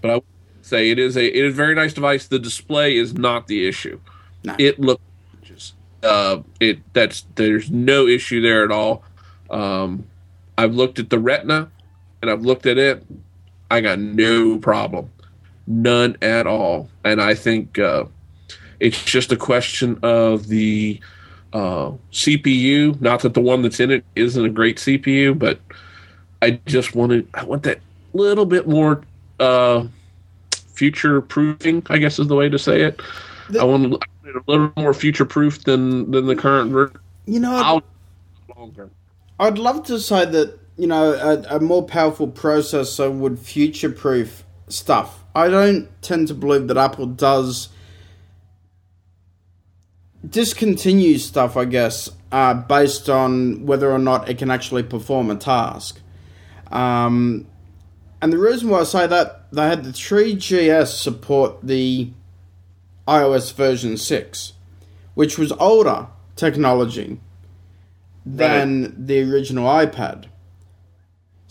but 0.01 0.11
I 0.11 0.15
would 0.15 0.25
say 0.63 0.91
it 0.91 0.99
is 0.99 1.17
a 1.17 1.25
it 1.25 1.45
is 1.45 1.55
a 1.55 1.57
very 1.57 1.77
nice 1.77 1.93
device. 1.93 2.27
The 2.27 2.41
display 2.41 2.97
is 2.97 3.15
not 3.15 3.47
the 3.47 3.69
issue. 3.69 4.01
No. 4.43 4.57
It 4.59 4.81
looks 4.81 5.75
uh, 6.03 6.43
it 6.59 6.81
that's 6.95 7.27
there's 7.37 7.71
no 7.71 8.09
issue 8.09 8.41
there 8.41 8.65
at 8.65 8.73
all. 8.73 9.05
Um, 9.51 10.09
I've 10.59 10.75
looked 10.75 10.99
at 10.99 11.11
the 11.11 11.21
Retina, 11.21 11.71
and 12.25 12.31
I've 12.31 12.41
looked 12.41 12.65
at 12.65 12.79
it. 12.79 13.05
I 13.71 13.83
got 13.83 13.99
no 13.99 14.57
problem, 14.59 15.11
none 15.67 16.17
at 16.23 16.47
all. 16.47 16.89
And 17.05 17.21
I 17.21 17.35
think 17.35 17.79
uh, 17.79 18.05
it's 18.81 19.05
just 19.05 19.31
a 19.31 19.37
question 19.37 19.99
of 20.03 20.49
the 20.49 20.99
uh, 21.53 21.93
CPU. 22.13 22.99
Not 22.99 23.21
that 23.21 23.35
the 23.35 23.43
one 23.43 23.61
that's 23.61 23.79
in 23.79 23.91
it 23.91 24.07
isn't 24.17 24.43
a 24.43 24.49
great 24.49 24.79
CPU, 24.79 25.39
but 25.39 25.61
I 26.41 26.53
just 26.65 26.95
wanted 26.95 27.29
I 27.35 27.45
want 27.45 27.65
that 27.65 27.81
little 28.15 28.47
bit 28.47 28.67
more 28.67 29.03
uh, 29.39 29.87
future 30.73 31.21
proofing. 31.21 31.83
I 31.91 31.99
guess 31.99 32.19
is 32.19 32.29
the 32.29 32.37
way 32.37 32.49
to 32.49 32.59
say 32.59 32.81
it. 32.81 33.03
The, 33.51 33.61
I 33.61 33.65
want 33.65 33.93
it 33.93 34.03
a 34.35 34.43
little 34.47 34.73
more 34.79 34.95
future 34.95 35.27
proof 35.27 35.65
than 35.65 36.11
than 36.11 36.25
the 36.25 36.37
current 36.37 36.73
version. 36.73 36.99
You 37.27 37.41
know, 37.41 37.55
I'd. 37.55 37.83
I'd 39.41 39.59
love 39.59 39.85
to 39.87 39.99
say 39.99 40.25
that 40.25 40.59
you 40.77 40.87
know 40.87 41.13
a, 41.13 41.57
a 41.57 41.61
more 41.61 41.85
powerful 41.85 42.29
processor 42.29 43.13
would 43.13 43.39
future 43.39 43.91
proof 43.91 44.45
stuff. 44.69 45.25
I 45.35 45.49
don't 45.49 45.89
tend 46.03 46.29
to 46.29 46.35
believe 46.35 46.69
that 46.69 46.77
Apple 46.77 47.07
does 47.07 47.69
discontinue 50.29 51.19
stuff. 51.19 51.57
I 51.57 51.65
guess 51.65 52.11
uh, 52.35 52.55
based 52.55 53.09
on 53.09 53.65
whether 53.65 53.93
or 53.93 53.99
not 53.99 54.29
it 54.29 54.39
can 54.39 54.51
actually 54.51 54.83
perform 54.83 55.31
a 55.31 55.37
task. 55.37 56.01
Um, 56.73 57.47
and 58.21 58.33
the 58.33 58.39
reason 58.39 58.71
why 58.71 58.81
I 58.81 58.85
say 58.85 59.07
that 59.07 59.53
they 59.53 59.69
had 59.69 59.85
the 59.85 59.91
3GS 59.91 60.89
support 60.89 61.59
the 61.63 62.11
iOS 63.07 63.53
version 63.55 63.97
6, 63.97 64.53
which 65.15 65.39
was 65.39 65.53
older 65.53 66.09
technology 66.35 67.21
than 68.27 68.83
right. 68.83 69.07
the 69.07 69.31
original 69.31 69.67
iPad. 69.69 70.25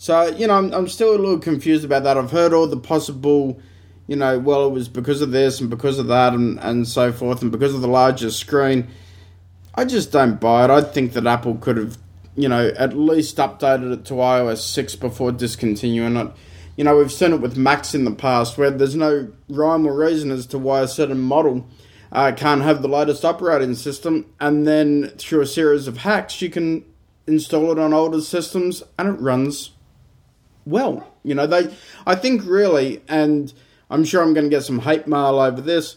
So, 0.04 0.26
you 0.26 0.46
know, 0.46 0.58
I'm, 0.58 0.70
I'm 0.74 0.86
still 0.86 1.12
a 1.12 1.16
little 1.16 1.38
confused 1.38 1.82
about 1.82 2.02
that. 2.02 2.18
I've 2.18 2.30
heard 2.30 2.52
all 2.52 2.66
the 2.66 2.76
possible, 2.76 3.58
you 4.06 4.16
know, 4.16 4.38
well, 4.38 4.66
it 4.66 4.70
was 4.70 4.86
because 4.86 5.22
of 5.22 5.30
this 5.30 5.62
and 5.62 5.70
because 5.70 5.98
of 5.98 6.08
that 6.08 6.34
and, 6.34 6.60
and 6.60 6.86
so 6.86 7.10
forth, 7.10 7.40
and 7.40 7.50
because 7.50 7.74
of 7.74 7.80
the 7.80 7.88
larger 7.88 8.30
screen. 8.30 8.88
I 9.74 9.86
just 9.86 10.12
don't 10.12 10.38
buy 10.38 10.66
it. 10.66 10.70
I 10.70 10.82
think 10.82 11.14
that 11.14 11.26
Apple 11.26 11.54
could 11.54 11.78
have, 11.78 11.96
you 12.36 12.50
know, 12.50 12.70
at 12.76 12.94
least 12.94 13.38
updated 13.38 13.94
it 13.94 14.04
to 14.04 14.12
iOS 14.16 14.58
6 14.58 14.94
before 14.96 15.32
discontinuing 15.32 16.18
it 16.18 16.28
you 16.76 16.84
know, 16.84 16.98
we've 16.98 17.10
seen 17.10 17.32
it 17.32 17.40
with 17.40 17.56
Macs 17.56 17.94
in 17.94 18.04
the 18.04 18.10
past 18.10 18.58
where 18.58 18.70
there's 18.70 18.96
no 18.96 19.32
rhyme 19.48 19.86
or 19.86 19.96
reason 19.96 20.30
as 20.30 20.44
to 20.48 20.58
why 20.58 20.80
a 20.80 20.88
certain 20.88 21.20
model 21.20 21.66
uh, 22.12 22.30
can't 22.36 22.60
have 22.60 22.82
the 22.82 22.88
latest 22.88 23.24
operating 23.24 23.74
system, 23.74 24.26
and 24.38 24.66
then 24.66 25.08
through 25.16 25.40
a 25.40 25.46
series 25.46 25.86
of 25.88 25.98
hacks, 25.98 26.42
you 26.42 26.50
can 26.50 26.84
install 27.26 27.72
it 27.72 27.78
on 27.78 27.94
older 27.94 28.20
systems 28.20 28.82
and 28.98 29.08
it 29.08 29.20
runs 29.20 29.70
well. 30.66 31.08
You 31.22 31.34
know, 31.34 31.46
they, 31.46 31.74
I 32.06 32.14
think 32.14 32.42
really, 32.44 33.02
and 33.08 33.52
I'm 33.90 34.04
sure 34.04 34.22
I'm 34.22 34.34
going 34.34 34.46
to 34.46 34.56
get 34.56 34.64
some 34.64 34.80
hate 34.80 35.06
mail 35.06 35.38
over 35.38 35.60
this, 35.60 35.96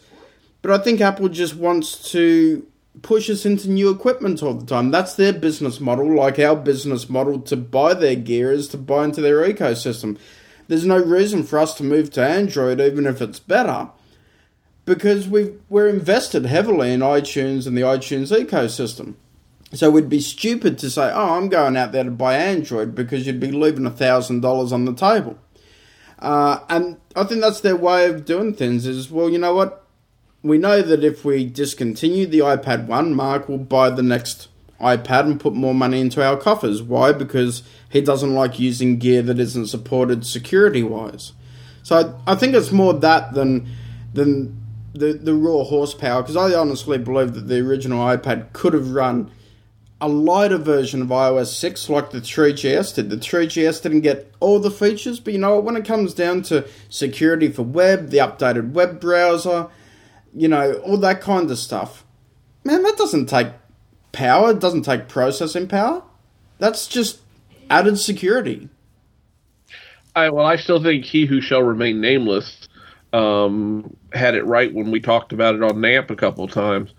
but 0.62 0.72
I 0.72 0.84
think 0.84 1.02
Apple 1.02 1.30
just 1.30 1.56
wants 1.56 2.12
to 2.12 2.66
push 3.02 3.30
us 3.30 3.46
into 3.46 3.70
new 3.70 3.90
equipment 3.90 4.42
all 4.42 4.56
the 4.56 4.66
time. 4.66 4.92
That's 4.92 5.14
their 5.16 5.34
business 5.34 5.80
model, 5.80 6.16
like 6.16 6.40
our 6.40 6.56
business 6.56 7.10
model 7.10 7.40
to 7.42 7.56
buy 7.56 7.94
their 7.94 8.16
gear 8.16 8.52
is 8.52 8.68
to 8.70 8.78
buy 8.78 9.06
into 9.06 9.22
their 9.22 9.48
ecosystem 9.48 10.18
there's 10.68 10.86
no 10.86 10.98
reason 10.98 11.44
for 11.44 11.60
us 11.60 11.76
to 11.76 11.84
move 11.84 12.12
to 12.12 12.26
Android, 12.26 12.82
even 12.82 13.06
if 13.06 13.22
it's 13.22 13.40
better, 13.40 13.90
because 14.86 15.28
we 15.28 15.54
we're 15.70 15.88
invested 15.88 16.46
heavily 16.46 16.94
in 16.94 17.00
iTunes 17.00 17.68
and 17.68 17.78
the 17.78 17.82
iTunes 17.82 18.38
ecosystem. 18.38 19.16
So 19.74 19.90
we'd 19.90 20.10
be 20.10 20.22
stupid 20.22 20.78
to 20.80 20.90
say, 20.90 21.12
"Oh, 21.14 21.34
I'm 21.36 21.50
going 21.50 21.76
out 21.76 21.92
there 21.92 22.04
to 22.04 22.12
buy 22.12 22.36
Android," 22.36 22.96
because 22.96 23.28
you'd 23.28 23.40
be 23.40 23.52
leaving 23.52 23.86
a 23.86 23.92
thousand 23.92 24.42
dollars 24.42 24.72
on 24.72 24.86
the 24.86 24.94
table. 24.94 25.38
Uh, 26.20 26.60
and 26.70 26.98
I 27.16 27.26
think 27.26 27.42
that's 27.42 27.62
their 27.62 27.76
way 27.76 28.10
of 28.10 28.26
doing 28.26 28.54
things. 28.54 28.86
Is 28.86 29.12
well, 29.12 29.30
you 29.30 29.38
know 29.38 29.54
what? 29.54 29.84
We 30.42 30.58
know 30.58 30.82
that 30.82 31.04
if 31.04 31.26
we 31.26 31.46
discontinue 31.46 32.28
the 32.28 32.40
iPad 32.40 32.88
one, 32.88 33.14
Mark 33.14 33.50
will 33.50 33.58
buy 33.58 33.90
the 33.90 34.04
next 34.04 34.48
iPad 34.80 35.22
and 35.26 35.40
put 35.40 35.54
more 35.54 35.74
money 35.74 36.00
into 36.00 36.24
our 36.24 36.38
coffers. 36.38 36.82
Why? 36.82 37.12
Because 37.12 37.64
he 37.90 38.02
doesn't 38.02 38.34
like 38.34 38.60
using 38.60 39.00
gear 39.00 39.22
that 39.24 39.40
isn't 39.40 39.68
supported 39.68 40.26
security 40.26 40.84
wise. 40.84 41.34
So 41.84 42.16
I, 42.26 42.32
I 42.32 42.36
think 42.36 42.56
it's 42.56 42.72
more 42.72 42.94
that 42.94 43.34
than 43.34 43.68
than 44.14 44.62
the 44.94 45.14
the 45.14 45.34
raw 45.34 45.64
horsepower. 45.64 46.22
Because 46.22 46.38
I 46.38 46.54
honestly 46.54 46.98
believe 46.98 47.34
that 47.34 47.48
the 47.48 47.60
original 47.60 48.00
iPad 48.00 48.54
could 48.54 48.74
have 48.74 48.92
run 48.92 49.32
a 50.00 50.08
lighter 50.08 50.58
version 50.58 51.02
of 51.02 51.08
iOS 51.08 51.48
6 51.48 51.90
like 51.90 52.12
the 52.12 52.20
3GS 52.20 52.96
did. 52.96 53.10
The 53.10 53.18
3GS 53.18 53.82
didn't 53.82 54.02
get 54.02 54.32
all 54.40 54.60
the 54.60 54.70
features, 54.70 55.20
but 55.20 55.34
you 55.34 55.40
know 55.40 55.60
when 55.60 55.76
it 55.76 55.86
comes 55.86 56.14
down 56.14 56.44
to 56.44 56.68
security 56.90 57.50
for 57.50 57.64
web, 57.64 58.10
the 58.10 58.18
updated 58.18 58.74
web 58.74 59.00
browser, 59.00 59.70
you 60.36 60.48
know, 60.48 60.74
all 60.86 60.98
that 60.98 61.22
kind 61.22 61.50
of 61.50 61.58
stuff, 61.58 62.06
man, 62.64 62.84
that 62.84 62.98
doesn't 62.98 63.26
take 63.28 63.48
power, 64.12 64.52
it 64.52 64.60
doesn't 64.60 64.84
take 64.84 65.08
processing 65.08 65.68
power. 65.68 66.04
That's 66.60 66.88
just 66.88 67.22
added 67.70 67.98
security. 67.98 68.70
I, 70.16 70.30
well, 70.30 70.46
I 70.46 70.56
still 70.56 70.82
think 70.82 71.06
he 71.06 71.26
who 71.26 71.42
shall 71.42 71.62
remain 71.62 72.02
nameless 72.02 72.68
um, 73.14 73.96
had 74.14 74.36
it 74.36 74.46
right 74.46 74.74
when 74.74 74.92
we 74.92 75.00
talked 75.00 75.34
about 75.34 75.56
it 75.56 75.64
on 75.64 75.76
NAMP 75.76 76.10
a 76.12 76.16
couple 76.16 76.48
times. 76.48 76.94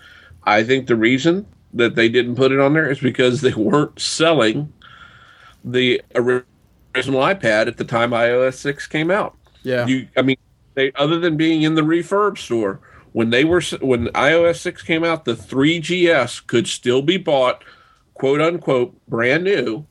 I 0.44 0.64
think 0.64 0.86
the 0.86 0.96
reason 0.96 1.46
that 1.78 1.94
they 1.94 2.08
didn't 2.08 2.36
put 2.36 2.52
it 2.52 2.60
on 2.60 2.74
there 2.74 2.90
is 2.90 3.00
because 3.00 3.40
they 3.40 3.54
weren't 3.54 3.98
selling 3.98 4.72
the 5.64 6.00
original 6.14 6.44
iPad 6.94 7.66
at 7.66 7.76
the 7.76 7.84
time 7.84 8.10
iOS 8.10 8.54
six 8.54 8.86
came 8.86 9.10
out. 9.10 9.36
Yeah, 9.62 9.86
you. 9.86 10.08
I 10.16 10.22
mean, 10.22 10.36
they 10.74 10.92
other 10.92 11.18
than 11.18 11.36
being 11.36 11.62
in 11.62 11.74
the 11.74 11.82
refurb 11.82 12.38
store 12.38 12.80
when 13.12 13.30
they 13.30 13.44
were 13.44 13.62
when 13.80 14.08
iOS 14.08 14.58
six 14.58 14.82
came 14.82 15.04
out, 15.04 15.24
the 15.24 15.34
3GS 15.34 16.46
could 16.46 16.68
still 16.68 17.02
be 17.02 17.16
bought, 17.16 17.64
quote 18.14 18.40
unquote, 18.40 18.94
brand 19.08 19.44
new 19.44 19.86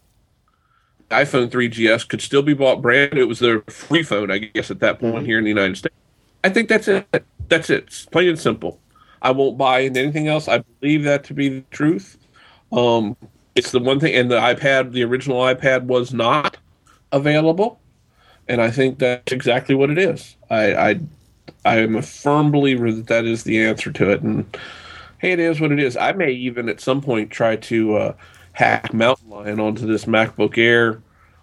iPhone 1.10 1.50
3GS 1.50 2.08
could 2.08 2.22
still 2.22 2.42
be 2.42 2.54
bought 2.54 2.82
brand 2.82 3.14
new. 3.14 3.22
It 3.22 3.28
was 3.28 3.40
their 3.40 3.62
free 3.62 4.04
phone, 4.04 4.30
I 4.30 4.40
guess, 4.40 4.70
at 4.72 4.80
that 4.80 5.00
point 5.00 5.16
mm-hmm. 5.16 5.26
here 5.26 5.38
in 5.38 5.44
the 5.44 5.50
United 5.50 5.78
States. 5.78 5.96
I 6.44 6.50
think 6.50 6.70
that's 6.70 6.88
it. 6.88 7.08
That's 7.48 7.70
it. 7.70 7.86
It's 7.86 8.06
plain 8.06 8.30
and 8.30 8.40
simple. 8.40 8.80
I 9.22 9.32
won't 9.32 9.58
buy 9.58 9.80
into 9.80 10.00
anything 10.00 10.28
else. 10.28 10.48
I 10.48 10.64
believe 10.80 11.04
that 11.04 11.24
to 11.26 11.34
be 11.34 11.50
the 11.50 11.64
truth. 11.72 12.18
Um, 12.72 13.16
it's 13.56 13.72
the 13.72 13.80
one 13.80 14.00
thing, 14.00 14.14
and 14.16 14.30
the 14.30 14.40
iPad, 14.40 14.92
the 14.92 15.04
original 15.04 15.38
iPad, 15.38 15.84
was 15.84 16.14
not 16.14 16.58
available, 17.12 17.80
and 18.48 18.62
I 18.62 18.70
think 18.70 19.00
that's 19.00 19.32
exactly 19.32 19.76
what 19.76 19.90
it 19.90 19.98
is. 19.98 20.36
I, 20.50 20.74
I, 20.76 21.00
I 21.66 21.78
am 21.80 21.96
a 21.96 22.02
firm 22.02 22.52
believer 22.52 22.92
that 22.92 23.08
that 23.08 23.26
is 23.26 23.44
the 23.44 23.64
answer 23.64 23.92
to 23.92 24.12
it, 24.12 24.22
and 24.22 24.46
hey, 25.20 25.32
it 25.32 25.40
is 25.40 25.60
what 25.60 25.72
it 25.72 25.80
is. 25.80 25.98
I 25.98 26.12
may 26.12 26.32
even 26.32 26.70
at 26.70 26.82
some 26.82 27.02
point 27.02 27.32
try 27.32 27.56
to. 27.56 27.96
Uh, 27.96 28.14
hack 28.58 28.92
Mountain 28.92 29.30
Lion 29.30 29.60
onto 29.60 29.86
this 29.86 30.06
MacBook 30.06 30.58
Air, 30.58 31.00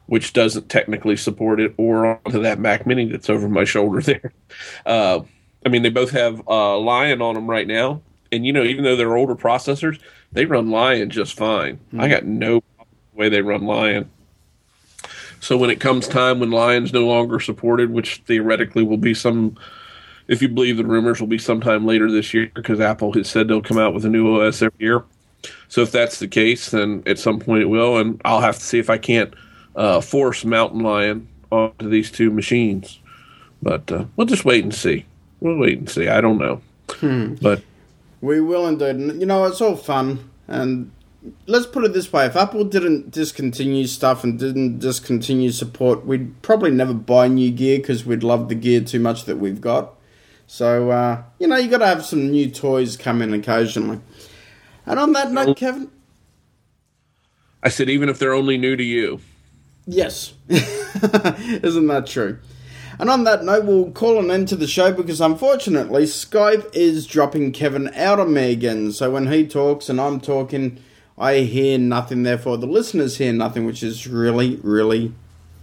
which 0.06 0.32
doesn't 0.32 0.68
technically 0.68 1.16
support 1.16 1.60
it, 1.60 1.72
or 1.76 2.20
onto 2.26 2.42
that 2.42 2.58
Mac 2.58 2.88
Mini 2.88 3.04
that's 3.04 3.30
over 3.30 3.48
my 3.48 3.64
shoulder 3.64 4.00
there. 4.02 4.32
Uh, 4.84 5.20
I 5.64 5.68
mean, 5.68 5.82
they 5.82 5.90
both 5.90 6.10
have 6.10 6.46
uh, 6.46 6.78
Lion 6.78 7.22
on 7.22 7.34
them 7.34 7.48
right 7.48 7.66
now, 7.66 8.02
and 8.30 8.44
you 8.44 8.52
know, 8.52 8.62
even 8.62 8.84
though 8.84 8.96
they're 8.96 9.16
older 9.16 9.34
processors, 9.34 9.98
they 10.32 10.44
run 10.44 10.70
Lion 10.70 11.10
just 11.10 11.36
fine. 11.36 11.76
Mm-hmm. 11.76 12.00
I 12.00 12.08
got 12.08 12.24
no 12.24 12.62
way 13.14 13.28
they 13.28 13.42
run 13.42 13.64
Lion. 13.64 14.10
So 15.40 15.56
when 15.56 15.70
it 15.70 15.78
comes 15.78 16.08
time 16.08 16.40
when 16.40 16.50
Lion's 16.50 16.92
no 16.92 17.06
longer 17.06 17.38
supported, 17.38 17.90
which 17.90 18.22
theoretically 18.26 18.82
will 18.82 18.96
be 18.96 19.12
some, 19.12 19.58
if 20.26 20.40
you 20.40 20.48
believe 20.48 20.78
the 20.78 20.86
rumors, 20.86 21.20
will 21.20 21.28
be 21.28 21.38
sometime 21.38 21.84
later 21.84 22.10
this 22.10 22.32
year 22.32 22.50
because 22.54 22.80
Apple 22.80 23.12
has 23.12 23.28
said 23.28 23.46
they'll 23.46 23.60
come 23.60 23.78
out 23.78 23.92
with 23.92 24.06
a 24.06 24.08
new 24.08 24.40
OS 24.40 24.62
every 24.62 24.78
year. 24.78 25.04
So 25.68 25.82
if 25.82 25.92
that's 25.92 26.18
the 26.18 26.28
case, 26.28 26.70
then 26.70 27.02
at 27.04 27.18
some 27.18 27.38
point 27.38 27.62
it 27.62 27.66
will, 27.66 27.98
and 27.98 28.20
I'll 28.24 28.40
have 28.40 28.58
to 28.58 28.64
see 28.64 28.78
if 28.78 28.88
I 28.88 28.96
can't 28.96 29.34
uh, 29.76 30.00
force 30.00 30.46
Mountain 30.46 30.80
Lion 30.80 31.28
onto 31.50 31.90
these 31.90 32.10
two 32.10 32.30
machines. 32.30 32.98
But 33.62 33.92
uh, 33.92 34.06
we'll 34.16 34.26
just 34.26 34.46
wait 34.46 34.64
and 34.64 34.74
see. 34.74 35.04
We'll 35.44 35.58
wait 35.58 35.76
and 35.78 35.90
see. 35.90 36.08
I 36.08 36.22
don't 36.22 36.38
know, 36.38 36.62
Hmm. 36.88 37.34
but 37.34 37.62
We 38.22 38.40
will 38.40 38.66
indeed. 38.66 39.20
You 39.20 39.26
know, 39.26 39.44
it's 39.44 39.60
all 39.60 39.76
fun. 39.76 40.30
And 40.48 40.90
let's 41.46 41.66
put 41.66 41.84
it 41.84 41.92
this 41.92 42.10
way 42.10 42.24
if 42.24 42.34
Apple 42.34 42.64
didn't 42.64 43.10
discontinue 43.10 43.86
stuff 43.86 44.24
and 44.24 44.38
didn't 44.38 44.78
discontinue 44.78 45.50
support, 45.50 46.06
we'd 46.06 46.40
probably 46.40 46.70
never 46.70 46.94
buy 46.94 47.28
new 47.28 47.50
gear 47.50 47.76
because 47.78 48.06
we'd 48.06 48.22
love 48.22 48.48
the 48.48 48.54
gear 48.54 48.80
too 48.80 49.00
much 49.00 49.26
that 49.26 49.36
we've 49.36 49.60
got. 49.60 49.94
So, 50.46 50.90
uh, 50.90 51.22
you 51.38 51.46
know, 51.46 51.56
you 51.56 51.68
got 51.68 51.78
to 51.78 51.86
have 51.86 52.06
some 52.06 52.30
new 52.30 52.50
toys 52.50 52.96
come 52.96 53.20
in 53.20 53.34
occasionally. 53.34 54.00
And 54.86 54.98
on 54.98 55.12
that 55.12 55.30
note, 55.30 55.58
Kevin, 55.58 55.90
I 57.62 57.68
said 57.68 57.90
even 57.90 58.08
if 58.08 58.18
they're 58.18 58.32
only 58.34 58.56
new 58.56 58.76
to 58.76 58.82
you. 58.84 59.20
Yes. 59.86 60.32
Isn't 60.48 61.86
that 61.88 62.06
true? 62.06 62.38
And 62.98 63.10
on 63.10 63.24
that 63.24 63.44
note, 63.44 63.64
we'll 63.64 63.90
call 63.90 64.18
an 64.18 64.30
end 64.30 64.48
to 64.48 64.56
the 64.56 64.66
show 64.66 64.92
because 64.92 65.20
unfortunately, 65.20 66.04
Skype 66.04 66.74
is 66.74 67.06
dropping 67.06 67.52
Kevin 67.52 67.92
out 67.94 68.20
on 68.20 68.32
me 68.32 68.52
again. 68.52 68.92
So 68.92 69.10
when 69.10 69.30
he 69.30 69.46
talks 69.46 69.88
and 69.88 70.00
I'm 70.00 70.20
talking, 70.20 70.82
I 71.18 71.40
hear 71.40 71.78
nothing, 71.78 72.22
therefore 72.22 72.58
the 72.58 72.66
listeners 72.66 73.18
hear 73.18 73.32
nothing, 73.32 73.66
which 73.66 73.82
is 73.82 74.06
really, 74.06 74.56
really 74.56 75.12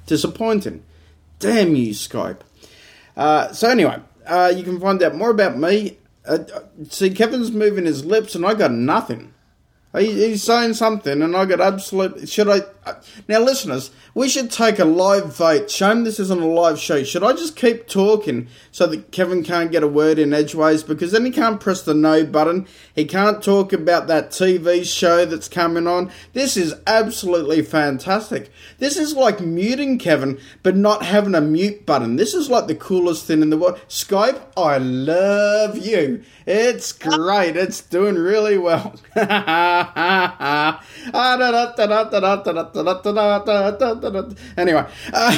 disappointing. 0.06 0.84
Damn 1.40 1.76
you, 1.76 1.94
Skype. 1.94 2.42
Uh, 3.16 3.52
so 3.52 3.70
anyway, 3.70 4.00
uh, 4.26 4.54
you 4.56 4.64
can 4.64 4.80
find 4.80 5.02
out 5.02 5.16
more 5.16 5.32
about 5.32 5.58
me. 5.58 5.98
Uh, 6.26 6.40
see, 6.90 7.10
Kevin's 7.10 7.52
moving 7.52 7.86
his 7.86 8.06
lips 8.06 8.36
and 8.36 8.46
I 8.46 8.54
got 8.54 8.72
nothing. 8.72 9.34
He, 9.98 10.28
he's 10.28 10.44
saying 10.44 10.76
something, 10.76 11.22
and 11.22 11.36
I 11.36 11.46
got 11.46 11.60
absolute. 11.60 12.30
Should 12.30 12.48
I? 12.48 12.62
Now, 13.28 13.40
listeners, 13.40 13.92
we 14.16 14.28
should 14.28 14.50
take 14.50 14.80
a 14.80 14.86
live 14.86 15.36
vote. 15.36 15.70
Shame 15.70 16.04
this 16.04 16.20
isn't 16.20 16.42
a 16.42 16.48
live 16.48 16.80
show. 16.80 17.04
Should 17.04 17.24
I 17.24 17.34
just 17.34 17.56
keep 17.56 17.88
talking 17.88 18.48
so 18.72 18.88
that 18.88 19.12
Kevin 19.12 19.44
can't 19.44 19.72
get 19.72 19.84
a 19.84 19.88
word 19.88 20.18
in 20.18 20.34
edgeways? 20.34 20.82
Because 20.82 21.12
then 21.12 21.24
he 21.24 21.32
can't 21.32 21.60
press 21.60 21.84
the 21.84 21.94
no 21.94 22.26
button. 22.26 22.68
He 22.96 23.06
can't 23.06 23.44
talk 23.44 23.72
about 23.72 24.08
that 24.08 24.32
TV 24.32 24.84
show 24.84 25.26
that's 25.26 25.48
coming 25.48 25.86
on. 25.86 26.12
This 26.34 26.58
is 26.58 26.74
absolutely 26.88 27.62
fantastic. 27.62 28.52
This 28.80 28.98
is 28.98 29.16
like 29.16 29.40
muting 29.40 30.00
Kevin, 30.00 30.40
but 30.64 30.76
not 30.76 31.06
having 31.06 31.36
a 31.36 31.42
mute 31.42 31.86
button. 31.86 32.16
This 32.16 32.34
is 32.34 32.50
like 32.50 32.66
the 32.66 32.76
coolest 32.76 33.26
thing 33.26 33.44
in 33.44 33.52
the 33.52 33.58
world. 33.58 33.80
Skype, 33.88 34.42
I 34.58 34.80
love 34.80 35.78
you. 35.78 36.24
It's 36.48 36.92
great. 36.94 37.56
It's 37.56 37.82
doing 37.82 38.16
really 38.16 38.58
well. 38.58 39.00
Ah, 41.14 41.32
anyway, 44.58 44.86
uh, 45.14 45.38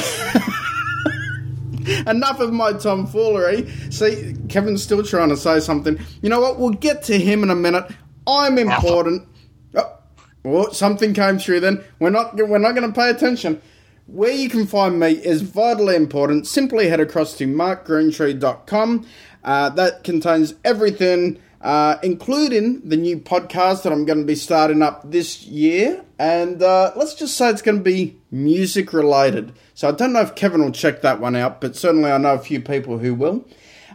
enough 2.06 2.40
of 2.40 2.52
my 2.52 2.72
tomfoolery. 2.72 3.68
See, 3.90 4.34
Kevin's 4.48 4.82
still 4.82 5.02
trying 5.02 5.28
to 5.30 5.36
say 5.36 5.60
something. 5.60 5.98
You 6.22 6.28
know 6.28 6.40
what? 6.40 6.58
We'll 6.58 6.70
get 6.70 7.02
to 7.04 7.18
him 7.18 7.42
in 7.42 7.50
a 7.50 7.54
minute. 7.54 7.90
I'm 8.26 8.58
important. 8.58 9.28
Oh, 9.74 9.98
oh, 10.44 10.70
something 10.72 11.14
came 11.14 11.38
through. 11.38 11.60
Then 11.60 11.84
we're 11.98 12.10
not. 12.10 12.36
We're 12.36 12.58
not 12.58 12.74
going 12.74 12.90
to 12.90 12.98
pay 12.98 13.10
attention. 13.10 13.60
Where 14.06 14.32
you 14.32 14.50
can 14.50 14.66
find 14.66 15.00
me 15.00 15.12
is 15.12 15.40
vitally 15.40 15.96
important. 15.96 16.46
Simply 16.46 16.88
head 16.88 17.00
across 17.00 17.36
to 17.38 17.46
markgreentree.com. 17.46 19.06
Uh, 19.42 19.68
that 19.70 20.04
contains 20.04 20.54
everything, 20.64 21.38
uh, 21.64 21.98
including 22.02 22.86
the 22.86 22.96
new 22.96 23.18
podcast 23.18 23.82
that 23.82 23.92
I'm 23.92 24.04
going 24.04 24.18
to 24.18 24.24
be 24.26 24.34
starting 24.34 24.82
up 24.82 25.10
this 25.10 25.44
year. 25.44 26.04
And 26.18 26.62
uh, 26.62 26.92
let's 26.94 27.14
just 27.14 27.38
say 27.38 27.48
it's 27.48 27.62
going 27.62 27.78
to 27.78 27.82
be 27.82 28.20
music 28.30 28.92
related. 28.92 29.54
So 29.72 29.88
I 29.88 29.92
don't 29.92 30.12
know 30.12 30.20
if 30.20 30.34
Kevin 30.34 30.62
will 30.62 30.72
check 30.72 31.00
that 31.00 31.20
one 31.20 31.34
out, 31.34 31.62
but 31.62 31.74
certainly 31.74 32.12
I 32.12 32.18
know 32.18 32.34
a 32.34 32.38
few 32.38 32.60
people 32.60 32.98
who 32.98 33.14
will. 33.14 33.46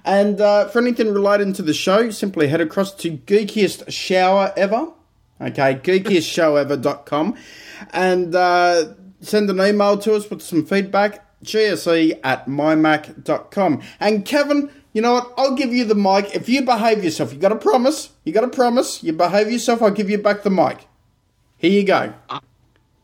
And 0.03 0.41
uh, 0.41 0.67
for 0.69 0.79
anything 0.79 1.13
related 1.13 1.53
to 1.55 1.61
the 1.61 1.75
show, 1.75 2.09
simply 2.09 2.47
head 2.47 2.59
across 2.59 2.91
to 2.95 3.17
Geekiest 3.17 3.91
Show 3.91 4.51
Ever. 4.57 4.91
Okay, 5.39 5.75
geekiestshowever.com. 5.75 7.37
And 7.93 8.33
uh, 8.33 8.93
send 9.21 9.49
an 9.51 9.61
email 9.61 9.97
to 9.99 10.15
us 10.15 10.27
with 10.27 10.41
some 10.41 10.65
feedback. 10.65 11.23
GSE 11.43 12.19
at 12.23 12.47
mymac.com. 12.47 13.81
And 13.99 14.25
Kevin, 14.25 14.69
you 14.93 15.01
know 15.01 15.13
what? 15.13 15.33
I'll 15.37 15.55
give 15.55 15.71
you 15.71 15.85
the 15.85 15.95
mic 15.95 16.35
if 16.35 16.49
you 16.49 16.63
behave 16.63 17.03
yourself. 17.03 17.33
You 17.33 17.39
got 17.39 17.49
to 17.49 17.55
promise. 17.55 18.09
You 18.23 18.33
got 18.33 18.41
to 18.41 18.47
promise. 18.47 19.03
You 19.03 19.13
behave 19.13 19.51
yourself. 19.51 19.81
I'll 19.81 19.91
give 19.91 20.09
you 20.09 20.17
back 20.17 20.43
the 20.43 20.49
mic. 20.49 20.87
Here 21.57 21.71
you 21.71 21.83
go. 21.83 22.13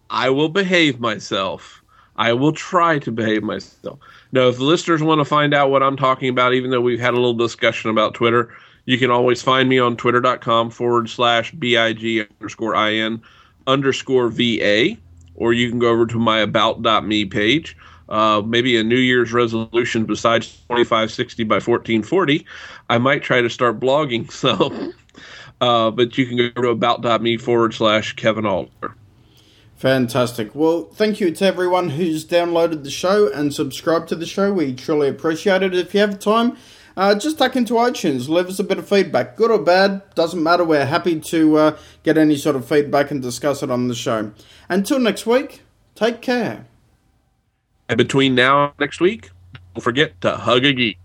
I 0.10 0.30
will 0.30 0.50
behave 0.50 1.00
myself. 1.00 1.82
I 2.16 2.34
will 2.34 2.54
try 2.54 3.00
to 3.00 3.12
behave 3.12 3.44
myself. 3.44 4.00
Now, 4.32 4.48
if 4.48 4.58
the 4.58 4.64
listeners 4.64 5.04
want 5.04 5.20
to 5.20 5.26
find 5.26 5.54
out 5.54 5.70
what 5.70 5.84
I'm 5.84 5.98
talking 5.98 6.30
about, 6.30 6.54
even 6.54 6.72
though 6.72 6.82
we've 6.82 7.00
had 7.00 7.14
a 7.14 7.18
little 7.18 7.34
discussion 7.34 7.90
about 7.90 8.14
Twitter, 8.14 8.54
you 8.86 8.98
can 8.98 9.12
always 9.12 9.42
find 9.42 9.68
me 9.68 9.80
on 9.80 9.98
twitter.com 9.98 10.70
forward 10.70 11.10
slash 11.10 11.52
BIG 11.52 12.28
underscore 12.40 12.76
IN 12.76 13.22
underscore 13.68 14.30
VA, 14.30 14.98
or 15.36 15.54
you 15.54 15.70
can 15.70 15.80
go 15.80 15.90
over 15.90 16.06
to 16.06 16.20
my 16.20 16.40
about.me 16.40 17.26
page. 17.26 17.76
Uh, 18.08 18.42
maybe 18.46 18.78
a 18.78 18.84
New 18.84 18.98
Year's 18.98 19.34
resolution 19.34 20.06
besides 20.06 20.52
2560 20.70 21.44
by 21.44 21.56
1440, 21.56 22.46
I 22.90 22.98
might 22.98 23.24
try 23.24 23.42
to 23.42 23.50
start 23.50 23.80
blogging. 23.80 24.30
So, 24.36 24.94
uh, 25.62 25.92
but 25.92 26.18
you 26.18 26.26
can 26.28 26.38
go 26.38 26.62
to 26.62 26.70
about.me 26.70 27.38
forward 27.38 27.74
slash 27.74 28.14
Kevin 28.14 28.46
Alder. 28.46 28.94
Fantastic. 29.78 30.54
Well, 30.54 30.90
thank 30.94 31.20
you 31.20 31.32
to 31.32 31.46
everyone 31.46 31.90
who's 31.92 32.26
downloaded 32.26 32.84
the 32.84 32.92
show 32.92 33.32
and 33.32 33.54
subscribed 33.54 34.10
to 34.10 34.16
the 34.16 34.26
show. 34.26 34.54
We 34.54 34.74
truly 34.74 35.08
appreciate 35.08 35.64
it. 35.64 35.74
If 35.74 35.94
you 35.94 36.00
have 36.02 36.20
time, 36.20 36.58
uh, 36.98 37.16
just 37.16 37.38
tuck 37.38 37.56
into 37.56 37.74
iTunes, 37.74 38.30
leave 38.30 38.48
us 38.48 38.60
a 38.60 38.64
bit 38.64 38.78
of 38.78 38.88
feedback, 38.88 39.36
good 39.36 39.52
or 39.52 39.60
bad, 39.60 40.02
doesn't 40.16 40.42
matter. 40.42 40.64
We're 40.64 40.86
happy 40.86 41.20
to 41.20 41.58
uh, 41.58 41.78
get 42.04 42.18
any 42.18 42.38
sort 42.38 42.56
of 42.56 42.68
feedback 42.68 43.12
and 43.12 43.22
discuss 43.22 43.64
it 43.64 43.70
on 43.70 43.90
the 43.90 43.96
show. 43.96 44.32
Until 44.70 45.00
next 45.00 45.26
week, 45.26 45.62
take 45.94 46.22
care. 46.22 46.68
And 47.88 47.98
between 47.98 48.34
now 48.34 48.66
and 48.66 48.74
next 48.80 49.00
week, 49.00 49.30
don't 49.74 49.84
forget 49.84 50.20
to 50.22 50.38
hug 50.38 50.66
a 50.66 50.74
geek. 50.74 50.98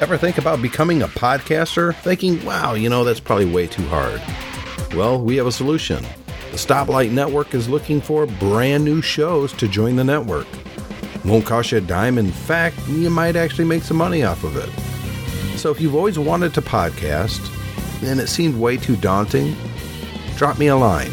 Ever 0.00 0.16
think 0.16 0.38
about 0.38 0.62
becoming 0.62 1.02
a 1.02 1.08
podcaster? 1.08 1.94
Thinking, 1.96 2.42
wow, 2.44 2.74
you 2.74 2.88
know, 2.88 3.04
that's 3.04 3.20
probably 3.20 3.50
way 3.50 3.66
too 3.66 3.86
hard. 3.88 4.20
Well, 4.94 5.20
we 5.20 5.36
have 5.36 5.46
a 5.46 5.52
solution. 5.52 6.02
The 6.52 6.56
Stoplight 6.56 7.10
Network 7.10 7.54
is 7.54 7.68
looking 7.68 8.00
for 8.00 8.26
brand 8.26 8.84
new 8.84 9.02
shows 9.02 9.52
to 9.54 9.68
join 9.68 9.96
the 9.96 10.04
network. 10.04 10.46
Won't 11.24 11.46
cost 11.46 11.72
you 11.72 11.78
a 11.78 11.80
dime. 11.80 12.16
In 12.16 12.30
fact, 12.30 12.76
you 12.88 13.10
might 13.10 13.36
actually 13.36 13.66
make 13.66 13.82
some 13.82 13.98
money 13.98 14.22
off 14.22 14.42
of 14.42 14.56
it. 14.56 14.68
So 15.58 15.70
if 15.70 15.80
you've 15.80 15.94
always 15.94 16.18
wanted 16.18 16.54
to 16.54 16.62
podcast 16.62 17.40
and 18.02 18.20
it 18.20 18.28
seemed 18.28 18.56
way 18.58 18.78
too 18.78 18.96
daunting, 18.96 19.54
drop 20.36 20.58
me 20.58 20.68
a 20.68 20.76
line. 20.76 21.12